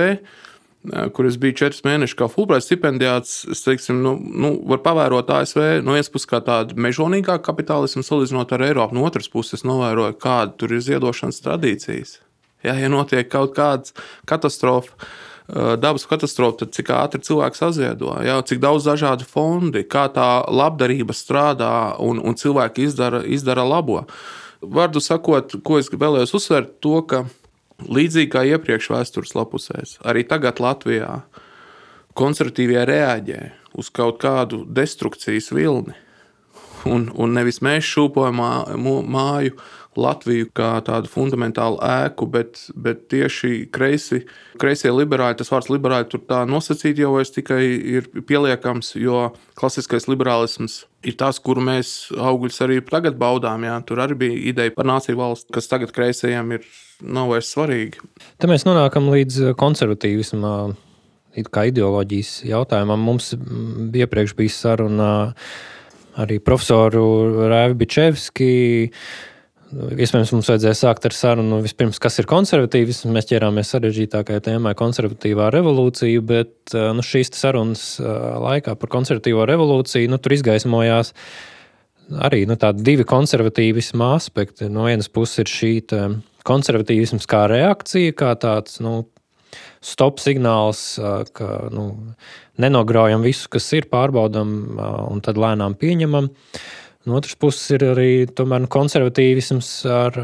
kur 1.13 1.27
es 1.27 1.35
biju 1.39 1.57
četrus 1.59 1.83
mēnešus 1.83 2.15
kā 2.17 2.29
Fulbright 2.31 2.63
stipendijāts, 2.63 3.41
teiksim, 3.65 3.99
nu, 4.03 4.13
nu, 4.15 4.53
varu 4.69 4.83
pavērot 4.85 5.31
ASV 5.35 5.59
no 5.83 5.95
vienas 5.97 6.11
puses 6.11 6.29
kā 6.29 6.39
tādu 6.45 6.79
mežonīgāku 6.79 7.43
kapitālismu, 7.49 8.03
salīdzinot 8.05 8.53
ar 8.55 8.63
Eiropu, 8.69 8.95
no 8.95 9.03
otras 9.07 9.27
puses 9.31 9.65
novēroju, 9.67 10.15
kāda 10.23 10.55
tur 10.59 10.77
ir 10.77 10.83
ziedošanas 10.85 11.43
tradīcijas. 11.43 12.19
Ja, 12.63 12.75
ja 12.75 12.89
notiek 12.91 13.29
kaut 13.31 13.55
kāda 13.55 13.93
katastrofa, 14.27 14.91
dabas 15.79 16.05
katastrofa, 16.09 16.63
tad 16.63 16.75
cik 16.75 16.91
ātri 16.93 17.23
cilvēks 17.25 17.63
aziedo, 17.69 18.11
ja, 18.25 18.37
cik 18.45 18.61
daudz 18.61 18.85
dažādu 18.85 19.25
fondi, 19.25 19.85
kā 19.87 20.05
tā 20.13 20.43
labdarība 20.45 21.15
strādā 21.15 21.95
un, 22.03 22.19
un 22.19 22.37
cilvēki 22.37 22.85
izdara, 22.89 23.23
izdara 23.25 23.65
labo. 23.65 24.03
Vārdu 24.59 25.01
sakot, 25.01 25.55
ko 25.63 25.79
es 25.79 25.89
vēlējos 25.89 26.35
uzsvērt, 26.35 26.75
to, 26.83 26.99
ka 27.07 27.23
līdzīgi 27.87 28.31
kā 28.33 28.43
iepriekš 28.51 28.91
vēstures 28.91 29.33
lapusēs, 29.37 29.97
arī 30.03 30.25
tagad 30.27 30.59
Latvijā 30.59 31.21
konservatīvie 32.19 32.83
reaģē 32.89 33.41
uz 33.79 33.89
kaut 33.93 34.19
kādu 34.21 34.65
destrukcijas 34.67 35.51
vilni. 35.55 35.95
Un, 36.87 37.09
un 37.11 37.33
nevis 37.35 37.59
mēs 37.63 37.87
šūpojam 37.87 38.39
māju, 39.11 39.55
Latviju 39.97 40.51
kā 40.53 40.69
tādu 40.85 41.09
fundamentālu 41.09 41.79
ēku, 41.81 42.27
bet, 42.29 42.59
bet 42.77 43.07
tieši 43.09 43.65
kreisi, 43.73 44.21
kreisie 44.61 44.91
liberāļi, 44.93 45.39
tas 45.39 45.49
vārds 45.49 45.71
liberāļi 45.73 46.09
tur 46.11 46.21
tā 46.29 46.43
nosacīti 46.49 47.01
jau 47.01 47.15
vairs 47.15 47.33
tikai 47.33 47.63
ir 47.97 48.09
pieliekams, 48.29 48.93
jo 49.01 49.29
klasiskais 49.59 50.05
liberālisms 50.11 50.83
ir 51.09 51.15
tas, 51.19 51.39
kuru 51.41 51.63
mēs 51.65 52.11
augļus 52.13 52.61
arī 52.65 52.77
tagad 52.85 53.17
baudām. 53.19 53.65
Jā. 53.65 53.79
Tur 53.87 54.03
arī 54.03 54.19
bija 54.19 54.43
ideja 54.53 54.75
par 54.75 54.87
nāciju 54.89 55.19
valsts, 55.19 55.49
kas 55.55 55.71
tagad 55.71 55.93
kreisajiem 55.95 56.53
ir 56.59 56.69
nav 57.01 57.33
vairs 57.33 57.49
svarīgi. 57.55 58.03
Te 58.37 58.49
mēs 58.51 58.67
nonākam 58.69 59.09
līdz 59.13 59.55
konservatīvismam. 59.59 60.77
Kā 61.53 61.67
ideoloģijas 61.69 62.39
jautājumam 62.49 63.03
mums 63.05 63.31
iepriekš 63.33 64.33
bija 64.35 64.51
saruna 64.51 65.09
arī 66.19 66.39
profesoru 66.43 67.03
Rēvi 67.47 67.77
Bičevski 67.79 68.49
Iespējams, 69.69 70.31
mums 70.33 70.47
vajadzēja 70.49 70.77
sākt 70.77 71.03
ar 71.05 71.13
sarunu 71.13 71.59
vispirms, 71.61 71.99
kas 72.01 72.17
ir 72.17 72.25
konservatīvisms. 72.29 73.11
Mēs 73.13 73.27
ķērāmies 73.29 73.69
sarežģītākajai 73.75 74.41
tēmai, 74.47 74.73
konservatīvā 74.77 75.51
revolūcija, 75.53 76.23
bet 76.25 76.73
nu, 76.73 77.05
šīs 77.05 77.29
sarunas 77.37 77.83
laikā 78.01 78.73
par 78.79 78.91
konservatīvo 78.95 79.45
revolūciju 79.49 80.09
nu, 80.09 80.17
tur 80.17 80.33
izgaismojās 80.33 81.13
arī 82.25 82.41
nu, 82.49 82.57
divi 82.81 83.05
konservatīvisma 83.05 84.15
aspekti. 84.15 84.71
No 84.73 84.87
vienas 84.89 85.11
puses 85.13 85.43
ir 85.43 85.53
šī 85.53 85.71
konservatīvisms 86.49 87.29
kā 87.29 87.45
reakcija, 87.51 88.17
kā 88.17 88.33
tāds 88.41 88.81
nu, 88.81 89.03
stop 89.85 90.17
signāls, 90.23 90.81
ka 91.37 91.69
nu, 91.69 91.91
nenogrājam 92.57 93.21
visu, 93.21 93.45
kas 93.53 93.69
ir, 93.77 93.85
pārbaudam 93.91 94.57
un 94.81 95.21
tad 95.25 95.37
lēnām 95.37 95.77
pieņemam. 95.77 96.33
Uh, 97.09 97.09
No 97.09 97.17
otras 97.17 97.33
puses 97.39 97.63
ir 97.73 97.83
arī 97.89 98.11
tomēr, 98.37 98.61
nu, 98.65 98.69
konservatīvisms 98.69 99.69
ar, 99.89 100.19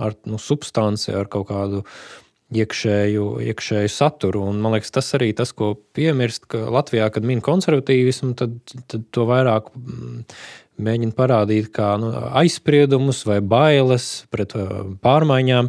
ar 0.00 0.16
nu, 0.24 0.40
substanci, 0.40 1.12
ar 1.12 1.28
kaut 1.28 1.50
kādu 1.50 1.82
iekšēju, 2.56 3.26
iekšēju 3.50 3.90
saturu. 3.92 4.46
Un, 4.48 4.62
man 4.64 4.78
liekas, 4.78 4.94
tas 4.94 5.12
arī 5.18 5.34
tas, 5.36 5.52
ko 5.52 5.74
piemirst, 5.96 6.46
ka 6.48 6.62
Latvijā, 6.72 7.10
kad 7.12 7.26
min 7.28 7.44
konservatīvismu, 7.44 8.32
tad, 8.38 8.56
tad 8.88 9.04
to 9.12 9.28
vairāk 9.28 9.68
mm, 9.74 10.22
mēģina 10.88 11.16
parādīt 11.18 11.68
kā 11.76 11.92
nu, 12.00 12.14
aizspriedumus 12.40 13.26
vai 13.28 13.42
bailes 13.44 14.08
pret 14.32 14.56
pārmaiņām. 15.04 15.68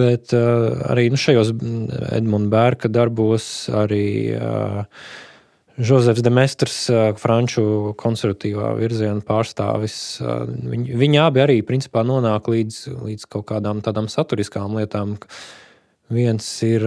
Bet 0.00 0.32
uh, 0.34 0.86
arī 0.88 1.10
nu, 1.12 1.20
šajos 1.20 1.52
mm, 1.52 2.06
Edmunds 2.16 2.48
Bērka 2.54 2.88
darbos 2.90 3.44
arī 3.76 4.06
uh, 4.38 4.86
Žozefs 5.80 6.20
Demestrs, 6.20 6.76
franču 7.20 7.94
konservatīvā 8.00 8.74
virziena 8.76 9.22
pārstāvis. 9.24 9.96
Viņi, 10.20 10.92
viņi 11.00 11.20
abi 11.22 11.40
arī 11.40 11.56
principā 11.64 12.02
nonāk 12.04 12.50
līdz, 12.52 12.82
līdz 13.06 13.24
kaut 13.32 13.46
kādām 13.48 13.80
tādām 13.84 14.10
saturiskām 14.12 14.76
lietām. 14.76 15.16
Viens 16.12 16.46
ir, 16.66 16.84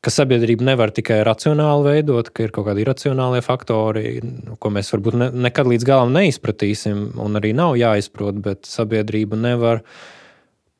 ka 0.00 0.14
sabiedrība 0.14 0.64
nevar 0.70 0.94
tikai 0.96 1.20
racionāli 1.28 1.90
veidot, 1.90 2.32
ka 2.32 2.46
ir 2.46 2.54
kaut 2.56 2.70
kādi 2.70 2.86
iracionālie 2.86 3.44
faktori, 3.44 4.16
ko 4.62 4.72
mēs 4.72 4.92
varbūt 4.94 5.18
ne, 5.20 5.30
nekad 5.48 5.68
līdz 5.68 5.88
galam 5.88 6.14
neizpratīsim, 6.16 7.10
un 7.20 7.40
arī 7.40 7.52
nav 7.58 7.76
jāizprot, 7.76 8.38
bet 8.44 8.70
sabiedrība 8.70 9.36
nevar 9.36 9.82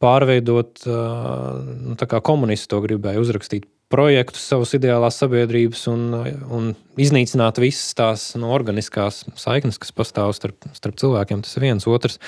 pārveidot, 0.00 0.86
nu, 0.86 1.98
tā 1.98 2.08
kā 2.08 2.22
komunisti 2.24 2.70
to 2.70 2.80
gribēja 2.84 3.20
uzrakstīt 3.20 3.68
projektus, 3.92 4.44
savas 4.50 4.74
ideālās 4.76 5.18
sabiedrības 5.20 5.86
un, 5.92 6.08
un 6.52 6.72
iznīcināt 7.00 7.60
visas 7.62 7.96
tās 7.96 8.30
no, 8.38 8.52
organiskās 8.54 9.22
saiknes, 9.40 9.80
kas 9.80 9.94
pastāv 9.96 10.34
starp, 10.36 10.68
starp 10.76 10.98
cilvēkiem. 11.00 11.44
Tas 11.44 11.56
ir 11.56 11.68
viens 11.70 11.88
otrs. 11.88 12.18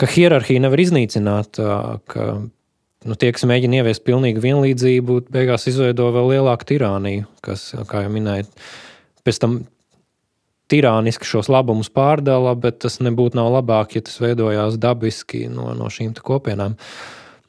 Ka 0.00 0.08
hierarhija 0.10 0.62
nevar 0.64 0.80
iznīcināt, 0.82 1.60
ka 2.10 2.28
nu, 2.40 3.16
tie, 3.16 3.32
kas 3.36 3.46
mēģina 3.48 3.80
ieviest 3.80 4.04
pilnīgu 4.06 4.42
vienlīdzību, 4.44 5.20
beigās 5.32 5.68
izveido 5.70 6.08
vēl 6.14 6.34
lielāku 6.34 6.68
tirāniju, 6.72 7.28
kas, 7.44 7.70
kā 7.90 8.06
jau 8.06 8.14
minēju, 8.14 8.48
pēc 9.26 9.40
tam 9.42 9.60
tirāniski 10.70 11.26
šos 11.26 11.50
labumus 11.50 11.90
pārdala, 11.92 12.54
bet 12.58 12.80
tas 12.84 13.00
nebūtu 13.02 13.40
labāk, 13.40 13.96
ja 13.96 14.04
tas 14.06 14.20
veidojās 14.22 14.78
dabiski 14.80 15.46
no, 15.50 15.72
no 15.76 15.90
šīm 15.90 16.14
kopienām. 16.14 16.76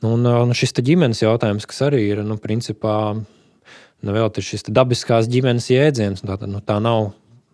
Un, 0.08 0.26
un 0.26 0.54
šis 0.58 0.74
ģimenes 0.82 1.22
jautājums, 1.22 1.68
kas 1.70 1.84
arī 1.86 2.02
ir, 2.10 2.24
nu, 2.26 2.40
principā, 2.42 3.14
nu, 3.14 4.14
vēl 4.16 4.32
šis 4.42 4.66
dabiskās 4.74 5.30
ģimenes 5.30 5.70
jēdziens. 5.70 6.24
Tā, 6.26 6.40
nu, 6.50 6.62
tā 6.66 6.80
nav, 6.82 7.12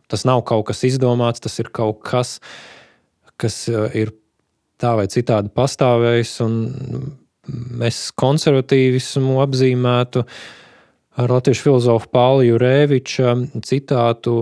tas 0.07 0.23
nav 0.27 0.45
kaut 0.47 0.69
kas 0.69 0.85
izdomāts, 0.87 1.43
tas 1.43 1.59
ir 1.59 1.71
kaut 1.75 1.99
kas, 2.07 2.37
kas 3.35 3.65
ir 3.67 4.13
tā 4.79 4.93
vai 4.99 5.09
citādi 5.11 5.51
pastāvējis. 5.51 6.37
Mēs 7.81 7.99
konservatīvismu 8.19 9.41
apzīmētu 9.43 10.23
ar 11.18 11.32
latviešu 11.34 11.65
filozofu 11.65 12.09
Pālu 12.13 12.45
Jurēviča 12.45 13.34
citātu. 13.65 14.36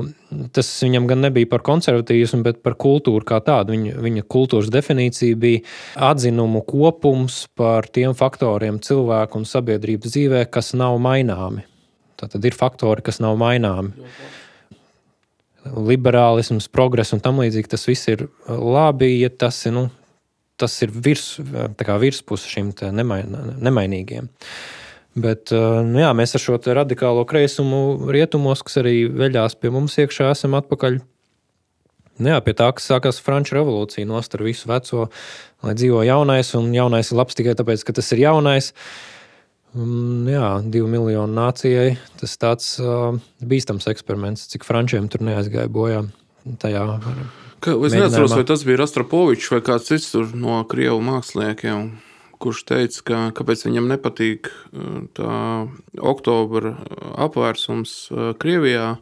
Tas 0.55 0.69
viņam 0.83 1.07
gan 1.07 1.21
nebija 1.23 1.47
par 1.47 1.63
konservatīvismu, 1.63 2.41
bet 2.43 2.59
par 2.65 2.75
kultūru 2.79 3.23
kā 3.27 3.39
tādu. 3.45 3.75
Viņa, 3.75 3.95
viņa 4.03 4.25
kultūras 4.31 4.71
definīcija 4.73 5.39
bija 5.39 5.63
atzinumu 6.09 6.65
kopums 6.67 7.45
par 7.55 7.87
tiem 7.87 8.15
faktoriem 8.17 8.81
cilvēku 8.83 9.39
un 9.39 9.47
sabiedrības 9.47 10.17
dzīvē, 10.17 10.43
kas 10.51 10.73
nav 10.75 10.99
maināmi. 11.03 11.63
Tad 12.19 12.35
ir 12.43 12.55
faktori, 12.55 13.03
kas 13.05 13.21
nav 13.23 13.39
maināmi. 13.39 13.95
Liberālisms, 15.65 16.67
progress 16.69 17.15
un 17.15 17.23
tam 17.23 17.39
līdzīgi 17.41 17.71
tas 17.71 17.87
viss 17.87 18.11
ir 18.11 18.27
labi, 18.47 19.15
ja 19.23 19.31
tas 19.31 19.63
ir 19.65 19.73
nu, 19.79 19.87
tas 20.59 20.75
ir 20.85 20.91
virs, 20.93 21.39
virspus 21.39 22.45
šim 22.51 22.75
nemain, 22.93 23.31
nemainīgiem. 23.63 24.29
Bet 25.15 25.51
nu 25.55 26.01
jā, 26.01 26.09
mēs 26.17 26.35
ar 26.35 26.43
šo 26.43 26.57
radikālo 26.75 27.23
kreisumu 27.27 28.11
rietumos, 28.11 28.65
kas 28.67 28.81
arī 28.81 29.05
veļās 29.07 29.55
pie 29.55 29.71
mums 29.71 29.95
iekšā, 30.01 30.27
esam 30.35 30.57
atpakaļ. 30.59 30.99
Nu 32.19 32.31
jā, 32.31 32.39
pie 32.43 32.53
tā, 32.55 32.69
kas 32.75 32.87
sākās 32.87 33.19
Franču 33.23 33.57
revolūcija, 33.57 34.07
nostar 34.07 34.43
visu 34.43 34.69
veco, 34.71 35.09
lai 35.63 35.75
dzīvo 35.75 36.03
jaunais, 36.07 36.53
un 36.55 36.69
jaunais 36.75 37.11
ir 37.11 37.19
labs 37.19 37.35
tikai 37.35 37.55
tāpēc, 37.59 37.83
ka 37.87 37.95
tas 37.95 38.11
ir 38.15 38.23
jaunais. 38.23 38.71
Un, 39.75 40.23
jā, 40.31 40.53
divu 40.71 40.87
miljonu 40.87 41.35
nācijai 41.35 41.97
tas 42.21 42.37
tāds 42.39 42.69
uh, 42.79 43.17
bīstams 43.43 43.89
eksperiments, 43.91 44.47
cik 44.53 44.63
frančiem 44.63 45.09
tur 45.11 45.25
neaizgāja 45.27 45.67
bojā 45.67 46.05
tajā 46.61 46.85
Ka, 47.65 47.73
es 47.87 47.95
neatceros, 47.95 48.35
vai 48.37 48.45
tas 48.47 48.63
bija 48.67 48.79
Rastropovičs 48.83 49.51
vai 49.51 49.61
kāds 49.65 49.89
cits 49.89 50.13
no 50.37 50.59
krievu 50.69 50.99
māksliniekiem, 51.03 51.87
kurš 52.41 52.63
teica, 52.69 53.01
ka 53.07 53.19
kāpēc 53.39 53.65
viņam 53.67 53.89
nepatīk 53.91 54.49
uh, 54.51 55.03
tā 55.17 55.35
oktobra 55.99 56.75
apvērsums 57.25 57.95
uh, 58.11 58.31
Krievijā 58.39 58.95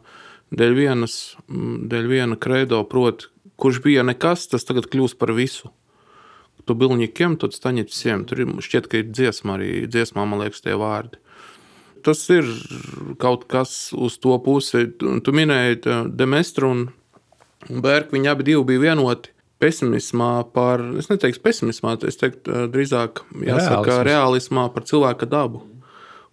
dēļ, 0.54 0.76
vienas, 0.78 1.16
mm, 1.48 1.86
dēļ 1.90 2.10
viena 2.10 2.38
kredo, 2.40 2.82
proti, 2.88 3.30
kurš 3.60 3.82
bija 3.84 4.04
nekas, 4.06 4.48
tas 4.52 4.66
tagad 4.66 4.88
kļūst 4.92 5.18
par 5.20 5.34
visu. 5.36 5.72
Tu 6.64 6.72
bilņikiem, 6.80 7.36
tad 7.36 7.52
staņiet 7.52 7.90
visiem. 7.92 8.22
Tur 8.24 8.40
ir 8.40 8.52
šķiet, 8.64 8.88
ka 8.88 9.02
ir 9.02 9.10
dziesma 9.10 9.58
arī, 9.58 9.72
dziesmā, 9.90 10.24
man 10.24 10.40
liekas, 10.40 10.62
tie 10.64 10.78
vārdi. 10.80 11.20
Tas 12.04 12.22
ir 12.32 12.48
kaut 13.20 13.44
kas 13.48 13.92
uz 13.92 14.16
to 14.20 14.36
pusi. 14.44 14.86
Tu, 14.96 15.34
minēji 15.36 15.82
Demestru 16.12 16.70
un 16.72 16.82
Bērku. 17.68 18.16
Viņi 18.16 18.32
abi 18.32 18.46
bija 18.48 18.80
vienoti 18.80 19.33
pesimismā 19.64 20.32
par, 20.54 20.84
es 21.00 21.08
neteiktu 21.08 21.40
pesimismā, 21.44 21.96
es 22.04 22.20
teiktu 22.20 22.66
drīzāk 22.72 23.24
jāsaka 23.48 23.80
realisms. 23.80 24.06
realismā 24.10 24.68
par 24.74 24.86
cilvēka 24.90 25.28
dabu. 25.30 25.64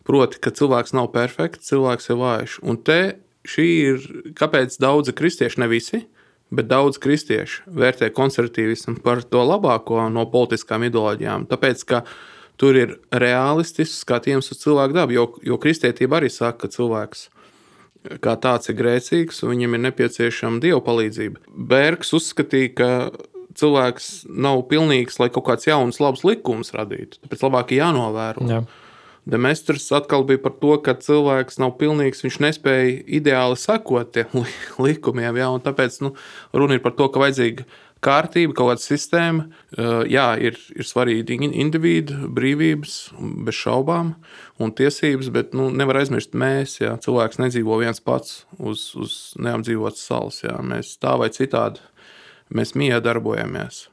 Proti, 0.07 0.39
ka 0.41 0.51
cilvēks 0.51 0.95
nav 0.97 1.11
perfekts, 1.13 1.69
cilvēks 1.71 2.09
ir 2.11 2.17
vājš. 2.19 2.57
Un 2.67 2.79
te 2.81 2.99
šī 3.47 3.67
ir, 3.93 4.09
kāpēc 4.37 4.75
daudzi 4.81 5.13
kristieši, 5.17 5.61
ne 5.61 5.69
visi, 5.71 6.01
bet 6.51 6.67
daudz 6.67 6.99
kristieši 7.01 7.63
vērtē 7.71 8.11
konservatīvismu 8.15 8.99
par 9.05 9.23
to 9.23 9.43
labāko 9.47 10.03
no 10.11 10.25
politiskām 10.29 10.83
ideoloģijām. 10.89 11.47
Tāpēc, 11.51 11.85
ka 11.87 12.03
tur 12.59 12.77
ir 12.77 12.97
realistisks 13.15 14.03
skatījums 14.03 14.51
uz 14.53 14.59
cilvēku 14.61 14.97
dabu, 14.97 15.15
jo, 15.15 15.27
jo 15.47 15.57
kristietība 15.61 16.19
arī 16.19 16.29
saka, 16.33 16.65
ka 16.65 16.73
cilvēks 16.75 17.29
kā 18.23 18.35
tāds 18.41 18.71
ir 18.71 18.77
grēcīgs, 18.79 19.43
un 19.45 19.53
viņam 19.53 19.77
ir 19.77 19.83
nepieciešama 19.87 20.61
dieva 20.63 20.81
palīdzība. 20.85 21.43
Bērks 21.71 22.13
uzskatīja, 22.17 22.73
ka 22.77 22.89
cilvēks 23.57 24.11
nav 24.31 24.63
pilnīgs, 24.71 25.19
lai 25.21 25.29
kaut 25.33 25.47
kāds 25.49 25.67
jauns, 25.67 25.99
labs 26.01 26.23
likums 26.27 26.73
radītu. 26.75 27.21
Tāpēc 27.25 27.43
labāk 27.45 27.73
ir 27.73 27.83
jānovēro. 27.83 28.47
Jā. 28.49 28.63
Demestrs 29.31 29.85
atkal 29.93 30.23
bija 30.25 30.41
par 30.41 30.55
to, 30.57 30.73
ka 30.81 30.95
cilvēks 30.97 31.59
nav 31.61 31.75
pilnīgs, 31.77 32.23
viņš 32.25 32.39
nespēja 32.41 32.95
ideāli 33.19 33.59
sekot 33.61 34.15
tiem 34.15 34.47
likumiem. 34.85 35.37
Ja, 35.37 35.51
tāpēc 35.61 36.01
nu, 36.05 36.15
runa 36.57 36.77
ir 36.77 36.83
par 36.85 36.95
to, 36.97 37.09
ka 37.13 37.21
vajadzīga 37.21 37.67
kārtība, 38.03 38.55
kaut 38.57 38.71
kāda 38.71 38.83
sistēma. 38.83 39.45
Jā, 40.09 40.31
ir, 40.41 40.57
ir 40.75 40.87
svarīgi 40.87 41.37
individu 41.49 42.29
brīvības, 42.33 42.97
bez 43.45 43.57
šaubām, 43.59 44.15
un 44.61 44.73
tiesības, 44.77 45.29
bet 45.33 45.55
nu, 45.57 45.69
nevar 45.73 46.01
aizmirst 46.01 46.35
mēs. 46.37 46.79
Jā. 46.81 46.95
Cilvēks 47.03 47.41
nedzīvo 47.41 47.77
viens 47.81 48.01
pats 48.03 48.43
uz, 48.57 48.91
uz 48.97 49.15
neapdzīvotas 49.41 50.05
salas. 50.09 50.41
Jā. 50.45 50.57
Mēs 50.65 50.95
tā 51.01 51.15
vai 51.21 51.31
citādi 51.33 51.83
mēs 52.51 52.75
miedarbojamies. 52.79 53.85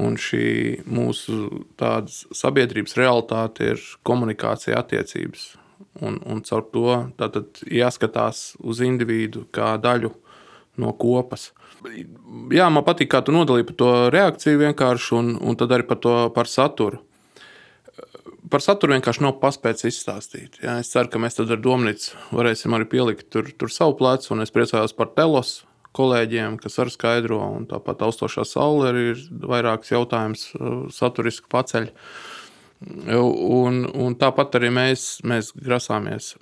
Un 0.00 0.16
šī 0.18 0.80
mūsu 0.90 1.66
sabiedrības 2.34 2.96
realitāte 2.98 3.74
ir 3.74 3.84
komunikācija, 4.06 4.80
attiecības. 4.80 5.52
Un, 6.02 6.16
un 6.26 6.40
caur 6.42 6.64
to 6.74 6.96
jāskatās 7.70 8.56
uz 8.58 8.80
individu 8.82 9.44
kā 9.54 9.76
daļu 9.78 10.10
no 10.82 10.90
kopas 10.98 11.52
jā, 12.54 12.68
man 12.72 12.84
patīk, 12.86 13.10
kā 13.12 13.20
tu 13.24 13.34
nodalīji 13.34 13.68
par 13.70 13.76
to 13.80 13.90
reakciju 14.14 14.62
vienkārši, 14.62 15.10
un, 15.18 15.34
un 15.40 15.58
tad 15.60 15.74
arī 15.74 15.86
par 15.88 16.00
to 16.02 16.14
par 16.34 16.50
saturu. 16.50 17.00
Par 18.52 18.62
saturu 18.62 18.94
vienkārši 18.94 19.24
nav 19.24 19.38
paspēts 19.40 19.86
izstāstīt. 19.88 20.60
Jā. 20.62 20.78
Es 20.82 20.92
ceru, 20.92 21.08
ka 21.10 21.20
mēs 21.22 21.38
tad 21.38 21.52
ar 21.54 21.62
Domnicu 21.64 22.18
varēsim 22.34 22.76
arī 22.76 22.86
pielikt 22.90 23.30
tur, 23.32 23.48
tur 23.58 23.72
savu 23.72 23.96
plecu, 23.98 24.34
un 24.34 24.44
es 24.44 24.52
priecājos 24.54 24.94
par 24.96 25.14
telos 25.16 25.62
kolēģiem, 25.94 26.58
kas 26.60 26.78
arī 26.82 26.92
skaidro, 26.92 27.40
un 27.56 27.66
tāpat 27.70 28.02
austošā 28.04 28.44
saule 28.48 28.92
ir 29.12 29.26
vairākas 29.46 29.94
jautājumas 29.94 30.48
saturiski 30.94 31.48
paceļ. 31.52 31.90
Un, 33.14 33.84
un 33.96 34.16
tāpat 34.20 34.58
arī 34.58 34.68
mēs, 34.74 35.22
mēs 35.24 35.54
grasāmies 35.56 36.34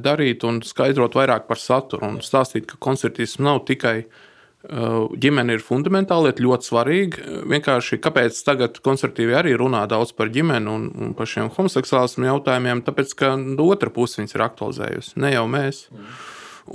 darīt 0.00 0.46
un 0.48 0.62
skaidrot 0.64 1.18
vairāk 1.18 1.44
par 1.50 1.60
saturu 1.60 2.08
un 2.08 2.22
stāstīt, 2.24 2.64
ka 2.70 2.78
koncertisms 2.80 3.42
nav 3.44 3.66
tikai 3.68 3.98
uh, 4.06 4.22
Ģimene 4.64 5.58
ir 5.58 5.62
fundamentāli 5.64 6.32
ļoti 6.40 6.68
svarīga. 6.70 7.24
Vienkārši 7.52 7.98
kāpēc 8.00 8.38
tagad 8.46 8.78
konservatīvi 8.84 9.36
arī 9.36 9.52
runā 9.60 9.82
daudz 9.90 10.14
par 10.16 10.30
ģimeni 10.32 10.70
un, 10.72 10.86
un 10.96 11.12
par 11.18 11.28
šiem 11.28 11.50
homoseksuālismu 11.52 12.30
jautājumiem? 12.30 12.80
Tāpēc, 12.86 13.12
ka 13.18 13.34
otra 13.66 13.92
puse 13.92 14.22
viņas 14.22 14.38
ir 14.38 14.46
aktualizējusi, 14.46 15.14
ne 15.20 15.34
jau 15.34 15.44
mēs. 15.52 15.84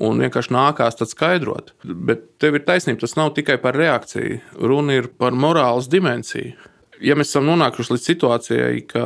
Un 0.05 0.21
vienkārši 0.21 0.53
nākās 0.53 0.99
tad 0.99 1.09
skaidrot. 1.09 1.73
Bet 1.81 2.27
tev 2.37 2.59
ir 2.59 2.65
taisnība, 2.67 3.01
tas 3.01 3.17
nav 3.17 3.33
tikai 3.37 3.57
par 3.61 3.77
reakciju. 3.79 4.37
Runa 4.61 4.99
ir 4.99 5.09
par 5.17 5.33
morāles 5.33 5.89
dimensiju. 5.89 6.53
Ja 7.01 7.17
mēs 7.17 7.33
esam 7.33 7.49
nonākuši 7.49 7.95
līdz 7.95 8.05
situācijai, 8.05 8.81
ka 8.91 9.05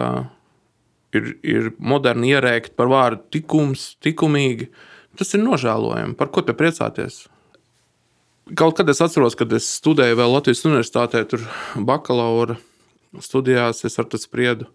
ir, 1.16 1.36
ir 1.40 1.72
moderni 1.80 2.34
ierēkt 2.34 2.76
par 2.76 2.92
vārdu 2.92 3.24
tikums, 3.38 3.94
likumīgi, 4.04 4.74
tas 5.20 5.32
ir 5.38 5.46
nožēlojami. 5.46 6.18
Par 6.20 6.34
ko 6.34 6.44
te 6.44 6.58
priecāties? 6.58 7.30
Kaut 8.44 8.76
kad 8.76 8.90
es 8.92 9.00
atceros, 9.00 9.38
kad 9.40 9.54
es 9.56 9.70
studēju 9.78 10.18
vēl 10.20 10.34
Latvijas 10.36 10.66
Universitātē, 10.68 11.22
tur 11.32 11.46
bakalaura 11.80 12.58
studijās, 13.24 13.86
es 13.88 13.96
ar 14.02 14.10
to 14.12 14.20
spriedu 14.20 14.68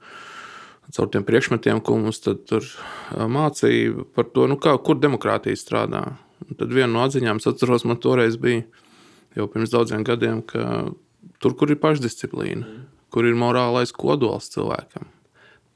caur 0.96 1.10
tiem 1.12 1.24
priekšmetiem, 1.28 1.82
ko 1.84 1.98
mums 2.00 2.22
tur 2.24 2.64
mācīja 3.12 4.06
par 4.16 4.30
to, 4.32 4.46
nu, 4.48 4.56
kā, 4.56 4.72
kur 4.80 4.96
demokrātija 4.96 5.58
strādā. 5.60 6.00
Un 6.48 6.56
tad 6.56 6.72
viena 6.72 6.88
no 6.94 7.02
atziņām, 7.04 7.42
es 7.42 7.50
atceros, 7.50 7.84
man 7.84 8.00
toreiz 8.00 8.38
bija 8.40 8.64
jau 9.36 9.50
pirms 9.52 9.74
daudziem 9.74 10.06
gadiem, 10.06 10.40
ka 10.48 10.88
tur, 11.42 11.52
kur 11.58 11.68
ir 11.68 11.80
pašdisciplīna, 11.82 12.64
kur 13.12 13.28
ir 13.28 13.36
morālais 13.36 13.92
kodols 13.92 14.48
cilvēkam, 14.54 15.10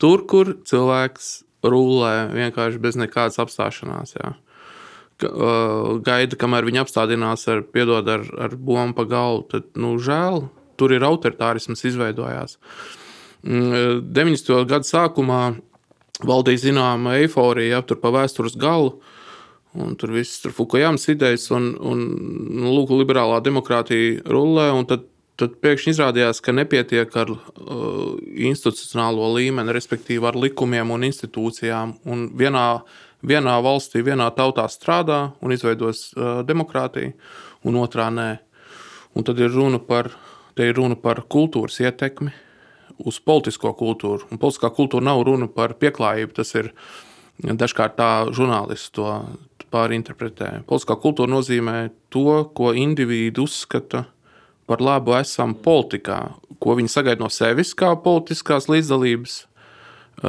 tur, 0.01 0.25
kur 0.31 0.55
cilvēks 0.65 1.43
rulē 1.61 2.33
vienkārši 2.33 2.81
bez 2.81 2.97
nekādas 2.97 3.37
apstāšanās. 3.45 4.17
Jā 4.17 4.33
gaida, 6.07 6.39
kamēr 6.39 6.67
viņi 6.69 6.83
apstādinās 6.83 7.47
ar, 7.51 7.63
piedod, 7.75 8.09
ar, 8.09 8.27
ar 8.47 8.57
bombu 8.57 9.01
pa 9.01 9.07
galvu. 9.09 9.47
Tad, 9.53 9.69
nu, 9.79 9.95
žēl, 10.03 10.47
tur 10.81 10.95
ir 10.95 11.07
autoritārisms 11.07 11.85
izveidojās. 11.89 12.59
90. 13.43 14.13
Mm, 14.13 14.67
gadu 14.71 14.87
sākumā 14.87 15.43
valdīja 16.23 16.69
zināma 16.69 17.17
eiforija, 17.23 17.79
ja, 17.79 17.83
tur 17.87 17.99
pa 18.03 18.13
vēstures 18.15 18.59
galu. 18.61 18.97
Un 19.73 19.95
tur 19.97 20.13
viss 20.13 20.43
ir 20.45 20.53
Fukujams 20.53 21.09
idejas, 21.09 21.47
un, 21.55 21.73
un 21.81 22.03
nu, 22.61 22.75
lūk, 22.75 22.93
liberālā 22.93 23.39
demokrātija 23.45 24.21
rullē. 24.29 24.69
Tad, 24.91 25.07
tad 25.41 25.55
pēkšņi 25.65 25.95
izrādījās, 25.95 26.43
ka 26.45 26.53
nepietiek 26.53 27.17
ar 27.17 27.33
uh, 27.33 28.19
institucionālo 28.37 29.31
līmeni, 29.39 29.73
respektīvi 29.73 30.29
ar 30.29 30.37
likumiem 30.37 30.93
un 30.93 31.09
institūcijām. 31.09 31.97
Un 32.13 32.29
vienā 32.37 32.67
uh, 32.77 33.01
vienā 33.27 33.57
valstī, 33.65 34.03
vienā 34.05 34.29
tautā 34.37 34.67
strādā 34.71 35.33
un 35.43 35.55
izveidos 35.55 36.11
uh, 36.17 36.41
demokrātiju, 36.47 37.13
un 37.69 37.79
otrā 37.83 38.09
nē. 38.13 38.31
Un 39.13 39.27
tad 39.29 39.41
ir 39.43 39.53
runa 39.53 39.79
par, 39.83 40.09
ir 40.57 40.75
runa 40.79 40.97
par 40.97 41.23
kultūras 41.29 41.79
ietekmi 41.83 42.33
uz 43.05 43.19
politisko 43.21 43.75
kultūru. 43.77 44.29
Un 44.33 44.41
politiskā 44.41 44.73
kultūra 44.73 45.05
nav 45.11 45.25
runa 45.29 45.49
par 45.53 45.77
pieklājību. 45.81 46.33
Tas 46.39 46.55
ir 46.57 46.73
dažkārt 47.43 47.99
tā 47.99 48.11
žurnālisti 48.33 48.95
to 48.97 49.09
pārinterpretē. 49.73 50.63
Politiskā 50.69 50.97
kultūra 51.01 51.33
nozīmē 51.33 51.77
to, 52.13 52.43
ko 52.57 52.73
indivīdi 52.77 53.43
uzskata 53.43 54.07
par 54.69 54.83
labu 54.85 55.17
esam 55.19 55.55
politikā, 55.59 56.19
ko 56.63 56.77
viņi 56.79 56.93
sagaida 56.93 57.25
no 57.25 57.31
sevis 57.33 57.75
kā 57.77 57.93
politiskās 58.01 58.69
līdzdalības 58.71 59.43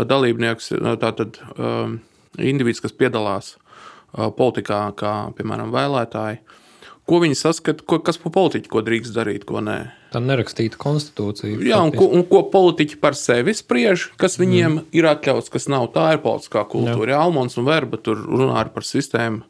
dalībnieks, 0.09 0.71
tātad 0.99 1.37
um, 1.53 1.99
indivīds, 2.39 2.81
kas 2.84 2.95
piedalās 2.95 3.55
politikā, 4.13 4.86
kā 4.97 5.13
piemēram 5.38 5.73
vēlētāji. 5.73 6.41
Ko 7.03 7.19
viņi 7.19 7.36
saskata, 7.36 7.84
ko, 7.84 7.97
kas 7.99 8.15
par 8.21 8.31
politiķu 8.31 8.69
ko 8.71 8.81
drīkst 8.86 9.15
darīt, 9.15 9.43
ko 9.47 9.59
nē. 9.59 9.77
Tā 10.13 10.21
nerakstīta 10.23 10.79
konstitūcija. 10.79 11.57
Jā, 11.67 11.81
un 11.84 11.91
ko, 11.91 12.05
un 12.15 12.23
ko 12.29 12.45
politiķi 12.53 12.99
par 13.01 13.17
sevi 13.19 13.55
spriež, 13.57 14.13
kas 14.21 14.38
viņiem 14.39 14.69
mm. 14.77 14.86
ir 14.95 15.09
atļauts, 15.09 15.51
kas 15.51 15.67
nav. 15.71 15.89
Tā 15.95 16.13
ir 16.15 16.21
politiskā 16.23 16.63
kultūra. 16.69 17.15
Jā. 17.15 17.23
Almons 17.25 17.59
un 17.59 17.67
Verba 17.67 17.99
tur 17.99 18.21
runā 18.23 18.63
par 18.71 18.88
sistēmu, 18.88 19.43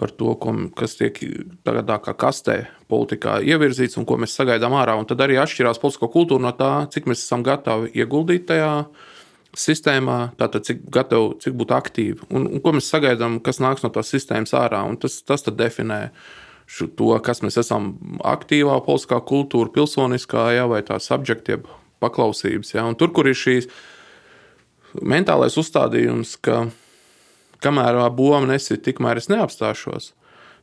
par 0.00 0.14
to, 0.16 0.32
ko, 0.40 0.54
kas 0.78 0.96
tiek 0.96 1.20
tādā 1.66 1.98
kā 2.00 2.14
kastē 2.16 2.56
politikā 2.88 3.36
ievirzīts 3.44 4.00
un 4.00 4.08
ko 4.08 4.16
mēs 4.22 4.38
sagaidām 4.38 4.78
ārā. 4.78 4.96
Un 4.96 5.10
tad 5.10 5.20
arī 5.26 5.36
atšķirās 5.42 5.82
politiskā 5.82 6.08
kultūra 6.14 6.46
no 6.46 6.54
tā, 6.56 6.72
cik 6.94 7.10
mēs 7.10 7.26
esam 7.26 7.44
gatavi 7.44 7.92
ieguldīt 7.98 8.48
tajā 8.48 8.72
sistēmā, 9.58 10.18
tātad 10.38 10.66
cik 10.68 10.84
gatavi, 10.94 11.38
cik 11.42 11.56
būt 11.58 11.72
aktīvi 11.74 12.28
un, 12.30 12.46
un 12.46 12.62
ko 12.62 12.74
mēs 12.76 12.90
sagaidām, 12.92 13.38
kas 13.44 13.60
nāks 13.62 13.84
no 13.84 13.90
tās 13.94 14.12
sistēmas 14.14 14.54
ārā. 14.56 14.82
Tas, 15.02 15.20
tas 15.26 15.46
definē 15.48 16.00
to, 16.68 17.10
kas 17.24 17.42
mēs 17.44 17.58
esam 17.60 17.94
aktīvā 18.26 18.78
politiskā 18.86 19.20
kultūra, 19.26 19.72
pilsoniskā, 19.74 20.50
jā, 20.56 20.66
vai 20.70 20.82
tā 20.86 21.00
subjektīva 21.02 21.78
paklausības. 22.02 22.74
Jā. 22.76 22.84
Un 22.86 22.98
tur, 22.98 23.12
kur 23.14 23.28
ir 23.28 23.38
šīs 23.38 23.70
mentālais 25.02 25.56
uzstādījums, 25.60 26.36
ka 26.44 26.68
kamēr 27.64 27.98
boma 28.14 28.46
nesit, 28.52 28.84
tikmēr 28.86 29.20
es 29.20 29.30
neapstāšos, 29.32 30.12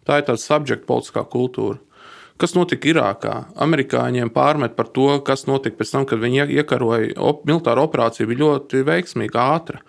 tā 0.08 0.22
ir 0.22 0.30
tāda 0.30 0.42
subjekta 0.42 0.88
politiskā 0.88 1.26
kultūra. 1.28 1.82
Kas 2.36 2.52
notika 2.52 2.90
Irākā? 2.92 3.36
Amerikāņiem 3.64 4.28
pārmet 4.36 4.74
par 4.76 4.90
to, 4.92 5.08
kas 5.24 5.46
notika 5.48 5.80
pēc 5.80 5.94
tam, 5.94 6.08
kad 6.10 6.20
viņi 6.20 6.50
iekaroja 6.58 7.14
op 7.24 7.46
militāru 7.48 7.86
operāciju, 7.88 8.28
bija 8.28 8.42
ļoti 8.42 8.82
veiksmīga, 8.90 9.46
ātra. 9.56 9.80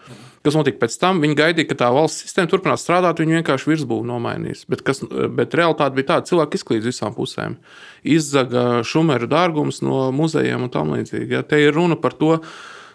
Kas 0.47 0.55
notika 0.55 0.85
pēc 0.85 0.95
tam? 1.03 1.19
Viņi 1.25 1.35
gaidīja, 1.41 1.67
ka 1.73 1.79
tā 1.81 1.89
valsts 1.91 2.23
sistēma 2.23 2.53
turpinās 2.53 2.85
strādāt, 2.87 3.19
viņi 3.19 3.41
vienkārši 3.41 3.71
virsbūvi 3.73 4.07
nomainīs. 4.07 4.63
Bet, 4.71 4.85
kas, 4.87 5.03
bet 5.35 5.57
realitāte 5.59 5.99
bija 5.99 6.13
tāda, 6.13 6.29
cilvēki 6.31 6.61
izklīdz 6.61 6.87
visām 6.87 7.17
pusēm. 7.17 7.57
Izzaga 8.07 8.85
šumeru 8.87 9.27
dārgums 9.33 9.83
no 9.83 10.05
muzejiem 10.15 10.69
un 10.69 10.71
tam 10.71 10.95
līdzīgi. 10.95 11.41
Ja? 11.41 11.43
Te 11.43 11.59
ir 11.65 11.75
runa 11.75 11.99
par 11.99 12.15
to, 12.15 12.37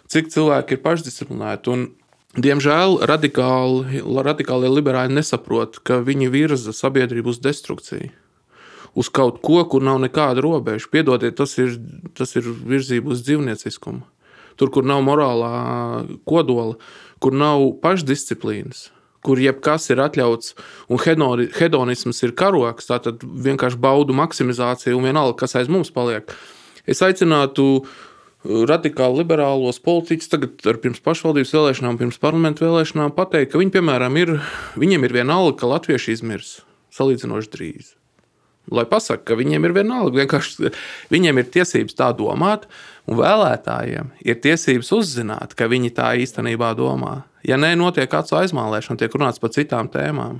cik 0.08 0.32
cilvēki 0.32 0.78
ir 0.78 0.86
pašdisciplinēti. 0.86 1.76
Un, 1.76 1.90
Diemžēl 2.32 2.94
radikāli, 3.04 3.98
radikālie 4.24 4.70
liberāļi 4.72 5.18
nesaprot, 5.18 5.74
ka 5.84 5.98
viņi 6.00 6.30
virza 6.32 6.72
sabiedrību 6.72 7.28
uz 7.28 7.42
destrukciju 7.44 8.08
uz 8.98 9.10
kaut 9.12 9.40
ko, 9.44 9.62
kur 9.68 9.84
nav 9.84 10.00
nekāda 10.02 10.42
robeža. 10.44 10.90
Piedodiet, 10.92 11.36
tas 11.38 11.56
ir, 11.60 11.76
tas 12.18 12.34
ir 12.38 12.48
virzība 12.48 13.14
uz 13.14 13.22
dzīvnieciskumu. 13.26 14.04
Tur, 14.60 14.72
kur 14.72 14.84
nav 14.84 15.00
morālā 15.06 15.52
kodola, 16.28 16.76
kur 17.22 17.32
nav 17.32 17.64
pašdisciplīnas, 17.82 18.90
kur 19.24 19.40
jebkas 19.40 19.88
ir 19.94 20.02
atļauts 20.04 20.52
un 20.92 21.00
hedonisms 21.00 22.22
ir 22.26 22.34
karoks, 22.36 22.90
tad 22.92 23.22
vienkārši 23.22 23.80
baudu 23.80 24.16
maksimizācija 24.18 24.96
un 24.98 25.08
vienalga, 25.08 25.38
kas 25.44 25.56
aiz 25.56 25.72
mums 25.72 25.94
paliek. 25.94 26.34
Es 26.84 27.00
aicinātu 27.06 27.66
uh, 27.78 27.92
radikāli 28.42 29.22
liberālos 29.22 29.78
politiķus 29.82 30.30
tagad, 30.32 30.62
pirms 30.82 31.02
pašvaldības 31.04 31.54
vēlēšanām, 31.54 31.98
pirms 32.00 32.18
parlamentu 32.22 32.66
vēlēšanām, 32.66 33.14
pateikt, 33.14 33.52
ka 33.52 33.60
viņi, 33.60 33.74
piemēram, 33.76 34.18
ir, 34.18 34.36
viņiem 34.80 35.06
ir 35.06 35.18
vienalga, 35.22 35.56
ka 35.60 35.70
latvieši 35.70 36.16
izmirs 36.16 36.56
salīdzinoši 36.96 37.52
drīz. 37.54 37.92
Lai 38.70 38.84
pasakā, 38.86 39.24
ka 39.32 39.36
viņiem 39.38 39.66
ir 39.66 39.74
vienalga, 39.74 40.22
vienkārši 40.22 40.70
viņiem 41.10 41.40
ir 41.40 41.48
tiesības 41.50 41.96
tā 41.98 42.12
domāt, 42.14 42.68
un 43.10 43.18
vēlētājiem 43.18 44.12
ir 44.22 44.38
tiesības 44.44 44.92
uzzināt, 44.94 45.56
ka 45.58 45.66
viņi 45.70 45.90
tā 45.96 46.12
īstenībā 46.22 46.70
domā. 46.78 47.24
Ja 47.42 47.58
nē, 47.58 47.74
notiek 47.80 48.12
acu 48.14 48.38
aizmālēšana, 48.38 49.00
tiek 49.00 49.18
runāts 49.18 49.42
par 49.42 49.50
citām 49.54 49.90
tēmām. 49.90 50.38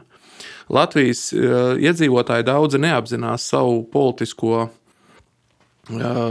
Latvijas 0.73 1.33
uh, 1.35 1.75
iedzīvotāji 1.83 2.47
daudzi 2.47 2.79
neapzinās 2.81 3.49
savu 3.51 3.83
politisko 3.91 4.55
uh, 4.63 4.71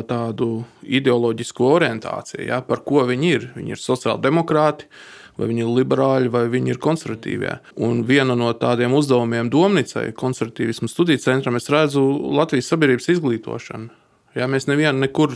tādu 0.07 0.51
ideoloģisko 0.87 1.73
orientāciju, 1.75 2.47
ja, 2.47 2.61
par 2.63 2.85
ko 2.87 3.03
viņi 3.09 3.33
ir. 3.35 3.49
Viņi 3.59 3.75
ir 3.75 3.83
sociāldemokrāti, 3.83 4.87
uh, 4.87 5.20
vai 5.39 5.47
viņi 5.49 5.63
ir 5.65 5.71
liberāļi, 5.79 6.31
vai 6.33 6.45
viņi 6.51 6.73
ir 6.73 6.81
konservatīvie. 6.81 7.55
Un 7.81 8.03
viena 8.07 8.35
no 8.37 8.51
tādiem 8.57 8.93
uzdevumiem 8.97 9.51
Domnicai, 9.53 10.09
konservatīvismu 10.17 10.89
studiju 10.91 11.21
centram, 11.23 11.57
es 11.59 11.69
redzu 11.71 12.03
Latvijas 12.35 12.71
sabiedrības 12.71 13.09
izglītošanu. 13.15 13.89
Ja, 14.37 14.47
mēs 14.47 14.67
nevienu 14.69 15.03
nekur 15.03 15.35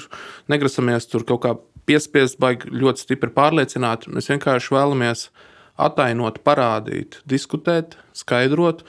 negrasamies 0.52 1.10
tur 1.12 1.26
kaut 1.28 1.42
kā 1.44 1.56
piespiest, 1.88 2.40
baigi 2.42 2.72
ļoti 2.72 3.04
stipri 3.04 3.32
pārliecināt. 3.36 4.08
Mēs 4.08 4.32
vienkārši 4.32 4.72
vēlamies 4.76 5.28
attainot, 5.76 6.40
parādīt, 6.48 7.20
diskutēt, 7.28 8.00
skaidrot. 8.16 8.86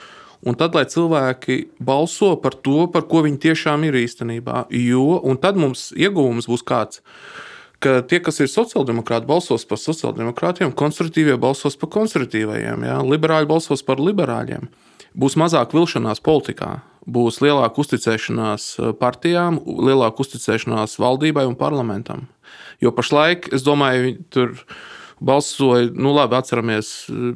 Un 0.47 0.55
tad, 0.55 0.75
lai 0.77 0.85
cilvēki 0.87 1.63
balso 1.83 2.35
par 2.39 2.55
to, 2.63 2.85
par 2.93 3.07
ko 3.09 3.23
viņi 3.25 3.41
tiešām 3.47 3.87
ir 3.87 3.97
īstenībā. 3.99 4.67
Jo, 4.71 5.19
tad 5.41 5.57
mums 5.59 5.89
iegūms 5.97 6.47
būs 6.47 6.63
kāds 6.67 7.01
ka 7.83 8.01
tie, 8.07 8.19
kas 8.23 8.41
ir 8.41 8.49
sociāldemokrāti, 8.51 9.27
balsos 9.29 9.65
par 9.69 9.79
sociāldemokrātiem, 9.81 10.73
konservatīvie 10.77 11.37
balsos 11.41 11.77
par 11.79 11.91
konservatīvajiem, 11.93 12.85
ja? 12.87 12.99
liberāļi 13.05 13.49
balsos 13.49 13.85
par 13.85 14.01
liberāļiem. 14.01 14.69
Būs 15.17 15.37
mazāk 15.39 15.73
vilšanās 15.73 16.21
politikā, 16.25 16.79
būs 17.07 17.39
lielāka 17.41 17.81
uzticēšanās 17.81 18.67
eh, 18.77 18.91
partijām, 18.99 19.61
lielāka 19.65 20.23
uzticēšanās 20.25 20.97
valdībai 21.01 21.47
un 21.49 21.57
parlamentam. 21.59 22.27
Jo 22.83 22.93
pašlaik, 22.93 23.49
es 23.55 23.65
domāju, 23.65 24.17
tur 24.33 24.53
balsoja, 25.23 25.89
nu 25.97 26.11
labi, 26.13 26.37
atceramies, 26.37 26.91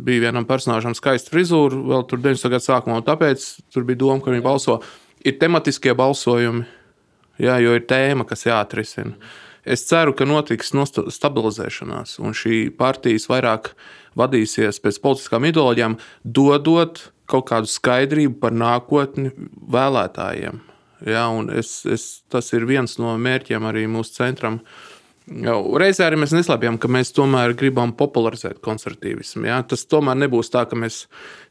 bija 0.06 0.28
vienam 0.28 0.46
personāžam 0.50 0.94
skaista 0.98 1.34
frizūra, 1.34 1.80
vēl 1.94 2.06
tur 2.10 2.22
90. 2.22 2.52
gadu 2.54 2.68
sākumā, 2.68 3.00
un 3.02 3.08
tāpēc 3.08 3.48
tur 3.74 3.88
bija 3.88 4.04
doma, 4.04 4.22
ka 4.22 4.34
viņi 4.34 4.46
balso. 4.46 4.78
Ir 5.26 5.38
tematiskie 5.42 5.94
balsojumi, 5.98 6.66
jā, 7.42 7.58
jo 7.62 7.74
ir 7.78 7.88
tēma, 7.89 8.28
kas 8.30 8.46
jāatrisina. 8.46 9.18
Es 9.66 9.84
ceru, 9.86 10.14
ka 10.18 10.26
notiks 10.26 10.72
stabilizēšanās, 11.14 12.18
un 12.24 12.34
šī 12.38 12.72
partijas 12.78 13.28
vairāk 13.30 13.74
vadīsies 14.18 14.82
pēc 14.82 14.97
politiskām 15.03 15.45
ideoloģijām, 15.51 15.97
dodot 16.24 17.03
kaut 17.30 17.47
kādu 17.51 17.70
skaidrību 17.70 18.39
par 18.41 18.55
nākotni 18.57 19.32
vēlētājiem. 19.72 20.64
Ja, 21.07 21.28
es, 21.57 21.82
es, 21.86 22.07
tas 22.30 22.51
ir 22.53 22.66
viens 22.70 22.97
no 23.01 23.14
mērķiem 23.18 23.64
arī 23.70 23.86
mūsu 23.89 24.18
centram. 24.18 24.59
Reizē 25.32 26.09
arī 26.09 26.20
mēs 26.22 26.34
neslēpjam, 26.36 26.78
ka 26.82 26.89
mēs 26.91 27.14
tomēr 27.16 27.53
gribam 27.57 27.93
popularizēt 27.97 28.59
konservatīvismu. 28.66 29.45
Ja? 29.47 29.62
Tas 29.64 29.86
tomēr 29.89 30.18
nebūs 30.26 30.51
tā, 30.53 30.66
ka 30.70 30.78
mēs 30.78 31.05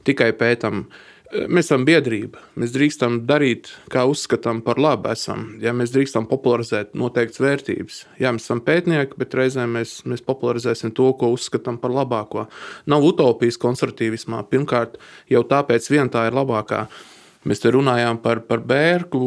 tikai 0.06 0.32
pētām 0.38 0.84
uh, 0.84 1.00
Mēs 1.30 1.68
esam 1.68 1.84
biedrība. 1.86 2.40
Mēs 2.58 2.72
drīkstam 2.74 3.20
darīt, 3.28 3.68
kā 3.92 4.02
uzskatām 4.10 4.64
par 4.66 4.80
labu. 4.82 5.12
Esam. 5.14 5.44
Ja 5.62 5.70
mēs 5.76 5.92
drīkstam 5.94 6.26
popularizēt 6.30 6.96
noteiktas 6.98 7.38
vērtības. 7.42 8.00
Jā, 8.18 8.32
mēs 8.34 8.48
esam 8.48 8.62
pētnieki, 8.66 9.14
bet 9.20 9.36
reizēm 9.38 9.78
mēs, 9.78 10.00
mēs 10.10 10.24
popularizēsim 10.26 10.90
to, 10.96 11.06
ko 11.20 11.30
uzskatām 11.36 11.78
par 11.78 11.94
labāko. 11.94 12.48
Nav 12.90 13.06
utopijas 13.06 13.60
konservatīvismā. 13.62 14.42
Pirmkārt, 14.50 14.98
jau 15.30 15.44
tāpēc 15.46 15.86
vien 15.94 16.10
tā 16.10 16.26
ir 16.26 16.38
labākā. 16.40 16.88
Mēs 17.48 17.62
te 17.62 17.70
runājām 17.72 18.18
par, 18.20 18.42
par 18.44 18.60
Bērku 18.68 19.20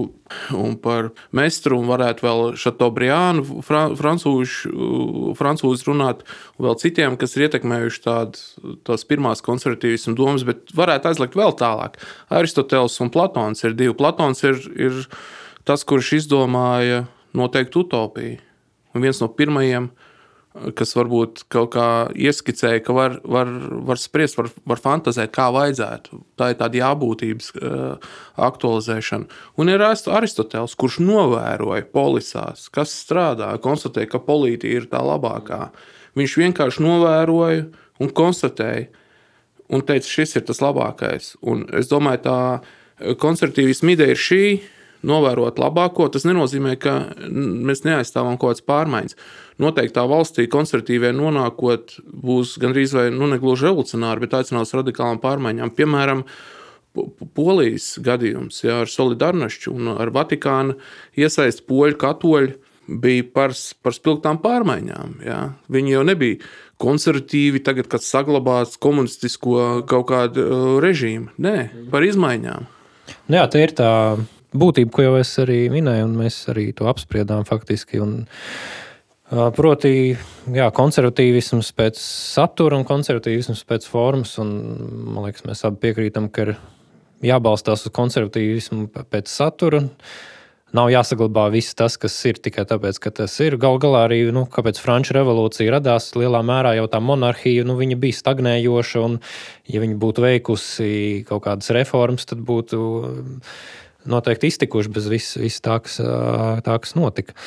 un 0.53 0.76
par 0.82 1.07
Mestru, 1.34 1.80
un 1.82 1.88
varētu 1.89 2.26
vēl 2.28 2.41
Šatobriānu, 2.61 3.64
francūžu 3.66 5.88
runāt, 5.88 6.22
un 6.53 6.68
vēl 6.68 6.78
citiem, 6.84 7.18
kas 7.18 7.34
ir 7.34 7.47
ietekmējuši 7.47 8.03
tādu, 8.05 8.43
tās 8.86 9.07
pirmās 9.09 9.41
konservatīvismu 9.45 10.14
domas, 10.20 10.45
bet 10.45 10.70
varētu 10.78 11.09
aizlikt 11.09 11.39
vēl 11.39 11.57
tālāk. 11.57 11.97
Aristoteles 12.30 13.01
un 13.01 13.09
Platons 13.14 13.66
ir 13.66 13.74
divi. 13.80 13.97
Platons 13.97 14.45
ir, 14.45 14.61
ir 14.78 14.93
tas, 15.66 15.82
kurš 15.82 16.14
izdomāja 16.22 17.07
noteiktu 17.34 17.88
utopiju. 17.88 18.38
Un 18.93 19.01
viens 19.01 19.18
no 19.24 19.28
pirmajiem 19.34 19.89
kas 20.78 20.93
varbūt 20.93 21.43
kaut 21.51 21.72
kā 21.74 21.88
ieskicēja, 22.14 22.84
ka 22.86 22.93
var, 22.95 23.16
var, 23.26 23.49
var 23.89 23.99
spriest, 24.01 24.38
var, 24.38 24.51
var 24.70 24.82
fantazēt, 24.82 25.32
kā 25.34 25.47
vajadzētu. 25.54 26.20
Tā 26.38 26.51
ir 26.54 26.60
tāda 26.60 26.80
jābūtības 26.80 27.49
uh, 27.58 28.12
aktualizēšana. 28.49 29.41
Un 29.58 29.74
ir 29.74 29.84
Aristoteles, 29.86 30.78
kurš 30.78 30.99
novēroja 31.01 31.88
polisās, 31.93 32.68
kas 32.74 32.93
strādā, 32.93 33.49
konstatēja, 33.64 34.12
ka 34.14 34.22
polītija 34.24 34.84
ir 34.84 34.89
tā 34.91 35.01
labākā. 35.04 35.72
Viņš 36.20 36.38
vienkārši 36.43 36.86
novēroja 36.86 37.66
un 38.04 38.14
konstatēja, 38.14 38.91
un 39.74 39.82
teica, 39.88 40.06
šis 40.06 40.38
ir 40.38 40.45
tas 40.45 40.62
labākais. 40.62 41.34
Un 41.41 41.66
es 41.74 41.89
domāju, 41.89 42.26
tā 42.28 43.16
konservatīvisma 43.20 43.95
ideja 43.95 44.14
ir 44.14 44.22
šī 44.22 44.45
novērot 45.08 45.60
labāko. 45.62 46.08
Tas 46.12 46.26
nenozīmē, 46.28 46.76
ka 46.82 46.95
mēs 47.30 47.84
neaizstāvam 47.88 48.39
kaut 48.39 48.56
kādas 48.56 48.68
pārmaiņas. 48.70 49.20
Noteiktā 49.64 50.06
valstī 50.10 50.47
konservatīvie 50.51 51.14
nonākot 51.16 51.97
būs 52.08 52.58
gandrīz 52.62 52.95
vai 52.97 53.08
nu, 53.14 53.30
negluži 53.32 53.70
revolucionāri, 53.70 54.26
bet 54.26 54.36
aicinās 54.39 54.74
radikālām 54.78 55.22
pārmaiņām. 55.24 55.74
Piemēram, 55.78 56.26
Polijas 57.34 57.95
gadījums 58.06 58.60
jā, 58.62 58.84
ar 58.84 58.89
Solidarnošķu 58.91 59.72
un 59.74 59.95
ar 59.95 60.12
Vatikānu 60.14 60.76
iesaist 61.18 61.64
poļu 61.66 61.97
katoļu 61.97 62.54
bija 62.88 63.24
par, 63.34 63.56
par 63.82 63.95
spilgtām 63.95 64.38
pārmaiņām. 64.43 65.16
Jā. 65.26 65.39
Viņi 65.74 65.95
jau 65.95 66.04
nebija 66.06 66.41
konservatīvi, 66.84 67.64
tagad, 67.66 67.88
kad 67.91 68.04
saglabās 68.06 68.78
komunistisko 68.82 69.84
kaut 69.89 70.08
kādu 70.12 70.43
uh, 70.43 70.64
režīmu. 70.84 71.32
Nē, 71.41 71.58
par 71.93 72.06
izmaiņām. 72.06 72.68
Nu 73.32 73.39
jā, 73.39 73.47
tā 73.51 73.64
ir 73.64 73.74
tā 73.78 73.91
būtība, 74.58 74.91
ko 74.93 75.06
jau 75.06 75.14
es 75.20 75.32
arī 75.41 75.66
minēju, 75.74 76.08
un 76.08 76.18
mēs 76.22 76.39
arī 76.54 76.70
to 76.78 76.88
apspriedām 76.91 77.45
faktiski. 77.47 78.01
Un, 78.04 78.14
proti, 79.58 80.14
jā, 80.54 80.68
konservatīvisms 80.76 81.72
pēc 81.78 82.01
satura 82.01 82.78
un 82.80 82.86
konservatīvisms 82.88 83.64
pēc 83.70 83.88
formas. 83.89 84.36
Un, 84.41 84.54
man 85.16 85.28
liekas, 85.28 85.47
mēs 85.47 85.66
abi 85.68 85.82
piekrītam, 85.88 86.30
ka 86.34 86.47
ir 86.47 86.56
jābalstās 87.24 87.88
uz 87.88 87.95
konservatīvismu 87.95 88.88
pēc 88.93 89.32
satura. 89.32 89.84
Nav 90.74 90.88
jāsaglabā 90.89 91.51
viss 91.54 91.76
tas, 91.78 91.99
kas 92.01 92.16
ir 92.26 92.39
tikai 92.41 92.64
tāpēc, 92.66 92.97
ka 92.97 93.12
tas 93.14 93.36
ir. 93.45 93.60
Galu 93.62 93.78
galā 93.78 94.08
arī, 94.08 94.24
nu, 94.34 94.47
kāpēc 94.49 94.80
Frančija 94.82 95.20
revolūcija 95.20 95.76
radās, 95.76 96.08
lielā 96.18 96.41
mērā 96.41 96.72
jau 96.80 96.88
tā 96.89 96.97
monarhija 96.97 97.66
nu, 97.70 97.76
bija 97.78 98.18
stagnējoša. 98.18 99.04
Un, 99.06 99.20
ja 99.70 99.84
viņi 99.84 99.99
būtu 100.01 100.26
veikusi 100.26 100.89
kaut 101.30 101.45
kādas 101.45 101.70
reformas, 101.78 102.26
tad 102.26 102.41
būtu 102.41 102.82
noteikti 104.10 104.51
iztikuši 104.51 104.91
bez 104.93 105.08
viss 105.12 105.38
vis 105.39 105.62
tā, 105.64 105.80
kas, 105.84 105.99
tā, 106.66 106.76
kas 106.84 106.95
notika. 106.97 107.38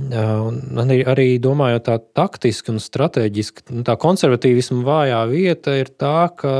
Un 0.00 0.80
arī, 0.80 1.02
arī 1.04 1.26
domājot 1.42 1.84
tā 1.84 1.98
taktiski 2.16 2.72
un 2.72 2.80
strateģiski, 2.80 3.66
nu, 3.74 3.84
tā 3.84 3.98
konservatīvisma 4.00 4.80
vājā 4.86 5.20
vieta 5.28 5.74
ir 5.76 5.90
tā, 6.00 6.30
ka 6.40 6.54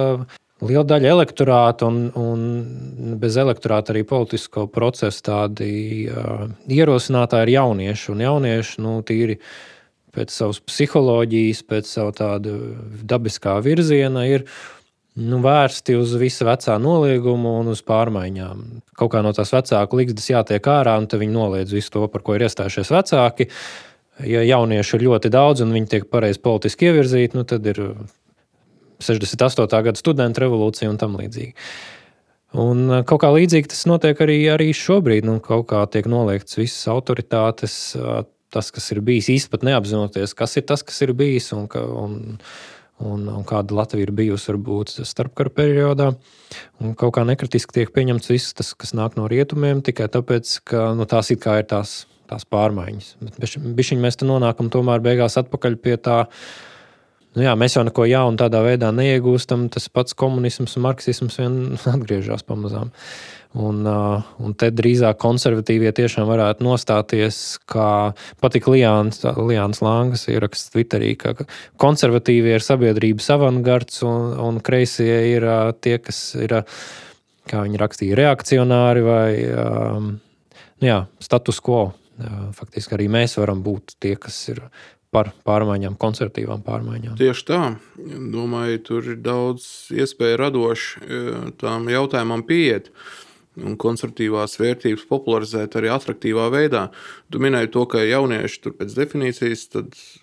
liela 0.60 0.84
daļa 0.84 1.12
elektorāta 1.14 1.88
un, 1.88 2.10
un 2.20 3.16
bez 3.20 3.38
elektorāta 3.40 3.94
arī 3.94 4.04
politisko 4.08 4.66
procesu 4.72 5.24
tādi 5.30 5.72
uh, 6.10 6.48
ierosinātāji 6.68 7.48
ir 7.48 7.54
jaunieši. 7.56 8.10
Un 8.12 8.24
jaunieši 8.26 8.84
nu, 8.84 8.98
tīri 9.08 9.38
pēc 10.14 10.34
savas 10.34 10.60
psiholoģijas, 10.66 11.62
pēc 11.70 11.88
savu 11.88 12.12
tādu 12.18 12.58
dabiskā 13.06 13.56
virziena 13.64 14.26
ir 14.28 14.44
nu, 15.20 15.40
vērsti 15.44 15.96
uz 16.00 16.14
visu 16.20 16.46
vecā 16.48 16.76
noliegumu 16.80 17.58
un 17.60 17.70
uz 17.74 17.82
pārmaiņām. 17.86 18.64
Kaut 18.98 19.12
kā 19.12 19.22
no 19.24 19.32
tās 19.36 19.52
vecāku 19.54 20.00
līgstas 20.00 20.30
jātiek 20.32 20.70
ārā, 20.72 20.96
un 21.00 21.08
viņi 21.10 21.34
noliedz 21.34 21.74
visu 21.76 21.92
to, 21.96 22.06
par 22.12 22.24
ko 22.26 22.36
ir 22.36 22.46
iestājušies 22.48 22.92
vecāki. 22.94 23.50
Ja 24.28 24.42
jaunieši 24.44 24.96
ir 24.96 25.06
ļoti 25.06 25.30
daudz 25.32 25.62
un 25.64 25.72
viņi 25.76 25.92
tiek 25.94 26.10
pareizi 26.12 26.42
politiski 26.44 26.90
ievirzīti, 26.90 27.38
nu, 27.38 27.46
tad 27.48 27.64
ir 27.70 27.80
68. 29.00 29.64
gada 29.86 29.96
studentu 29.96 30.44
revolūcija 30.44 30.90
un 30.90 31.00
tam 31.00 31.16
līdzīgi. 31.20 31.54
Un 32.60 32.82
uh, 32.88 33.00
kaut 33.06 33.22
kā 33.22 33.30
līdzīgi 33.30 33.70
tas 33.70 33.86
notiek 33.86 34.18
arī, 34.24 34.42
arī 34.50 34.72
šobrīd. 34.74 35.26
Nu, 35.28 35.38
kaut 35.44 35.68
kā 35.70 35.84
tiek 35.92 36.08
noliegts 36.10 36.58
visas 36.58 36.82
autoritātes, 36.90 37.76
uh, 37.96 38.24
tas, 38.50 38.72
kas 38.74 38.90
ir 38.90 39.00
bijis 39.06 39.30
īstenībā 39.30 39.70
neapzinoties, 39.70 40.34
kas 40.36 40.58
ir 40.58 40.66
tas, 40.68 40.82
kas 40.86 40.98
ir 41.06 41.14
bijis 41.16 41.52
un, 41.54 41.68
un, 41.78 42.16
un, 43.06 43.26
un 43.32 43.44
kāda 43.48 43.76
Latvija 43.76 44.06
ir 44.06 44.12
bijusi 44.16 44.52
varbūt 44.52 44.94
starpkara 45.08 45.52
periodā. 45.54 46.10
Un 46.82 46.94
kaut 46.98 47.14
kā 47.16 47.24
nekritiski 47.28 47.80
tiek 47.80 47.92
pieņemts 47.94 48.32
viss 48.32 48.56
tas, 48.56 48.72
kas 48.78 48.94
nāk 48.96 49.18
no 49.18 49.28
rietumiem, 49.30 49.82
tikai 49.86 50.10
tāpēc, 50.12 50.56
ka 50.68 50.90
nu, 50.98 51.06
tās 51.10 51.32
ir 51.34 51.40
tās, 51.40 51.94
tās 52.30 52.46
pārmaiņas. 52.50 53.14
Bet 53.24 53.58
bišķiņ 53.78 54.02
mēs 54.02 54.20
te 54.20 54.28
nonākam 54.28 54.70
tomēr 54.72 55.02
beigās 55.04 55.38
atpakaļ 55.40 55.80
pie 55.82 55.96
tā. 56.02 56.24
Nu 57.38 57.44
jā, 57.44 57.52
mēs 57.54 57.76
jau 57.76 57.84
neko 57.86 58.08
jaunu 58.10 58.40
tādā 58.40 58.64
veidā 58.66 58.90
neiegūstam. 58.90 59.68
Tas 59.70 59.86
pats 59.88 60.16
komunisms 60.18 60.74
un 60.76 60.88
marksisms 60.88 61.38
vien 61.38 61.60
atgriežas 61.94 62.42
pamazām. 62.46 62.90
Uh, 62.90 63.39
un 63.58 64.54
te 64.58 64.70
drīzāk 64.70 65.18
konservatīvie 65.18 65.90
tiešām 65.96 66.28
varētu 66.28 66.62
nostāties, 66.62 67.58
kā 67.70 68.12
patīk 68.42 68.68
Lijāns, 68.70 69.24
Lijāns 69.24 69.82
Langas 69.82 70.28
ieraksts 70.30 70.70
Twitterī, 70.74 71.16
ka 71.18 71.34
konservatīvie 71.80 72.54
ir 72.58 72.64
sabiedrības 72.64 73.30
avangards 73.34 74.04
un, 74.06 74.34
un 74.38 74.60
kreisie 74.62 75.16
ir 75.32 75.46
uh, 75.46 75.72
tie, 75.74 75.96
kas 75.98 76.20
ir, 76.38 76.60
uh, 76.60 76.84
kā 77.50 77.64
viņi 77.66 77.80
rakstīja, 77.80 78.18
reakcionāri 78.20 79.02
vai 79.06 79.32
um, 79.50 80.12
nu 80.80 80.92
jā, 80.92 81.02
status 81.22 81.58
quo. 81.64 81.88
Faktiski 82.52 82.92
arī 82.92 83.06
mēs 83.08 83.38
varam 83.40 83.62
būt 83.64 83.94
tie, 83.96 84.12
kas 84.20 84.36
ir 84.52 84.58
par 85.10 85.30
pārmaiņām, 85.48 85.96
konservatīvām 85.98 86.60
pārmaiņām. 86.66 87.14
Tieši 87.18 87.46
tā. 87.48 87.60
Domāju, 88.30 88.82
tur 88.84 89.08
ir 89.14 89.16
daudz 89.24 89.64
iespēju 89.96 90.38
radoši 90.38 91.56
tām 91.58 91.88
jautājumam 91.90 92.44
pieiet 92.46 92.92
un 93.66 93.76
konservatīvās 93.80 94.56
vērtības 94.60 95.06
popularizēt 95.10 95.76
arī 95.78 95.90
attraktīvā 95.92 96.48
veidā. 96.52 96.86
Tu 97.32 97.42
minēji 97.42 97.72
to, 97.74 97.84
ka 97.90 98.02
jaunieši 98.04 98.60
tur 98.64 98.76
pēc 98.78 98.94
definīcijas 98.96 99.66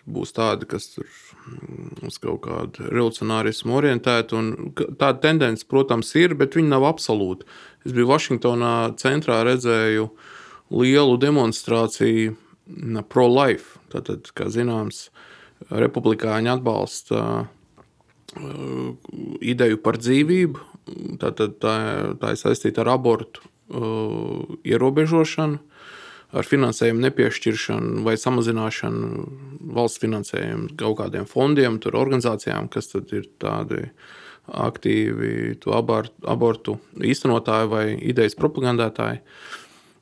būs 0.06 0.36
tādi, 0.38 0.70
kas 0.70 0.90
tur 0.96 1.08
mm, 1.08 2.08
uz 2.10 2.20
kaut 2.24 2.42
kādu 2.48 2.88
revolucionārismu 2.88 3.78
orientēti. 3.80 4.42
Tāda 4.88 5.16
tendence, 5.24 5.68
protams, 5.70 6.14
ir, 6.20 6.38
bet 6.40 6.58
viņi 6.58 6.74
nav 6.74 6.88
absolūti. 6.90 7.48
Es 7.86 7.96
biju 7.96 8.12
Vašingtonā 8.12 8.74
centrā, 9.02 9.42
redzēju 9.48 10.10
lielu 10.76 11.20
demonstrāciju 11.22 12.36
pro-life. 13.12 13.78
Tātad, 13.94 14.28
kā 14.36 14.50
zināms, 14.52 15.08
republikāņi 15.72 16.52
atbalsta 16.52 17.22
ideju 19.42 19.80
par 19.82 19.98
dzīvību, 20.02 20.66
Tātad 21.22 21.58
tā, 21.64 21.76
tā 22.22 22.34
ir 22.34 22.40
saistīta 22.40 22.84
ar 22.84 22.94
abortu 22.96 23.44
uh, 23.44 24.44
ierobežošanu, 24.68 25.60
ar 26.38 26.48
finansējumu 26.48 27.06
nepiešķiršanu 27.06 28.04
vai 28.06 28.18
samazināšanu 28.20 29.28
valsts 29.78 30.02
finansējumu 30.04 30.74
kaut 30.80 30.98
kādiem 31.02 31.28
fondiem, 31.30 31.80
organizācijām, 31.88 32.68
kas 32.72 32.92
ir 33.00 33.30
tādi 33.40 33.86
aktīvi 34.48 35.58
abortu, 35.76 36.16
abortu 36.28 36.78
īstenotāji 37.04 37.72
vai 37.72 37.86
idejas 38.00 38.38
propagandētāji. 38.40 39.24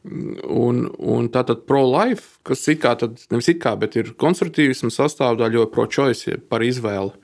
Un, 0.06 0.84
un 1.02 1.32
tātad 1.34 1.64
pro-life, 1.66 2.38
kas 2.46 2.62
ir 2.70 2.78
kā, 2.78 2.92
tad, 3.00 3.18
nevis 3.34 3.50
it 3.50 3.58
kā, 3.64 3.74
bet 3.82 3.96
ir 3.98 4.12
konservatīvisma 4.22 4.92
sastāvdaļa, 4.94 5.56
jo 5.58 5.66
pro-choice 5.74 6.38
par 6.46 6.62
izvēli 6.62 7.16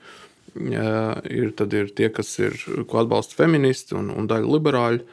ir, 0.56 1.52
ir 1.52 1.92
tie, 1.96 2.08
kas 2.12 2.32
ir, 2.42 2.56
ko 2.88 3.02
atbalsta 3.02 3.38
feministi 3.38 3.96
un, 3.98 4.10
un 4.14 4.28
daļa 4.30 4.56
liberāļu. 4.56 5.06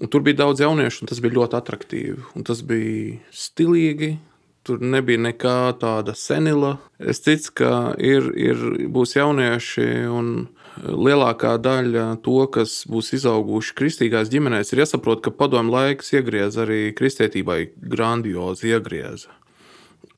Un 0.00 0.08
tur 0.08 0.24
bija 0.24 0.42
daudz 0.42 0.62
jauniešu, 0.64 1.04
un 1.04 1.10
tas 1.10 1.20
bija 1.20 1.36
ļoti 1.36 1.58
attraktīvi. 1.58 2.18
Un 2.36 2.46
tas 2.48 2.64
bija 2.66 3.18
stilīgi. 3.34 4.16
Tur 4.64 4.82
nebija 4.84 5.16
nekā 5.24 5.72
tāda 5.80 6.12
senila. 6.16 6.74
Es 7.00 7.22
ticu, 7.24 7.54
ka 7.62 7.70
ir, 7.96 8.26
ir, 8.36 8.60
būs 8.92 9.16
jaunieši, 9.16 9.86
un 10.12 10.50
lielākā 10.84 11.54
daļa 11.64 12.04
to, 12.24 12.44
kas 12.52 12.82
būs 12.90 13.14
izauguši 13.16 13.74
kristīgās 13.78 14.30
ģimenēs, 14.32 14.72
ir 14.72 14.84
jāsaprot, 14.84 15.22
ka 15.24 15.32
padomu 15.34 15.72
laiks 15.74 16.12
iegriez 16.14 16.60
arī 16.60 16.82
kristietībai 16.96 17.62
grandiozi 17.80 18.74
iegrieza. 18.74 19.39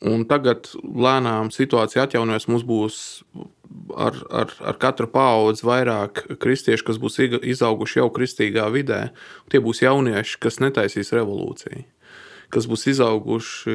Un 0.03 0.25
tagad 0.27 0.73
lēnām 0.83 1.53
situācija 1.55 2.09
atjaunojas. 2.09 2.49
Mums 2.51 2.65
būs 2.67 2.97
ar, 3.95 4.17
ar, 4.35 4.53
ar 4.73 4.79
katru 4.83 5.07
paudzi 5.11 5.67
vairāk 5.67 6.25
kristiešu, 6.43 6.87
kas 6.89 7.01
būs 7.03 7.21
izauguši 7.23 8.01
jau 8.01 8.09
kristīgā 8.15 8.67
vidē. 8.75 9.03
Tie 9.53 9.63
būs 9.63 9.85
jaunieši, 9.85 10.39
kas 10.43 10.59
netaisīs 10.63 11.13
revolūciju. 11.15 11.85
Kas 12.53 12.67
būs 12.69 12.85
izauguši 12.91 13.75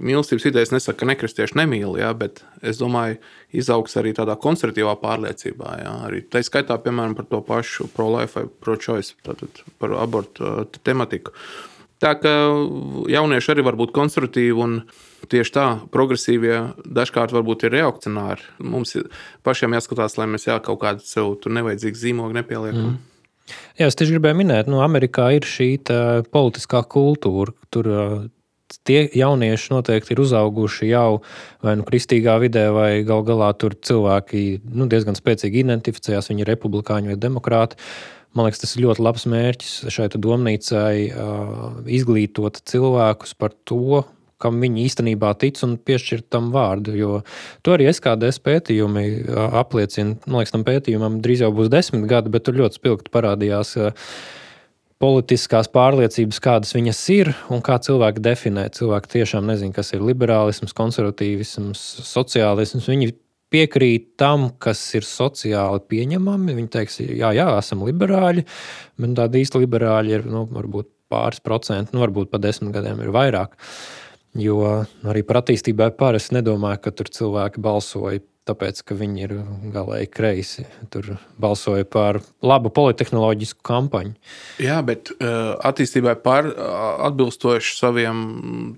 mīlestības 0.00 0.46
vidē, 0.46 0.62
es 0.64 0.70
nesaku, 0.72 1.02
ka 1.02 1.08
nekristieši 1.10 1.58
nemīl, 1.58 1.98
ja, 2.00 2.14
bet 2.16 2.40
es 2.64 2.78
domāju, 2.80 3.18
izaugs 3.52 3.98
arī 4.00 4.14
tādā 4.16 4.38
konservatīvā 4.40 4.94
pārliecībā. 5.02 5.74
Ja, 5.82 5.96
arī 6.06 6.22
tā 6.24 6.40
skaitā, 6.46 6.78
piemēram, 6.80 7.18
par 7.18 7.28
to 7.28 7.42
pašu 7.44 7.90
pro-life 7.92 8.38
vai 8.38 8.46
pro-choice, 8.48 9.18
par 9.26 9.98
abortu 10.00 10.54
tematiku. 10.86 11.34
Tā 11.98 12.14
kā 12.18 12.32
jaunieši 13.10 13.54
arī 13.54 13.66
var 13.66 13.78
būt 13.78 13.94
konservatīvi 13.96 14.64
un 14.64 14.80
Tieši 15.26 15.52
tā, 15.52 15.66
progresīvie 15.90 16.54
dažkārt 16.86 17.34
varbūt 17.34 17.66
ir 17.66 17.74
reakcionāri. 17.74 18.44
Mums 18.62 18.94
pašiem 19.44 19.74
jāskatās, 19.74 20.14
lai 20.16 20.28
mēs 20.30 20.46
jā, 20.46 20.56
kaut 20.62 20.78
kādu 20.84 21.02
sev 21.04 21.34
tur 21.42 21.52
nevajadzīgu 21.56 21.98
zīmogu 21.98 22.36
nepieliekam. 22.36 22.94
Mm. 22.94 23.56
Jā, 23.80 23.88
es 23.88 23.98
tieši 23.98 24.14
gribēju 24.14 24.38
minēt, 24.38 24.68
ka 24.68 24.72
nu, 24.72 24.78
Amerikā 24.84 25.28
ir 25.34 25.48
šī 25.48 25.72
politiskā 26.30 26.84
kultūra. 26.86 27.52
Tur 27.74 27.90
tie 28.86 29.00
jaunieši 29.16 29.72
noteikti 29.72 30.14
ir 30.14 30.22
uzauguši 30.22 30.90
jau 30.92 31.22
vai 31.64 31.74
nu 31.80 31.86
kristīgā 31.88 32.36
vidē, 32.44 32.68
vai 32.76 32.90
gal 33.08 33.24
galā 33.26 33.50
tur 33.58 33.74
cilvēki 33.74 34.44
nu, 34.70 34.86
diezgan 34.92 35.18
spēcīgi 35.18 35.64
identificējās, 35.64 36.30
viņi 36.30 36.44
ir 36.44 36.52
republikāņi 36.54 37.12
vai 37.12 37.18
demokrāti. 37.20 37.80
Man 38.36 38.46
liekas, 38.46 38.60
tas 38.62 38.76
ir 38.76 38.84
ļoti 38.84 39.02
labs 39.02 39.24
mērķis 39.30 39.74
šai 39.94 40.10
domnīcai 40.14 40.92
izglītot 41.98 42.60
cilvēkus 42.68 43.34
par 43.40 43.54
to, 43.66 44.04
kam 44.38 44.60
viņi 44.62 44.84
īstenībā 44.86 45.32
tic 45.40 45.58
un 45.66 45.76
piešķirt 45.82 46.28
tam 46.30 46.52
vārdu. 46.54 46.94
Jo 46.94 47.20
to 47.66 47.74
arī 47.74 47.88
SKDS 47.90 48.38
pētījumi 48.44 49.04
apliecina. 49.58 50.18
Man 50.26 50.42
liekas, 50.42 50.54
tam 50.54 50.66
pētījumam 50.68 51.18
drīz 51.24 51.42
jau 51.42 51.50
būs 51.56 51.72
desmit 51.72 52.06
gadi, 52.10 52.30
bet 52.34 52.46
tur 52.46 52.60
ļoti 52.60 52.78
spilgti 52.78 53.14
parādījās. 53.14 53.74
Politiskās 54.98 55.68
pārliecības, 55.70 56.40
kādas 56.42 56.74
viņas 56.74 57.00
ir 57.14 57.28
un 57.54 57.60
kā 57.62 57.76
cilvēki 57.82 58.22
definē. 58.22 58.64
Cilvēki 58.74 59.12
tiešām 59.12 59.46
nezina, 59.46 59.74
kas 59.76 59.92
ir 59.94 60.02
liberālisms, 60.02 60.74
konservatīvisms, 60.74 61.82
sociālisms. 62.06 62.88
Viņi 62.90 63.12
piekrīt 63.52 64.12
tam, 64.20 64.48
kas 64.60 64.82
ir 64.98 65.06
sociāli 65.06 65.82
pieņemami. 65.90 66.56
Viņi 66.58 66.72
teiks, 66.74 67.00
jā, 67.04 67.32
jā, 67.36 67.48
esam 67.58 67.84
liberāļi, 67.86 68.44
bet 69.00 69.16
tādi 69.18 69.44
īsti 69.44 69.64
liberāļi 69.64 70.18
ir 70.18 70.28
nu, 70.28 70.44
varbūt 70.52 70.90
pāris 71.08 71.40
procenti, 71.44 71.94
nu, 71.96 72.02
varbūt 72.04 72.32
pa 72.32 72.40
desmit 72.42 72.74
gadiem 72.76 73.00
ir 73.04 73.14
vairāk. 73.14 73.56
Jo 74.38 74.60
arī 75.08 75.22
par 75.26 75.40
attīstībai 75.40 75.90
parasti 75.98 76.36
nedomāju, 76.36 76.82
ka 76.84 76.92
tur 76.94 77.08
cilvēki 77.10 77.62
balsoja 77.64 78.20
tāpēc, 78.48 78.80
ka 78.86 78.96
viņi 78.96 79.24
ir 79.26 79.34
galēji 79.74 80.10
kreisi. 80.12 80.64
Tur 80.92 81.16
balsoja 81.40 81.86
par 81.88 82.20
labu 82.44 82.72
politehnoloģisku 82.74 83.64
kampaņu. 83.66 84.14
Jā, 84.62 84.78
bet 84.86 85.12
uh, 85.16 85.56
attīstībai 85.68 86.16
par 86.24 86.48
atbilstoši 87.08 87.76
saviem, 87.76 88.24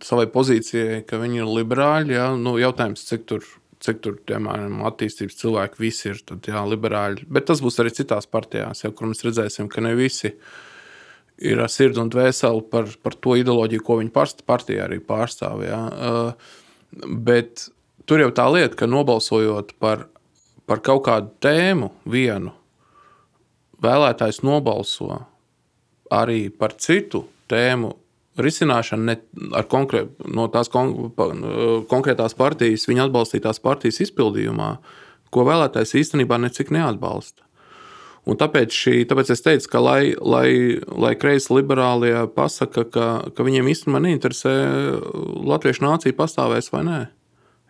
savai 0.06 0.26
pozīcijai, 0.32 1.02
ka 1.06 1.20
viņi 1.22 1.42
ir 1.42 1.54
liberāļi. 1.60 2.16
Jā, 2.18 2.30
nu, 2.38 2.56
jautājums, 2.62 3.06
cik 3.10 3.26
tur 3.30 3.46
cik 3.80 4.00
tur, 4.04 4.18
piemēram, 4.28 4.82
attīstības 4.88 5.38
cilvēki 5.40 5.80
visi 5.80 6.10
ir 6.10 6.20
tad, 6.28 6.44
jā, 6.48 6.60
liberāļi. 6.68 7.26
Bet 7.32 7.48
tas 7.48 7.62
būs 7.64 7.80
arī 7.80 7.92
citās 7.96 8.28
partijās, 8.28 8.84
jau, 8.84 8.92
kur 8.96 9.08
mēs 9.10 9.24
redzēsim, 9.24 9.70
ka 9.72 9.84
ne 9.84 9.94
visi 9.98 10.34
ir 11.40 11.62
ar 11.64 11.72
sirdi 11.72 12.02
un 12.02 12.10
dvēseli 12.12 12.66
par, 12.72 12.90
par 13.00 13.16
to 13.16 13.38
ideoloģiju, 13.40 13.84
ko 13.86 13.96
viņi 14.02 14.12
partijā 14.46 14.84
arī 14.84 15.00
pārstāv. 15.04 15.64
Jā. 15.64 15.80
Bet 17.24 17.70
tur 18.04 18.20
jau 18.20 18.30
tā 18.36 18.46
lieta, 18.52 18.76
ka 18.76 18.90
nobalsojot 18.90 19.72
par, 19.80 20.08
par 20.68 20.84
kaut 20.84 21.06
kādu 21.08 21.32
tēmu 21.40 21.92
vienu, 22.04 22.52
vēlētājs 23.80 24.42
nobalso 24.44 25.22
arī 26.12 26.50
par 26.52 26.76
citu 26.76 27.24
tēmu 27.48 27.94
risināšana 28.38 29.06
ne 29.10 29.16
ar 29.56 29.66
konkrē, 29.70 30.04
no 30.30 30.46
tās 30.52 30.70
kon, 30.72 31.12
konkrētās 31.90 32.36
partijas, 32.38 32.86
viņa 32.90 33.08
atbalstītās 33.08 33.62
partijas 33.62 34.00
izpildījumā, 34.06 34.74
ko 35.34 35.46
vēlētājs 35.48 35.96
īstenībā 36.02 36.38
necik 36.42 36.72
neatbalsta. 36.74 37.46
Un 38.28 38.36
tāpēc, 38.36 38.74
šī, 38.76 38.96
tāpēc 39.08 39.30
es 39.32 39.40
teicu, 39.42 39.68
ka 39.72 39.80
lai, 39.80 40.00
lai, 40.20 40.76
lai 40.92 41.14
kreisi 41.18 41.54
liberālie 41.56 42.12
pasaka, 42.34 42.84
ka, 42.84 43.06
ka 43.32 43.46
viņiem 43.46 43.70
īstenībā 43.72 44.02
neinteresē 44.04 44.52
latviešu 45.48 45.86
nācija 45.86 46.18
pastāvēs 46.18 46.68
vai 46.74 46.84
nē. 46.86 47.00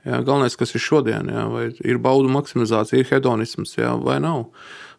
Jā, 0.00 0.22
galvenais, 0.24 0.56
kas 0.56 0.72
ir 0.74 0.82
šodien, 0.82 1.28
jā, 1.28 1.44
ir 1.84 1.98
baudu 2.00 2.30
maksimizācija, 2.32 3.02
ir 3.02 3.10
hedonisms 3.12 3.76
jā, 3.76 3.92
vai 4.00 4.16
nav 4.24 4.46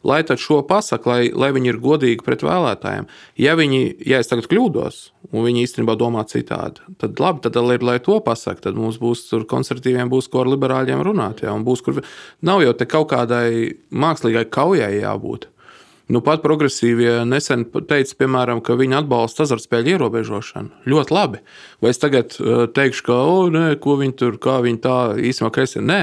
lai 0.08 0.22
šo 0.26 0.62
pasaku, 0.68 1.10
lai, 1.10 1.22
lai 1.34 1.52
viņi 1.54 1.72
ir 1.74 1.80
godīgi 1.82 2.26
pret 2.26 2.44
vēlētājiem. 2.46 3.08
Ja, 3.42 3.56
viņi, 3.60 3.82
ja 4.08 4.22
es 4.22 4.32
tagad 4.32 4.50
kļūdos, 4.50 5.00
un 5.32 5.46
viņi 5.46 5.66
īstenībā 5.68 5.96
domā 6.00 6.26
citādi, 6.30 6.82
tad 7.02 7.22
labi, 7.22 7.44
tad 7.46 7.60
lai, 7.62 7.78
lai 7.82 8.00
to 8.04 8.18
pasakā, 8.26 8.66
tad 8.68 8.80
mums 8.80 9.00
būs 9.02 9.28
tur 9.30 9.46
konservatīviem, 9.50 10.10
būs 10.12 10.30
ko 10.32 10.44
ar 10.44 10.52
liberāļiem 10.56 11.06
runāt. 11.06 11.46
Ja, 11.46 11.54
būs, 11.54 11.86
kur, 11.86 12.02
nav 12.42 12.66
jau 12.66 12.74
te 12.78 12.90
kaut 12.90 13.12
kādai 13.14 13.78
mākslīgai 13.94 14.48
kaujai 14.50 14.96
jābūt. 15.02 15.52
Nu, 16.12 16.20
pat 16.26 16.42
progresīvie 16.44 17.22
nesen 17.24 17.64
teica, 17.88 18.16
piemēram, 18.20 18.60
ka 18.66 18.76
viņi 18.76 18.98
atbalsta 19.00 19.46
azartspēļu 19.46 19.94
ierobežošanu. 19.94 20.82
Ļoti 20.92 21.16
labi. 21.16 21.40
Vai 21.80 21.94
es 21.94 22.02
tagad 22.02 22.36
uh, 22.42 22.66
teikšu, 22.68 23.06
ka, 23.08 23.20
oh, 23.30 23.46
nē, 23.54 23.78
ko 23.84 23.96
viņi 24.02 24.18
tur, 24.20 24.36
kā 24.42 24.58
viņi 24.66 24.82
tā 24.84 24.98
īstenībā 25.16 25.54
kreisē? 25.56 25.84
Nē, 25.86 26.02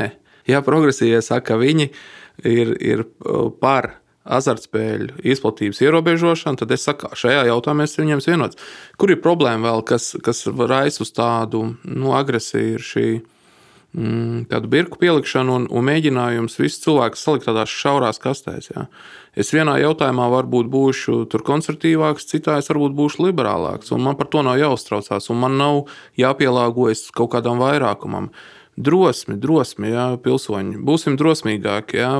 ja 0.48 0.62
progresīvie 0.64 1.20
saka, 1.24 1.50
ka 1.50 1.60
viņi 1.60 1.90
ir 2.44 2.76
ir, 2.82 3.06
uh, 3.24 3.48
par 3.60 3.96
azartspēļu 4.28 5.22
izplatības 5.32 5.80
ierobežošanu, 5.84 6.60
tad 6.60 6.72
es 6.74 6.84
saku, 6.84 7.10
šajā 7.16 7.46
jautājumā 7.48 7.86
es 7.88 7.96
viņiem 7.98 8.22
vienots. 8.26 8.60
Kur 9.00 9.12
ir 9.12 9.22
problēma 9.24 9.70
vēl, 9.70 9.84
kas, 9.88 10.12
kas 10.24 10.44
raisa 10.46 11.04
uz 11.04 11.12
tādu 11.16 11.64
nu, 11.88 12.12
agresiju, 12.16 12.76
ir 12.76 12.84
šī 12.84 13.06
mm, 13.96 14.48
tādu 14.50 14.70
birku 14.72 15.00
pielikšana 15.00 15.54
un, 15.54 15.68
un 15.70 15.88
mēģinājums 15.88 16.58
visus 16.60 16.82
cilvēkus 16.84 17.24
salikt 17.24 17.48
tādās 17.48 17.72
šaurās 17.72 18.20
kastēs. 18.22 18.70
Jā. 18.74 18.84
Es 19.38 19.52
vienā 19.54 19.78
jautājumā 19.80 20.28
varbūt 20.34 20.68
būšu 20.72 21.22
konservatīvāks, 21.46 22.28
citā 22.28 22.58
es 22.60 22.68
varbūt 22.72 22.96
būšu 22.98 23.24
liberālāks, 23.28 23.92
un 23.94 24.04
man 24.04 24.18
par 24.18 24.28
to 24.32 24.44
nav 24.44 24.58
jāuztraucās, 24.60 25.30
un 25.32 25.40
man 25.44 25.58
nav 25.60 25.84
jāpielāgojas 26.20 27.08
kaut 27.16 27.32
kādam 27.36 27.62
vairākumam. 27.62 28.32
Drosmi, 28.78 29.34
drosmi, 29.42 29.88
jā, 29.90 30.06
pilsoņi. 30.22 30.78
Būsim 30.86 31.16
drosmīgāki, 31.18 31.98
jā, 31.98 32.12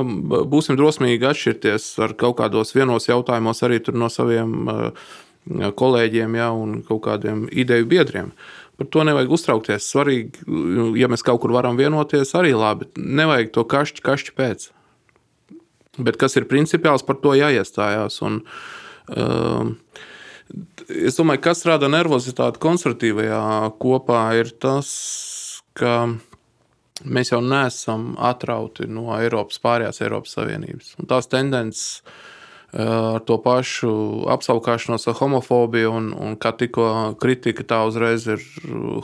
būsim 0.51 0.75
drosmīgi 0.79 1.29
atšķirties 1.29 1.85
ar 2.03 2.15
kaut 2.19 2.35
kādos 2.41 2.75
vienos 2.75 3.07
jautājumos 3.07 3.63
arī 3.63 3.79
no 3.95 4.09
saviem 4.11 4.73
kolēģiem 5.47 6.35
jā, 6.35 6.49
un 6.51 6.81
kaut 6.87 7.05
kādiem 7.05 7.45
ideju 7.47 7.87
biedriem. 7.89 8.33
Par 8.79 8.87
to 8.91 9.03
nevajag 9.07 9.31
uztraukties. 9.35 9.87
Svarīgi, 9.91 10.43
ja 10.99 11.09
mēs 11.11 11.23
kaut 11.25 11.41
kur 11.43 11.51
varam 11.55 11.79
vienoties, 11.79 12.35
arī 12.37 12.53
labi. 12.55 12.87
Nevajag 12.95 13.51
to 13.55 13.65
kašķi, 13.67 14.03
kašķi 14.05 14.35
pēc. 14.37 14.69
Bet 15.99 16.19
kas 16.19 16.37
ir 16.39 16.47
principiāls, 16.47 17.03
par 17.03 17.19
to 17.19 17.33
jāiestājās. 17.35 18.21
Un, 18.23 18.39
um, 19.15 19.73
es 20.87 21.19
domāju, 21.19 21.43
kas 21.49 21.65
rada 21.67 21.89
nervozitāti 21.91 22.61
konservatīvajā 22.63 23.43
kopā, 23.83 24.23
ir 24.39 24.53
tas, 24.63 24.89
ka 25.75 26.07
mēs 27.05 27.33
jau 27.33 27.39
neesam 27.43 28.13
atrauti 28.17 28.87
no 28.89 29.13
Eiropas, 29.17 29.61
pārējās 29.63 30.01
Eiropas 30.03 30.35
Savienības. 30.37 30.93
Un 30.99 31.09
tās 31.09 31.29
tendences 31.31 32.01
eh, 32.01 32.83
ar 32.83 33.23
to 33.27 33.39
pašu 33.43 33.91
apskaukšanos 34.35 35.09
homofobiju, 35.21 35.95
un, 36.01 36.11
un 36.13 36.37
kā 36.41 36.53
tikko 36.57 37.15
kritika, 37.21 37.65
tā 37.67 37.81
uzreiz 37.87 38.27
ir 38.29 38.45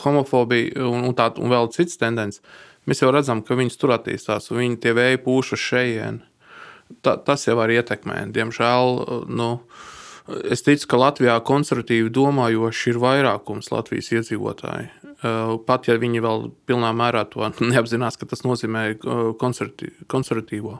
homofobija, 0.03 0.85
un, 0.85 1.09
un, 1.09 1.17
tā, 1.17 1.31
un 1.39 1.53
vēl 1.53 1.71
cits 1.75 2.01
tendences. 2.01 2.43
Mēs 2.85 3.01
jau 3.01 3.09
redzam, 3.13 3.41
ka 3.41 3.57
viņas 3.57 3.79
tur 3.81 3.95
attīstās, 3.95 4.51
un 4.51 4.61
viņi 4.61 4.81
tie 4.83 4.93
vēji 4.93 5.23
pūš 5.25 5.55
uz 5.57 5.67
šejienes. 5.71 6.31
Ta, 7.01 7.15
tas 7.17 7.47
jau 7.47 7.55
var 7.57 7.71
ietekmēt. 7.73 8.29
Diemžēl, 8.35 8.91
nu, 9.33 9.47
es 10.53 10.61
ticu, 10.65 10.85
ka 10.91 10.99
Latvijā 11.01 11.39
konservatīvi 11.41 12.11
domājoši 12.13 12.91
ir 12.91 12.99
vairākums 13.01 13.71
Latvijas 13.73 14.11
iedzīvotāji. 14.13 14.91
Eh, 15.23 15.57
pat 15.63 15.87
ja 15.87 15.95
viņi 15.99 16.21
vēl 16.23 16.47
pilnā 16.67 16.91
mērā 16.95 17.23
to 17.31 17.47
neapzinās, 17.71 18.19
ka 18.19 18.27
tas 18.27 18.43
nozīmē 18.43 18.87
eh, 18.95 19.27
konservatīvo. 20.11 20.79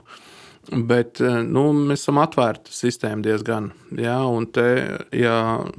Bet 0.66 1.22
eh, 1.22 1.38
nu, 1.46 1.70
mēs 1.76 2.02
esam 2.02 2.20
atvērti 2.20 2.74
sistēmu 2.74 3.24
diezgan. 3.24 3.70
Ja, 3.96 4.18
un 4.28 4.48
te, 4.52 4.66
ja 5.16 5.38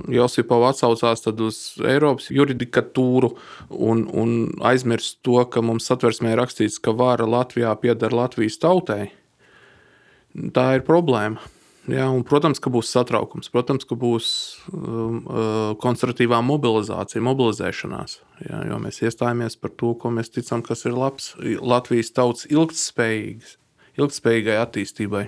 Josipovs 0.09 0.81
atsaucās 0.81 1.27
uz 1.35 1.59
Eiropas 1.85 2.31
juridikatūru 2.33 3.33
un, 3.69 4.07
un 4.09 4.33
aizmirst 4.65 5.19
to, 5.27 5.37
ka 5.51 5.61
mums 5.61 5.89
satversmē 5.91 6.33
rakstīts, 6.39 6.79
ka 6.81 6.95
vara 6.97 7.27
Latvijā 7.29 7.75
pieder 7.83 8.15
Latvijas 8.15 8.57
tautai, 8.63 9.11
tā 10.55 10.71
ir 10.79 10.87
problēma. 10.87 11.53
Jā, 11.87 12.09
un, 12.11 12.19
protams, 12.27 12.59
ka 12.59 12.67
būs 12.73 12.89
satraukums, 12.91 13.47
protams, 13.53 13.85
ka 13.87 13.95
būs 13.95 14.27
um, 14.75 15.21
uh, 15.23 15.71
konservatīvā 15.79 16.41
mobilizācija, 16.43 17.23
mobilizēšanās. 17.23 18.17
Jā, 18.43 18.57
jo 18.67 18.75
mēs 18.83 18.99
iestājāmies 19.07 19.55
par 19.61 19.71
to, 19.79 19.95
ko 20.01 20.11
mēs 20.11 20.27
ticam, 20.35 20.59
kas 20.65 20.83
ir 20.83 20.91
labs 20.97 21.31
Latvijas 21.39 22.11
tautas 22.11 22.43
ilgspējīgai 22.51 24.57
attīstībai. 24.65 25.23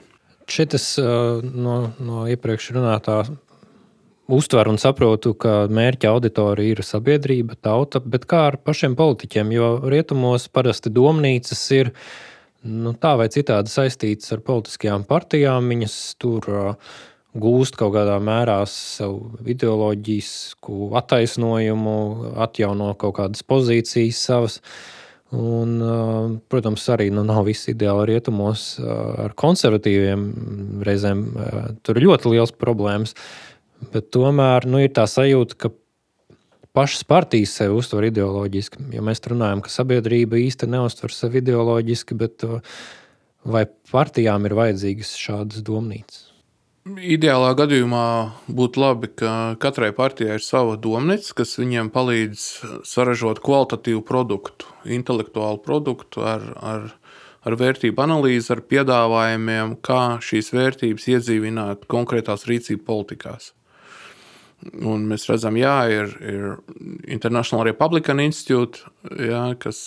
Šeit 0.51 0.75
es 0.75 0.99
uh, 0.99 1.39
no, 1.39 1.95
no 2.03 2.27
iepriekš 2.27 2.75
runātā 2.75 3.23
uztveru 4.29 4.69
un 4.73 4.79
saprotu, 4.81 5.33
ka 5.39 5.71
mērķa 5.71 6.09
auditorija 6.11 6.75
ir 6.75 6.83
sabiedrība, 6.85 7.55
tauta, 7.63 7.99
bet 8.03 8.27
kā 8.29 8.39
ar 8.51 8.57
pašiem 8.61 8.93
politiķiem, 8.99 9.51
jo 9.55 9.79
rietumos 9.89 10.45
parasti 10.53 10.91
domnīcas 10.93 11.71
ir 11.77 11.95
ielikās 11.95 12.28
nu, 12.67 12.93
tā 12.99 13.13
vai 13.19 13.29
citādi 13.31 13.71
saistītas 13.71 14.33
ar 14.35 14.43
politiskajām 14.45 15.05
partijām. 15.09 15.69
Viņas 15.71 15.97
tur 16.21 16.47
uh, 16.51 16.93
gūst 17.39 17.77
kaut 17.79 17.93
kādā 17.95 18.17
mērā 18.23 18.59
savu 18.69 19.39
ideoloģisku 19.47 20.91
attaisnojumu, 20.99 21.97
atjauno 22.45 22.93
kaut 22.99 23.17
kādas 23.21 23.45
pozīcijas 23.47 24.23
savas. 24.29 24.59
Un, 25.29 25.75
uh, 25.77 26.31
protams, 26.49 26.87
arī 26.89 27.11
nu, 27.13 27.21
nav 27.27 27.43
viss 27.45 27.69
ideāli 27.69 28.15
rietumos 28.15 28.71
uh, 28.81 29.27
ar 29.27 29.35
konservatīviem. 29.37 30.25
Reizēm 30.87 31.27
tur 31.85 31.99
ir 31.99 32.09
ļoti 32.09 32.33
liels 32.33 32.55
problēmas. 32.57 33.13
Bet 33.93 34.09
tomēr 34.11 34.65
nu, 34.67 34.81
ir 34.83 34.91
tā 34.91 35.05
sajūta, 35.07 35.55
ka 35.55 35.71
pašas 36.79 37.03
partijas 37.03 37.57
sevi 37.59 37.75
uztver 37.75 38.07
ideoloģiski. 38.07 38.85
Ja 38.95 39.03
mēs 39.03 39.19
runājam, 39.27 39.59
ka 39.65 39.71
sabiedrība 39.73 40.39
īsti 40.39 40.69
neuztver 40.71 41.11
sevi 41.11 41.41
ideoloģiski, 41.43 42.15
bet 42.15 42.47
uh, 42.47 42.61
vai 43.43 43.65
partijām 43.91 44.47
ir 44.47 44.55
vajadzīgas 44.55 45.17
šādas 45.19 45.65
domnīcas? 45.67 46.29
Ideālā 46.87 47.51
gadījumā 47.59 48.05
būtu 48.47 48.81
labi, 48.81 49.09
ka 49.21 49.33
katrai 49.61 49.91
partijai 49.93 50.39
ir 50.39 50.45
sava 50.45 50.77
domnīca, 50.79 51.35
kas 51.41 51.57
viņiem 51.59 51.91
palīdz 51.93 52.45
saražot 52.87 53.43
kvalitatīvu 53.43 54.01
produktu, 54.07 54.71
intelektuālu 54.87 55.59
produktu 55.65 56.23
ar, 56.25 56.47
ar, 56.63 56.89
ar 57.43 57.59
vērtību 57.59 58.07
analīzi, 58.07 58.53
ar 58.55 58.63
piedāvājumiem, 58.71 59.75
kā 59.85 60.01
šīs 60.23 60.53
vērtības 60.55 61.11
iedzīvināt 61.17 61.85
konkrētās 61.91 62.47
rīcību 62.49 62.87
politikās. 62.87 63.51
Un 64.83 65.05
mēs 65.07 65.29
redzam, 65.29 65.55
ka 65.55 65.75
ir, 65.87 66.13
ir 66.19 66.45
International 67.07 67.63
Republican 67.67 68.19
Institute, 68.19 68.83
jā, 69.15 69.45
kas 69.59 69.79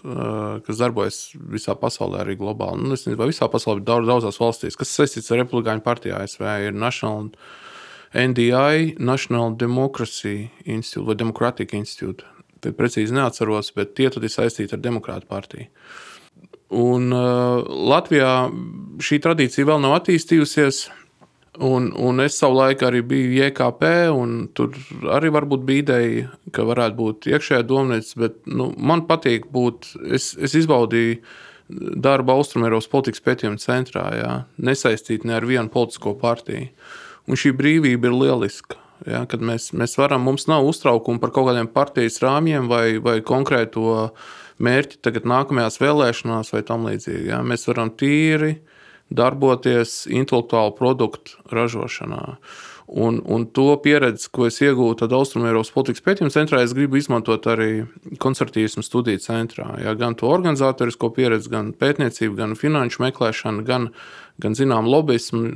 kas 0.00 0.78
darbojas 0.80 1.16
visā 1.52 1.74
pasaulē, 1.76 2.22
arī 2.22 2.36
globāli. 2.40 2.84
Nu, 2.84 2.94
es 2.96 3.04
nezinu, 3.04 3.18
vai 3.20 3.30
visā 3.30 3.48
pasaulē, 3.52 3.80
bet 3.80 3.88
daudz, 3.88 4.08
daudzās 4.08 4.38
valstīs, 4.40 4.78
kas 4.78 4.92
saistīts 4.96 5.30
ar 5.32 5.42
Republikāņu 5.42 5.84
partiju 5.84 6.16
ASV, 6.16 6.44
ir 6.68 6.76
National 6.76 7.30
NDI, 8.16 8.96
National 8.98 9.54
Democracy 9.60 10.50
Institute 10.64 11.06
vai 11.06 11.18
Democratic 11.20 11.74
Institute. 11.76 12.24
Tad 12.60 12.76
precīzi 12.76 13.14
neatceros, 13.16 13.72
bet 13.76 13.94
tie 13.96 14.08
ir 14.10 14.32
saistīti 14.32 14.76
ar 14.76 14.82
Demokrātu 14.84 15.28
partiju. 15.28 15.68
Un 16.70 17.10
uh, 17.10 17.60
Latvijā 17.66 18.34
šī 19.02 19.18
tradīcija 19.24 19.66
vēl 19.66 19.80
nav 19.82 19.96
attīstījusies. 19.98 20.84
Un, 21.60 21.90
un 21.92 22.22
es 22.24 22.38
savulaik 22.40 22.80
arī 22.88 23.02
biju 23.04 23.34
JKP, 23.36 23.88
un 24.16 24.48
tur 24.56 24.72
arī 25.12 25.28
bija 25.28 25.82
ideja, 25.82 26.28
ka 26.56 26.64
varētu 26.64 26.96
būt 26.96 27.28
iekšējā 27.28 27.66
domnīca. 27.68 28.16
Bet 28.22 28.38
nu, 28.48 28.70
man 28.78 29.04
patīk 29.08 29.50
būt, 29.52 29.90
es, 30.08 30.32
es 30.40 30.56
izbaudīju 30.56 31.20
darbu 32.00 32.32
Austrumēropas 32.32 32.88
politikas 32.90 33.22
pētījuma 33.26 33.60
centrā, 33.60 34.06
jā, 34.16 34.32
nesaistīt 34.56 35.26
ne 35.28 35.36
ar 35.36 35.46
vienu 35.46 35.68
politisko 35.68 36.14
partiju. 36.20 36.70
Un 37.28 37.38
šī 37.38 37.52
brīvība 37.58 38.08
ir 38.08 38.16
lieliska. 38.16 38.80
Ja, 39.08 39.22
kad 39.28 39.40
mēs, 39.44 39.70
mēs 39.76 39.96
varam, 39.96 40.26
mums 40.28 40.44
nav 40.48 40.66
uztraukuma 40.68 41.20
par 41.20 41.32
kaut 41.32 41.48
kādiem 41.48 41.68
partijas 41.72 42.18
rāmjiem 42.20 42.68
vai, 42.68 42.98
vai 43.00 43.20
konkrēto 43.24 44.10
mērķi 44.60 45.00
tagad 45.04 45.28
nākamajās 45.28 45.80
vēlēšanās 45.80 46.52
vai 46.52 46.60
tam 46.68 46.84
līdzīgi. 46.88 47.30
Ja. 47.30 47.40
Mēs 47.44 47.64
varam 47.70 47.92
tīri 47.96 48.58
darboties 49.10 50.04
intelektuālu 50.10 50.74
produktu 50.78 51.40
ražošanā. 51.50 52.36
Un, 52.90 53.20
un 53.22 53.44
to 53.54 53.76
pieredzi, 53.78 54.26
ko 54.34 54.48
es 54.48 54.56
iegūstu 54.64 55.06
Austrumēropas 55.14 55.70
politikas 55.70 56.02
pētījuma 56.02 56.34
centrā, 56.34 56.62
es 56.66 56.72
gribu 56.74 56.98
izmantot 56.98 57.44
arī 57.46 57.84
koncertīvismu 58.18 58.82
studiju 58.82 59.20
centrā. 59.22 59.68
Jā, 59.78 59.94
gan 59.98 60.16
to 60.18 60.26
organizatorisko 60.26 61.12
pieredzi, 61.14 61.52
gan 61.52 61.70
pētniecību, 61.78 62.34
gan 62.40 62.56
finanšu 62.58 63.04
meklēšanu, 63.04 63.62
gan, 63.68 63.86
gan 64.42 64.58
zinām, 64.58 64.90
lobbyismu. 64.90 65.52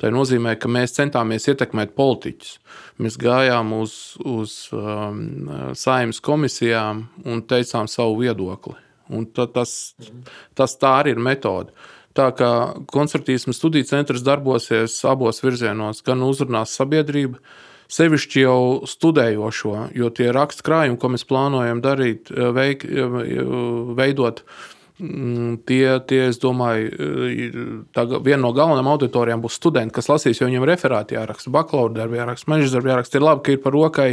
Tā 0.00 0.12
nozīmē, 0.14 0.56
ka 0.56 0.72
mēs 0.72 0.96
centāmies 0.96 1.50
ietekmēt 1.52 1.92
politiķus. 1.98 2.56
Mēs 3.04 3.20
gājām 3.20 3.76
uz, 3.82 3.98
uz 4.24 4.56
um, 4.72 5.20
saimnes 5.76 6.24
komisijām 6.24 7.04
un 7.28 7.44
teicām 7.44 7.92
savu 7.92 8.22
viedokli. 8.22 8.78
Un 9.12 9.28
tas, 9.36 9.76
tas 10.56 10.80
tā 10.80 10.96
arī 11.02 11.12
ir 11.12 11.24
metode. 11.28 11.76
Tā 12.16 12.28
kā 12.36 12.50
koncertīsma 12.90 13.54
studiju 13.54 13.86
centrs 13.88 14.24
darbosies 14.26 14.96
abos 15.06 15.42
virzienos, 15.44 16.00
gan 16.06 16.24
uzrunās 16.26 16.72
sabiedrību, 16.78 17.38
sevišķi 17.92 18.42
jau 18.42 18.62
studējošo, 18.88 19.74
jo 19.96 20.10
tie 20.16 20.32
rakstu 20.34 20.64
krājumi, 20.66 20.98
ko 21.00 21.12
mēs 21.12 21.24
plānojam 21.28 21.82
darīt, 21.84 22.32
veik, 22.56 22.84
veidot, 23.98 24.42
mm, 25.00 25.60
tie, 25.68 25.84
tie, 26.10 26.20
es 26.32 26.40
domāju, 26.42 26.90
tā 27.96 28.04
viena 28.16 28.42
no 28.44 28.52
galvenajām 28.56 28.92
auditorijām 28.92 29.44
būs 29.44 29.60
studenti, 29.60 29.96
kas 29.96 30.10
lasīs, 30.10 30.40
jo 30.40 30.50
viņiem 30.50 30.68
referāti 30.68 31.16
jāraksta, 31.16 31.52
bakalaura 31.54 32.00
darbi 32.02 32.20
jāraksta, 32.20 32.50
maģistra 32.52 32.80
darbi 32.80 32.94
jāraksta. 32.94 33.20
Ir 33.20 33.28
labi, 33.28 33.44
ka 33.44 33.54
ir 33.54 33.64
par 33.64 33.76
rokai. 33.76 34.12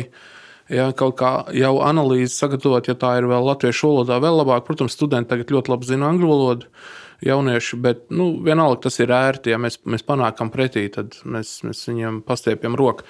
Ja, 0.65 0.87
kaut 0.97 1.19
kā 1.19 1.31
jau 1.53 1.75
analīzi 1.85 2.33
sagatavot, 2.33 2.87
ja 2.89 2.95
tā 2.97 3.11
ir 3.19 3.27
vēl 3.29 3.43
latviešu 3.45 3.91
valodā, 3.91 4.15
vēl 4.17 4.39
labāk. 4.39 4.63
Protams, 4.65 4.95
studenti 4.97 5.29
tagad 5.29 5.51
ļoti 5.53 5.69
labi 5.69 5.85
zina 5.85 6.07
angļu 6.09 6.29
valodu. 6.31 6.65
Uh, 6.65 7.04
jaunieši, 7.25 7.79
bet 7.83 8.05
nu, 8.11 8.33
vienalga 8.43 8.87
tas 8.87 8.99
ir 8.99 9.13
ērti. 9.15 9.53
Ja 9.53 9.61
mēs, 9.61 9.79
mēs 9.87 10.05
panākam 10.07 10.51
pretī, 10.53 10.87
tad 10.93 11.17
mēs, 11.23 11.59
mēs 11.67 11.85
viņiem 11.89 12.21
pastiepjam 12.27 12.77
roku. 12.79 13.07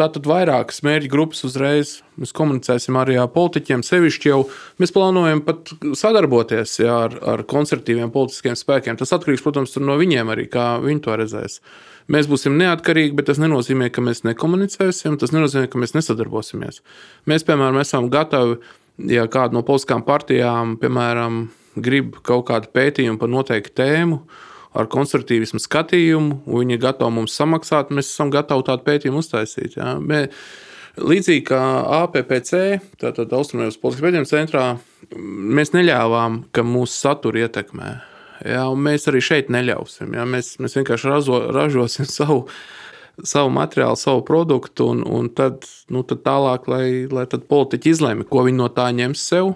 Tātad 0.00 0.24
vairākas 0.24 0.80
mērķa 0.86 1.08
grupas 1.12 1.42
uzreiz 1.44 1.98
mēs 2.16 2.30
komunicēsim 2.32 2.96
arī 2.96 3.18
ar 3.20 3.28
politiķiem. 3.34 3.82
Sevišķi 3.84 4.30
jau 4.30 4.38
mēs 4.80 4.92
plānojam 4.94 5.42
pat 5.44 5.74
sadarboties 6.00 6.78
jā, 6.80 6.94
ar, 7.10 7.18
ar 7.34 7.42
konservatīviem 7.48 8.08
politiskiem 8.14 8.56
spēkiem. 8.56 8.96
Tas 8.96 9.12
atkarīgs, 9.12 9.44
protams, 9.44 9.76
no 9.84 9.98
viņiem 10.00 10.32
arī, 10.32 10.48
kā 10.50 10.78
viņi 10.80 11.04
to 11.04 11.18
redzēs. 11.20 11.58
Mēs 12.12 12.26
būsim 12.30 12.56
neatkarīgi, 12.58 13.12
bet 13.18 13.28
tas 13.28 13.40
nenozīmē, 13.42 13.90
ka 13.92 14.02
mēs 14.04 14.24
nekomunicēsim, 14.24 15.20
tas 15.20 15.34
nenozīmē, 15.36 15.68
ka 15.70 15.84
mēs 15.84 15.92
nesadarbosimies. 15.98 16.80
Mēs, 17.28 17.44
piemēram, 17.46 17.82
esam 17.84 18.08
gatavi, 18.12 18.62
ja 19.12 19.28
kāda 19.30 19.58
no 19.58 19.62
politiskām 19.66 20.06
partijām, 20.08 20.78
piemēram, 20.80 21.44
grib 21.76 22.18
kaut 22.26 22.46
kādu 22.50 22.70
pētījumu 22.74 23.20
par 23.20 23.30
noteiktu 23.32 23.74
tēmu, 23.80 24.18
ar 24.78 24.88
konstruktīvismu 24.92 25.60
skatījumu, 25.60 26.42
un 26.46 26.62
viņi 26.62 26.76
ir 26.76 26.82
gatavi 26.82 27.16
mums 27.18 27.36
samaksāt, 27.36 27.92
mēs 27.92 28.10
esam 28.12 28.32
gatavi 28.32 28.66
tādu 28.68 28.86
pētījumu 28.86 29.20
uztaisīt. 29.20 29.76
Ja? 29.76 29.94
Bet, 30.00 30.36
līdzīgi 31.00 31.44
kā 31.50 31.60
APPC, 32.02 32.62
tātad 33.00 33.32
Austrumēras 33.36 33.80
politikas 33.80 34.06
pētījuma 34.06 34.30
centrā, 34.30 34.66
mēs 35.16 35.74
neļāvām, 35.76 36.44
ka 36.56 36.64
mūsu 36.66 36.96
satura 36.96 37.46
ietekmē. 37.46 37.90
Ja? 38.48 38.68
Mēs 38.72 39.08
arī 39.12 39.20
šeit 39.24 39.52
neļausim. 39.52 40.14
Ja? 40.16 40.28
Mēs, 40.28 40.54
mēs 40.62 40.78
vienkārši 40.80 41.12
razo, 41.12 41.42
ražosim 41.52 42.08
savu 42.18 42.46
savu 43.28 43.50
materiālu, 43.52 43.96
savu 44.00 44.22
produktu, 44.24 44.86
un, 44.88 45.02
un 45.04 45.28
tad, 45.36 45.66
nu, 45.92 46.00
tad 46.08 46.22
tālāk, 46.24 46.64
lai, 46.72 46.86
lai 47.12 47.26
tad 47.28 47.44
politiķi 47.50 47.92
izlemj, 47.92 48.24
ko 48.30 48.46
viņi 48.46 48.58
no 48.58 48.70
tā 48.72 48.86
ņems 48.96 49.26
sev, 49.28 49.52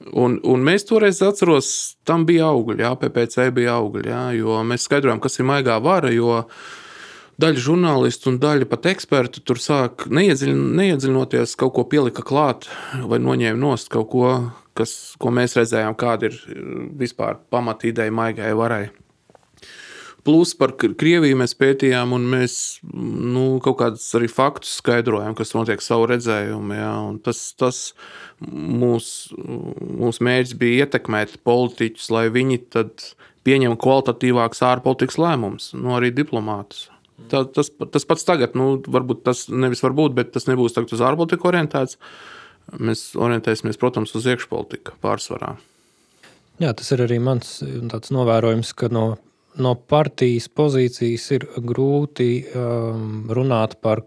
Un, 0.00 0.38
un 0.48 0.62
mēs 0.64 0.86
toreiz 0.88 1.18
atceros, 1.20 1.96
tam 2.08 2.24
bija 2.28 2.48
augļi, 2.48 2.80
jā, 2.86 2.94
PPC 3.02 3.50
bija 3.52 3.74
augļi, 3.76 4.08
jā, 4.08 4.22
jo 4.38 4.60
mēs 4.64 4.86
skaidrojām, 4.88 5.20
kas 5.20 5.36
ir 5.36 5.48
maigā 5.50 5.76
vara, 5.84 6.08
daļa 7.40 7.64
žurnālistu 7.64 8.32
un 8.32 8.38
daļa 8.40 8.68
pat 8.70 8.88
ekspertu 8.94 9.42
tur 9.44 9.60
sāk 9.60 10.06
neiedziļ, 10.08 10.54
neiedziļinoties, 10.80 11.52
kaut 11.60 11.74
ko 11.76 11.84
pielika 11.88 12.24
klāt 12.26 12.68
vai 13.12 13.20
noņēma 13.20 13.60
nost 13.60 13.92
kaut 13.92 14.08
ko, 14.12 14.32
kas, 14.76 14.96
ko 15.20 15.32
mēs 15.36 15.58
redzējām, 15.60 15.96
kāda 16.00 16.30
ir 16.30 16.40
vispār 17.00 17.40
pamatīdeja 17.52 18.12
maigai 18.14 18.52
varai. 18.56 18.86
Plus 20.26 20.52
par 20.58 20.74
Krieviju 20.76 21.38
mēs 21.40 21.54
pētījām, 21.56 22.12
un 22.16 22.26
mēs 22.32 22.54
nu, 22.84 23.44
kaut 23.64 23.78
kādus 23.80 24.04
arī 24.18 24.28
faktus 24.28 24.74
skaidrojam, 24.82 25.32
kas 25.38 25.54
notiek 25.56 25.80
savu 25.84 26.10
redzējumu. 26.10 26.76
Jā, 26.76 26.92
tas 27.24 27.40
tas 27.60 27.80
mūsu 28.44 29.36
mūs 30.00 30.20
mērķis 30.24 30.56
bija 30.60 30.86
ietekmēt 30.86 31.38
politiķus, 31.46 32.10
lai 32.12 32.26
viņi 32.32 32.60
pieņem 33.46 33.78
kvalitatīvākus 33.80 34.64
ārpolitikas 34.68 35.16
lēmumus, 35.20 35.70
nu, 35.78 35.94
arī 35.96 36.12
diplomātus. 36.12 36.88
Tā, 37.30 37.44
tas, 37.54 37.70
tas 37.92 38.06
pats 38.08 38.26
tagad, 38.28 38.56
nu, 38.58 38.74
varbūt 38.88 39.24
tas 39.28 39.46
nevis 39.52 39.84
varbūt, 39.84 40.14
bet 40.16 40.32
tas 40.36 40.48
nebūs 40.48 40.76
uz 40.80 41.04
ārpolitiku 41.04 41.50
orientēts. 41.52 41.98
Mēs 42.76 43.10
orientēsimies, 43.18 43.80
protams, 43.80 44.12
uz 44.14 44.28
iekšpolitiku 44.30 44.94
pārsvarā. 45.02 45.56
Jā, 46.60 46.74
tas 46.76 46.92
ir 46.92 47.02
arī 47.06 47.16
mans 47.24 47.58
novērojums, 48.12 48.74
ka 48.76 48.90
no 48.92 49.04
no 49.58 49.74
partijas 49.74 50.48
pozīcijas 50.52 51.26
ir 51.34 51.46
grūti 51.64 52.30
um, 52.54 53.26
runāt 53.32 53.76
par 53.82 54.04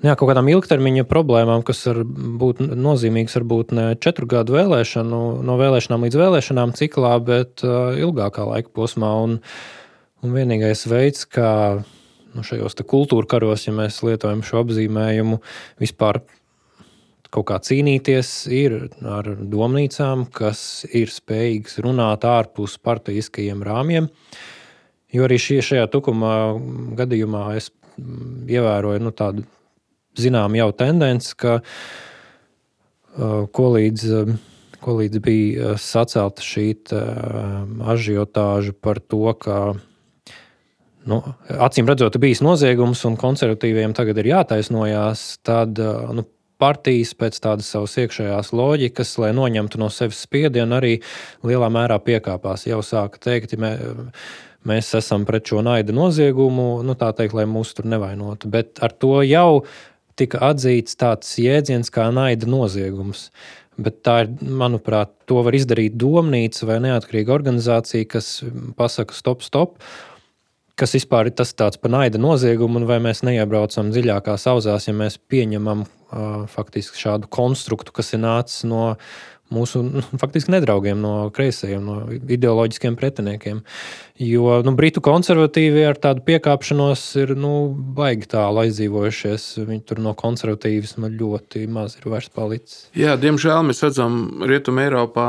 jā, 0.00 0.14
kaut 0.14 0.30
kādām 0.30 0.48
ilgtermiņa 0.52 1.06
problēmām, 1.10 1.64
kas 1.66 1.82
var 1.90 2.02
būt 2.06 2.62
nozīmīgas 2.64 3.36
varbūt 3.40 3.74
ne 3.76 3.86
četru 4.00 4.28
gadu 4.30 4.56
vēlēšanu, 4.56 5.20
no 5.44 5.58
vēlēšanām 5.60 6.06
līdz 6.06 6.20
vēlēšanām 6.22 6.74
ciklā, 6.78 7.14
bet 7.24 7.64
uh, 7.66 7.92
ilgākā 8.00 8.46
laika 8.48 8.72
posmā. 8.76 9.12
Un, 9.26 9.38
un 10.24 10.36
vienīgais 10.36 10.86
veids, 10.90 11.26
kā 11.28 11.52
nu, 11.80 12.44
šajos 12.46 12.78
kultūra 12.88 13.28
karos, 13.28 13.66
ja 13.68 13.76
mēs 13.76 14.02
lietojam 14.06 14.44
šo 14.46 14.64
apzīmējumu, 14.64 15.42
vispār 15.82 16.22
kaut 17.30 17.46
kā 17.46 17.60
cīnīties, 17.62 18.30
ir 18.50 18.72
ar 19.06 19.28
domnīcām, 19.38 20.24
kas 20.34 20.82
ir 20.88 21.12
spējīgas 21.14 21.78
runāt 21.84 22.24
ārpus 22.26 22.74
partijiskajiem 22.82 23.62
rāmjiem. 23.62 24.08
Uh, 24.10 24.48
Jo 25.14 25.26
arī 25.26 25.40
šie, 25.42 25.58
šajā 25.64 25.88
tukuma 25.90 26.54
gadījumā 26.98 27.44
es 27.58 27.70
mm, 27.98 28.46
ievēroju 28.50 29.02
nu, 29.02 29.12
tādu 29.16 29.44
zinām 30.18 30.54
jau 30.58 30.70
tendenci, 30.76 31.34
ka 31.38 31.58
uh, 31.60 33.46
ko 33.50 33.66
līdz, 33.76 34.06
ko 34.82 34.96
līdz 35.00 35.22
bija 35.24 35.72
uh, 35.72 35.78
sacelta 35.80 36.44
šī 36.46 36.66
uh, 36.94 37.62
ažiotāža 37.94 38.74
par 38.78 39.02
to, 39.02 39.24
ka 39.38 39.60
nu, 41.10 41.22
acīm 41.58 41.88
redzot, 41.90 42.18
bijis 42.22 42.42
noziegums 42.44 43.02
un 43.08 43.18
konservatīviem 43.18 43.96
tagad 43.96 44.20
ir 44.20 44.30
jātaisnojās, 44.34 45.40
tad 45.46 45.80
nu, 46.14 46.26
partijas 46.60 47.14
pēc 47.16 47.38
tādas 47.40 47.70
savas 47.72 47.96
iekšējās 48.02 48.52
loģikas, 48.52 49.14
lai 49.22 49.32
noņemtu 49.36 49.80
no 49.80 49.88
sevis 49.92 50.20
spiedienu, 50.26 50.76
arī 50.76 50.98
lielā 51.46 51.70
mērā 51.72 51.96
piekāpās. 52.04 52.66
Jau 52.68 52.82
sāka 52.84 53.22
teikt, 53.30 53.56
ja 53.56 53.62
mēs 53.64 53.80
esam 54.68 55.24
pret 55.28 55.46
šo 55.48 55.62
naida 55.64 55.94
noziegumu, 55.96 56.82
nu, 56.84 56.96
tā 56.98 57.12
teikt, 57.16 57.36
lai 57.36 57.46
mūs 57.48 57.72
tur 57.76 57.88
nevainotu. 57.88 58.50
Bet 58.52 58.82
ar 58.84 58.92
to 58.92 59.20
jau 59.24 59.64
tika 60.20 60.42
atzīts 60.50 60.98
tāds 61.00 61.32
jēdziens 61.40 61.92
kā 61.92 62.10
naida 62.12 62.48
noziegums. 62.50 63.30
Bet 63.80 64.02
tā 64.04 64.18
ir, 64.24 64.30
manuprāt, 64.44 65.12
to 65.30 65.40
var 65.46 65.56
izdarīt 65.56 65.96
domnīca 65.96 66.68
vai 66.68 66.80
neatkarīga 66.84 67.32
organizācija, 67.32 68.08
kas 68.10 68.28
pasaka, 68.76 69.16
stop, 69.16 69.44
stop. 69.46 69.78
Kas 70.80 70.94
vispār 70.96 71.28
ir 71.28 71.36
tas 71.36 71.52
tāds 71.56 71.80
par 71.80 71.92
naida 71.92 72.20
noziegumu, 72.20 72.80
un 72.80 72.88
vai 72.88 72.98
mēs 73.04 73.22
neiebraucam 73.24 73.92
dziļākās 73.92 74.46
auzās, 74.52 74.88
ja 74.88 74.94
mēs 74.96 75.16
pieņemam 75.32 75.84
uh, 75.84 76.46
faktiski 76.52 77.00
šādu 77.00 77.28
konstruktu, 77.32 77.92
kas 77.96 78.12
ir 78.16 78.22
nācis 78.24 78.64
no 78.68 78.94
mūsu 79.54 79.82
nu, 79.84 80.02
faktiski 80.20 80.52
nedraugiem, 80.54 80.98
no 81.02 81.30
kreisajiem, 81.34 81.84
no 81.84 81.96
ideoloģiskiem 82.10 82.96
pretiniekiem. 82.98 83.62
Jo 84.20 84.58
nu, 84.66 84.74
britu 84.76 85.02
konservatīvi 85.04 85.84
ar 85.88 85.98
tādu 86.00 86.22
piekāpšanos 86.26 87.04
ir 87.22 87.34
nu, 87.38 87.52
baigi 87.96 88.28
tālu 88.34 88.64
aizdzīvojušies. 88.64 89.46
Viņi 89.68 89.84
tur 89.88 90.02
no 90.04 90.14
konservatīvisma 90.18 91.10
ļoti 91.14 91.64
maz 91.72 91.96
ir 91.98 92.10
vairs 92.12 92.28
palicis. 92.34 92.82
Jā, 92.98 93.16
diemžēl 93.20 93.64
mēs 93.68 93.82
redzam, 93.86 94.20
Rietumē, 94.46 94.88
Eiropā 94.90 95.28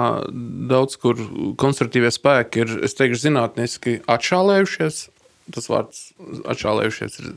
daudz 0.72 1.00
kur 1.02 1.20
konservatīvie 1.62 2.12
spēki 2.14 2.66
ir, 2.66 2.76
es 2.88 2.98
teikšu, 3.00 3.24
zinātniski 3.28 4.02
atšālējušies. 4.12 5.06
Tas 5.52 5.72
vārds 5.72 6.04
atšālējušies 6.52 7.18
ir 7.24 7.34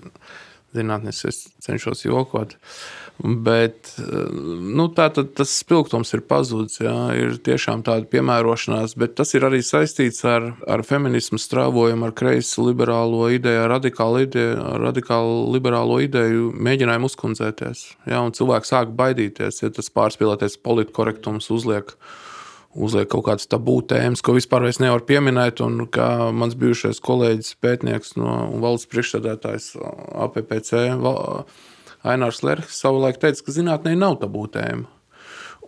zinātniski, 0.75 1.31
es 1.31 1.47
cenšos 1.65 2.05
jokot. 2.05 2.59
Uh, 2.59 3.04
Bet 3.23 3.93
nu, 4.35 4.89
tā, 4.91 5.07
tas 5.15 5.53
spilgtums 5.61 6.11
ir 6.17 6.25
pazudis. 6.27 6.81
Jā, 6.83 6.95
ir 7.15 7.37
tiešām 7.47 7.85
tāda 7.87 8.09
piemērošanās, 8.11 8.97
bet 8.99 9.15
tas 9.21 9.31
ir 9.39 9.47
arī 9.47 9.61
saistīts 9.63 10.25
ar, 10.27 10.51
ar 10.67 10.83
feminismu 10.85 11.39
strāvojumu, 11.39 12.09
ar 12.09 12.17
kreisu 12.19 12.67
liberālo 12.67 13.29
ideju, 13.31 13.63
ar 13.63 13.71
radikālu, 13.77 14.25
ideju, 14.27 14.59
ar 14.67 14.83
radikālu 14.89 15.37
liberālo 15.55 16.01
ideju, 16.03 16.51
mēģinājumu 16.59 17.11
uzkundzēties. 17.13 17.85
Jā, 18.11 18.19
un 18.19 18.35
cilvēks 18.35 18.75
sāk 18.75 18.91
baidīties, 18.99 19.63
ja 19.63 19.71
tas 19.73 19.93
pārspīlēties 19.95 20.59
politkorektums 20.67 21.53
uzliek. 21.55 21.95
Uzliek 22.75 23.07
kaut 23.07 23.29
kādas 23.29 23.47
tabū 23.47 23.77
tēmas, 23.87 24.19
ko 24.27 24.33
vispār 24.35 24.65
nevar 24.83 25.05
pieminēt. 25.07 25.61
Un 25.63 25.85
kā 25.95 26.33
mans 26.35 26.57
bijušais 26.59 26.99
kolēģis, 27.07 27.53
pētnieks 27.63 28.17
no 28.19 28.33
valsts 28.59 28.91
priekšsēdētājs 28.91 29.69
APPC, 30.27 30.83
Ainārs 32.05 32.43
Lerks 32.45 32.81
savulaik 32.83 33.21
teica, 33.23 33.47
ka 33.47 33.55
zinātnē 33.55 33.95
nav 33.97 34.19
tabū 34.23 34.47
tēma. 34.53 34.89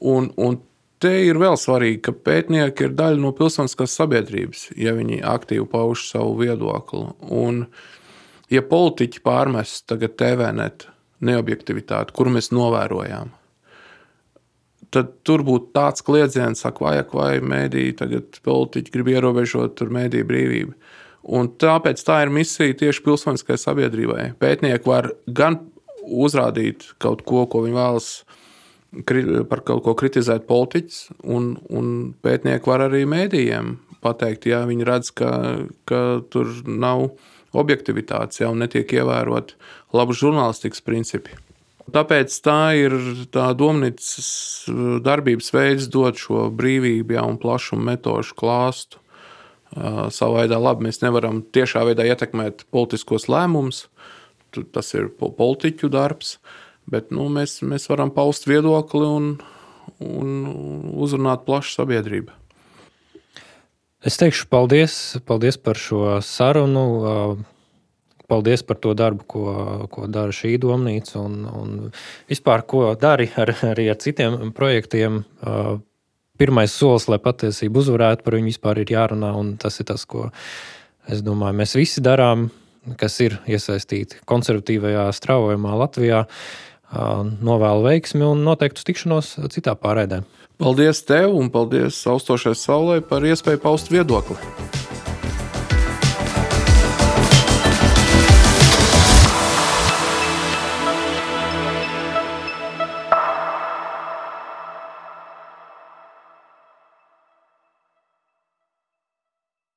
Un, 0.05 0.29
un 0.37 0.59
te 1.01 1.13
ir 1.29 1.41
vēl 1.41 1.57
svarīgi, 1.61 2.03
ka 2.05 2.13
pētnieki 2.27 2.89
ir 2.89 2.97
daļa 2.99 3.23
no 3.23 3.33
pilsoniskās 3.37 3.97
sabiedrības, 3.97 4.67
ja 4.77 4.93
viņi 4.97 5.23
aktīvi 5.25 5.65
pauž 5.73 6.05
savu 6.11 6.37
viedokli. 6.43 7.07
Un, 7.33 7.65
ja 8.53 8.63
politiķi 8.65 9.25
pārmes 9.25 9.79
tagad 9.89 10.19
TVNet 10.21 10.89
neobjektivitāti, 11.25 12.13
kuru 12.17 12.35
mēs 12.37 12.53
novērojām, 12.53 13.33
tad 14.93 15.15
tur 15.27 15.45
būtu 15.47 15.73
tāds 15.77 16.05
kliedziens, 16.05 16.63
ka 16.65 16.85
vajag 16.85 17.15
vai 17.17 17.33
mēdīji, 17.41 17.97
tagad 18.03 18.41
politiķi 18.45 18.93
grib 18.93 19.11
ierobežot 19.15 19.83
mēdīju 19.93 20.29
brīvību. 20.29 20.77
Un 21.37 21.49
tāpēc 21.59 22.05
tā 22.07 22.21
ir 22.23 22.31
misija 22.31 22.77
tieši 22.79 23.03
pilsoniskajai 23.03 23.59
sabiedrībai. 23.59 24.27
Pētnieki 24.39 24.87
var 24.87 25.11
gan 25.27 25.59
uzrādīt 26.07 26.91
kaut 27.03 27.25
ko, 27.27 27.45
ko 27.51 27.65
viņi 27.67 27.77
vēlas 27.77 28.11
par 29.51 29.61
kaut 29.67 29.83
ko 29.85 29.95
kritizēt 29.99 30.47
politiķus, 30.49 31.01
un, 31.27 31.57
un 31.69 31.89
pētnieki 32.25 32.71
var 32.71 32.87
arī 32.87 33.03
mēdījiem 33.09 33.75
pateikt, 34.05 34.47
ja 34.49 34.63
viņi 34.69 34.87
redz, 34.87 35.11
ka, 35.17 35.33
ka 35.89 36.03
tur 36.33 36.53
nav 36.67 37.11
objektivitātes, 37.57 38.41
ja 38.43 38.53
netiek 38.55 38.93
ievērot 38.99 39.57
labu 39.97 40.17
žurnālistikas 40.17 40.85
principi. 40.85 41.37
Tāpēc 41.93 42.35
tā 42.43 42.75
ir 42.75 42.95
tā 43.31 43.53
domnīcas 43.55 44.29
darbības 45.07 45.53
veids, 45.55 45.91
dot 45.93 46.19
šo 46.19 46.49
brīvību 46.51 47.15
ja, 47.15 47.23
un 47.29 47.39
plašumu 47.39 47.87
metožu 47.93 48.35
klāstu. 48.39 48.99
Savā 49.77 50.43
veidā 50.43 50.59
labi 50.63 50.87
mēs 50.89 50.99
nevaram 51.03 51.45
tiešā 51.55 51.85
veidā 51.87 52.07
ietekmēt 52.09 52.65
politiskos 52.75 53.29
lēmumus, 53.31 53.85
tas 54.73 54.93
ir 54.97 55.11
politiķu 55.19 55.91
darbs, 55.93 56.37
bet 56.91 57.13
nu, 57.15 57.29
mēs, 57.33 57.59
mēs 57.67 57.89
varam 57.91 58.13
paust 58.15 58.49
viedokli 58.49 59.07
un, 59.07 59.31
un 60.01 60.35
uzrunāt 60.95 61.45
plašu 61.47 61.81
sabiedrību. 61.81 62.35
Es 64.07 64.21
teikšu 64.21 64.47
paldies, 64.53 64.95
paldies 65.27 65.59
par 65.59 65.79
šo 65.81 66.19
sarunu. 66.23 66.87
Paldies 68.27 68.65
par 68.67 68.79
to 68.83 68.91
darbu, 68.99 69.23
ko, 69.31 69.43
ko 69.87 70.09
dara 70.11 70.35
šī 70.35 70.57
domnīca 70.59 71.21
un, 71.21 71.45
un 71.47 71.75
vispār, 72.27 72.65
ko 72.67 72.89
dari 72.99 73.29
ar, 73.39 73.53
arī 73.69 73.85
ar 73.93 74.01
citiem 74.03 74.51
projektiem. 74.55 75.21
Pirmais 76.37 76.75
solis, 76.75 77.07
lai 77.07 77.21
patiesību 77.23 77.85
uzvarētu, 77.85 78.27
par 78.27 78.35
viņu 78.35 78.51
vispār 78.51 78.83
ir 78.83 78.91
jārunā. 78.97 79.31
Tas 79.63 79.79
ir 79.79 79.87
tas, 79.93 80.03
ko 80.11 80.27
es 81.07 81.23
domāju, 81.23 81.59
mēs 81.63 81.77
visi 81.79 82.03
darām 82.03 82.49
kas 83.01 83.19
ir 83.25 83.39
iesaistīti 83.51 84.23
konservatīvajā 84.29 85.09
straujumā 85.17 85.75
Latvijā. 85.83 86.25
Novēlu 86.97 87.83
veiksmi 87.89 88.23
un 88.23 88.45
noteiktu 88.47 88.85
tikšanos 88.87 89.33
citā 89.51 89.75
pārēdē. 89.75 90.23
Paldies 90.63 91.03
tev 91.05 91.35
un 91.37 91.51
paldies 91.53 91.99
austošai 92.09 92.55
saulē 92.57 93.01
par 93.05 93.27
iespēju 93.27 93.61
paust 93.65 93.91
viedokli. 93.93 94.39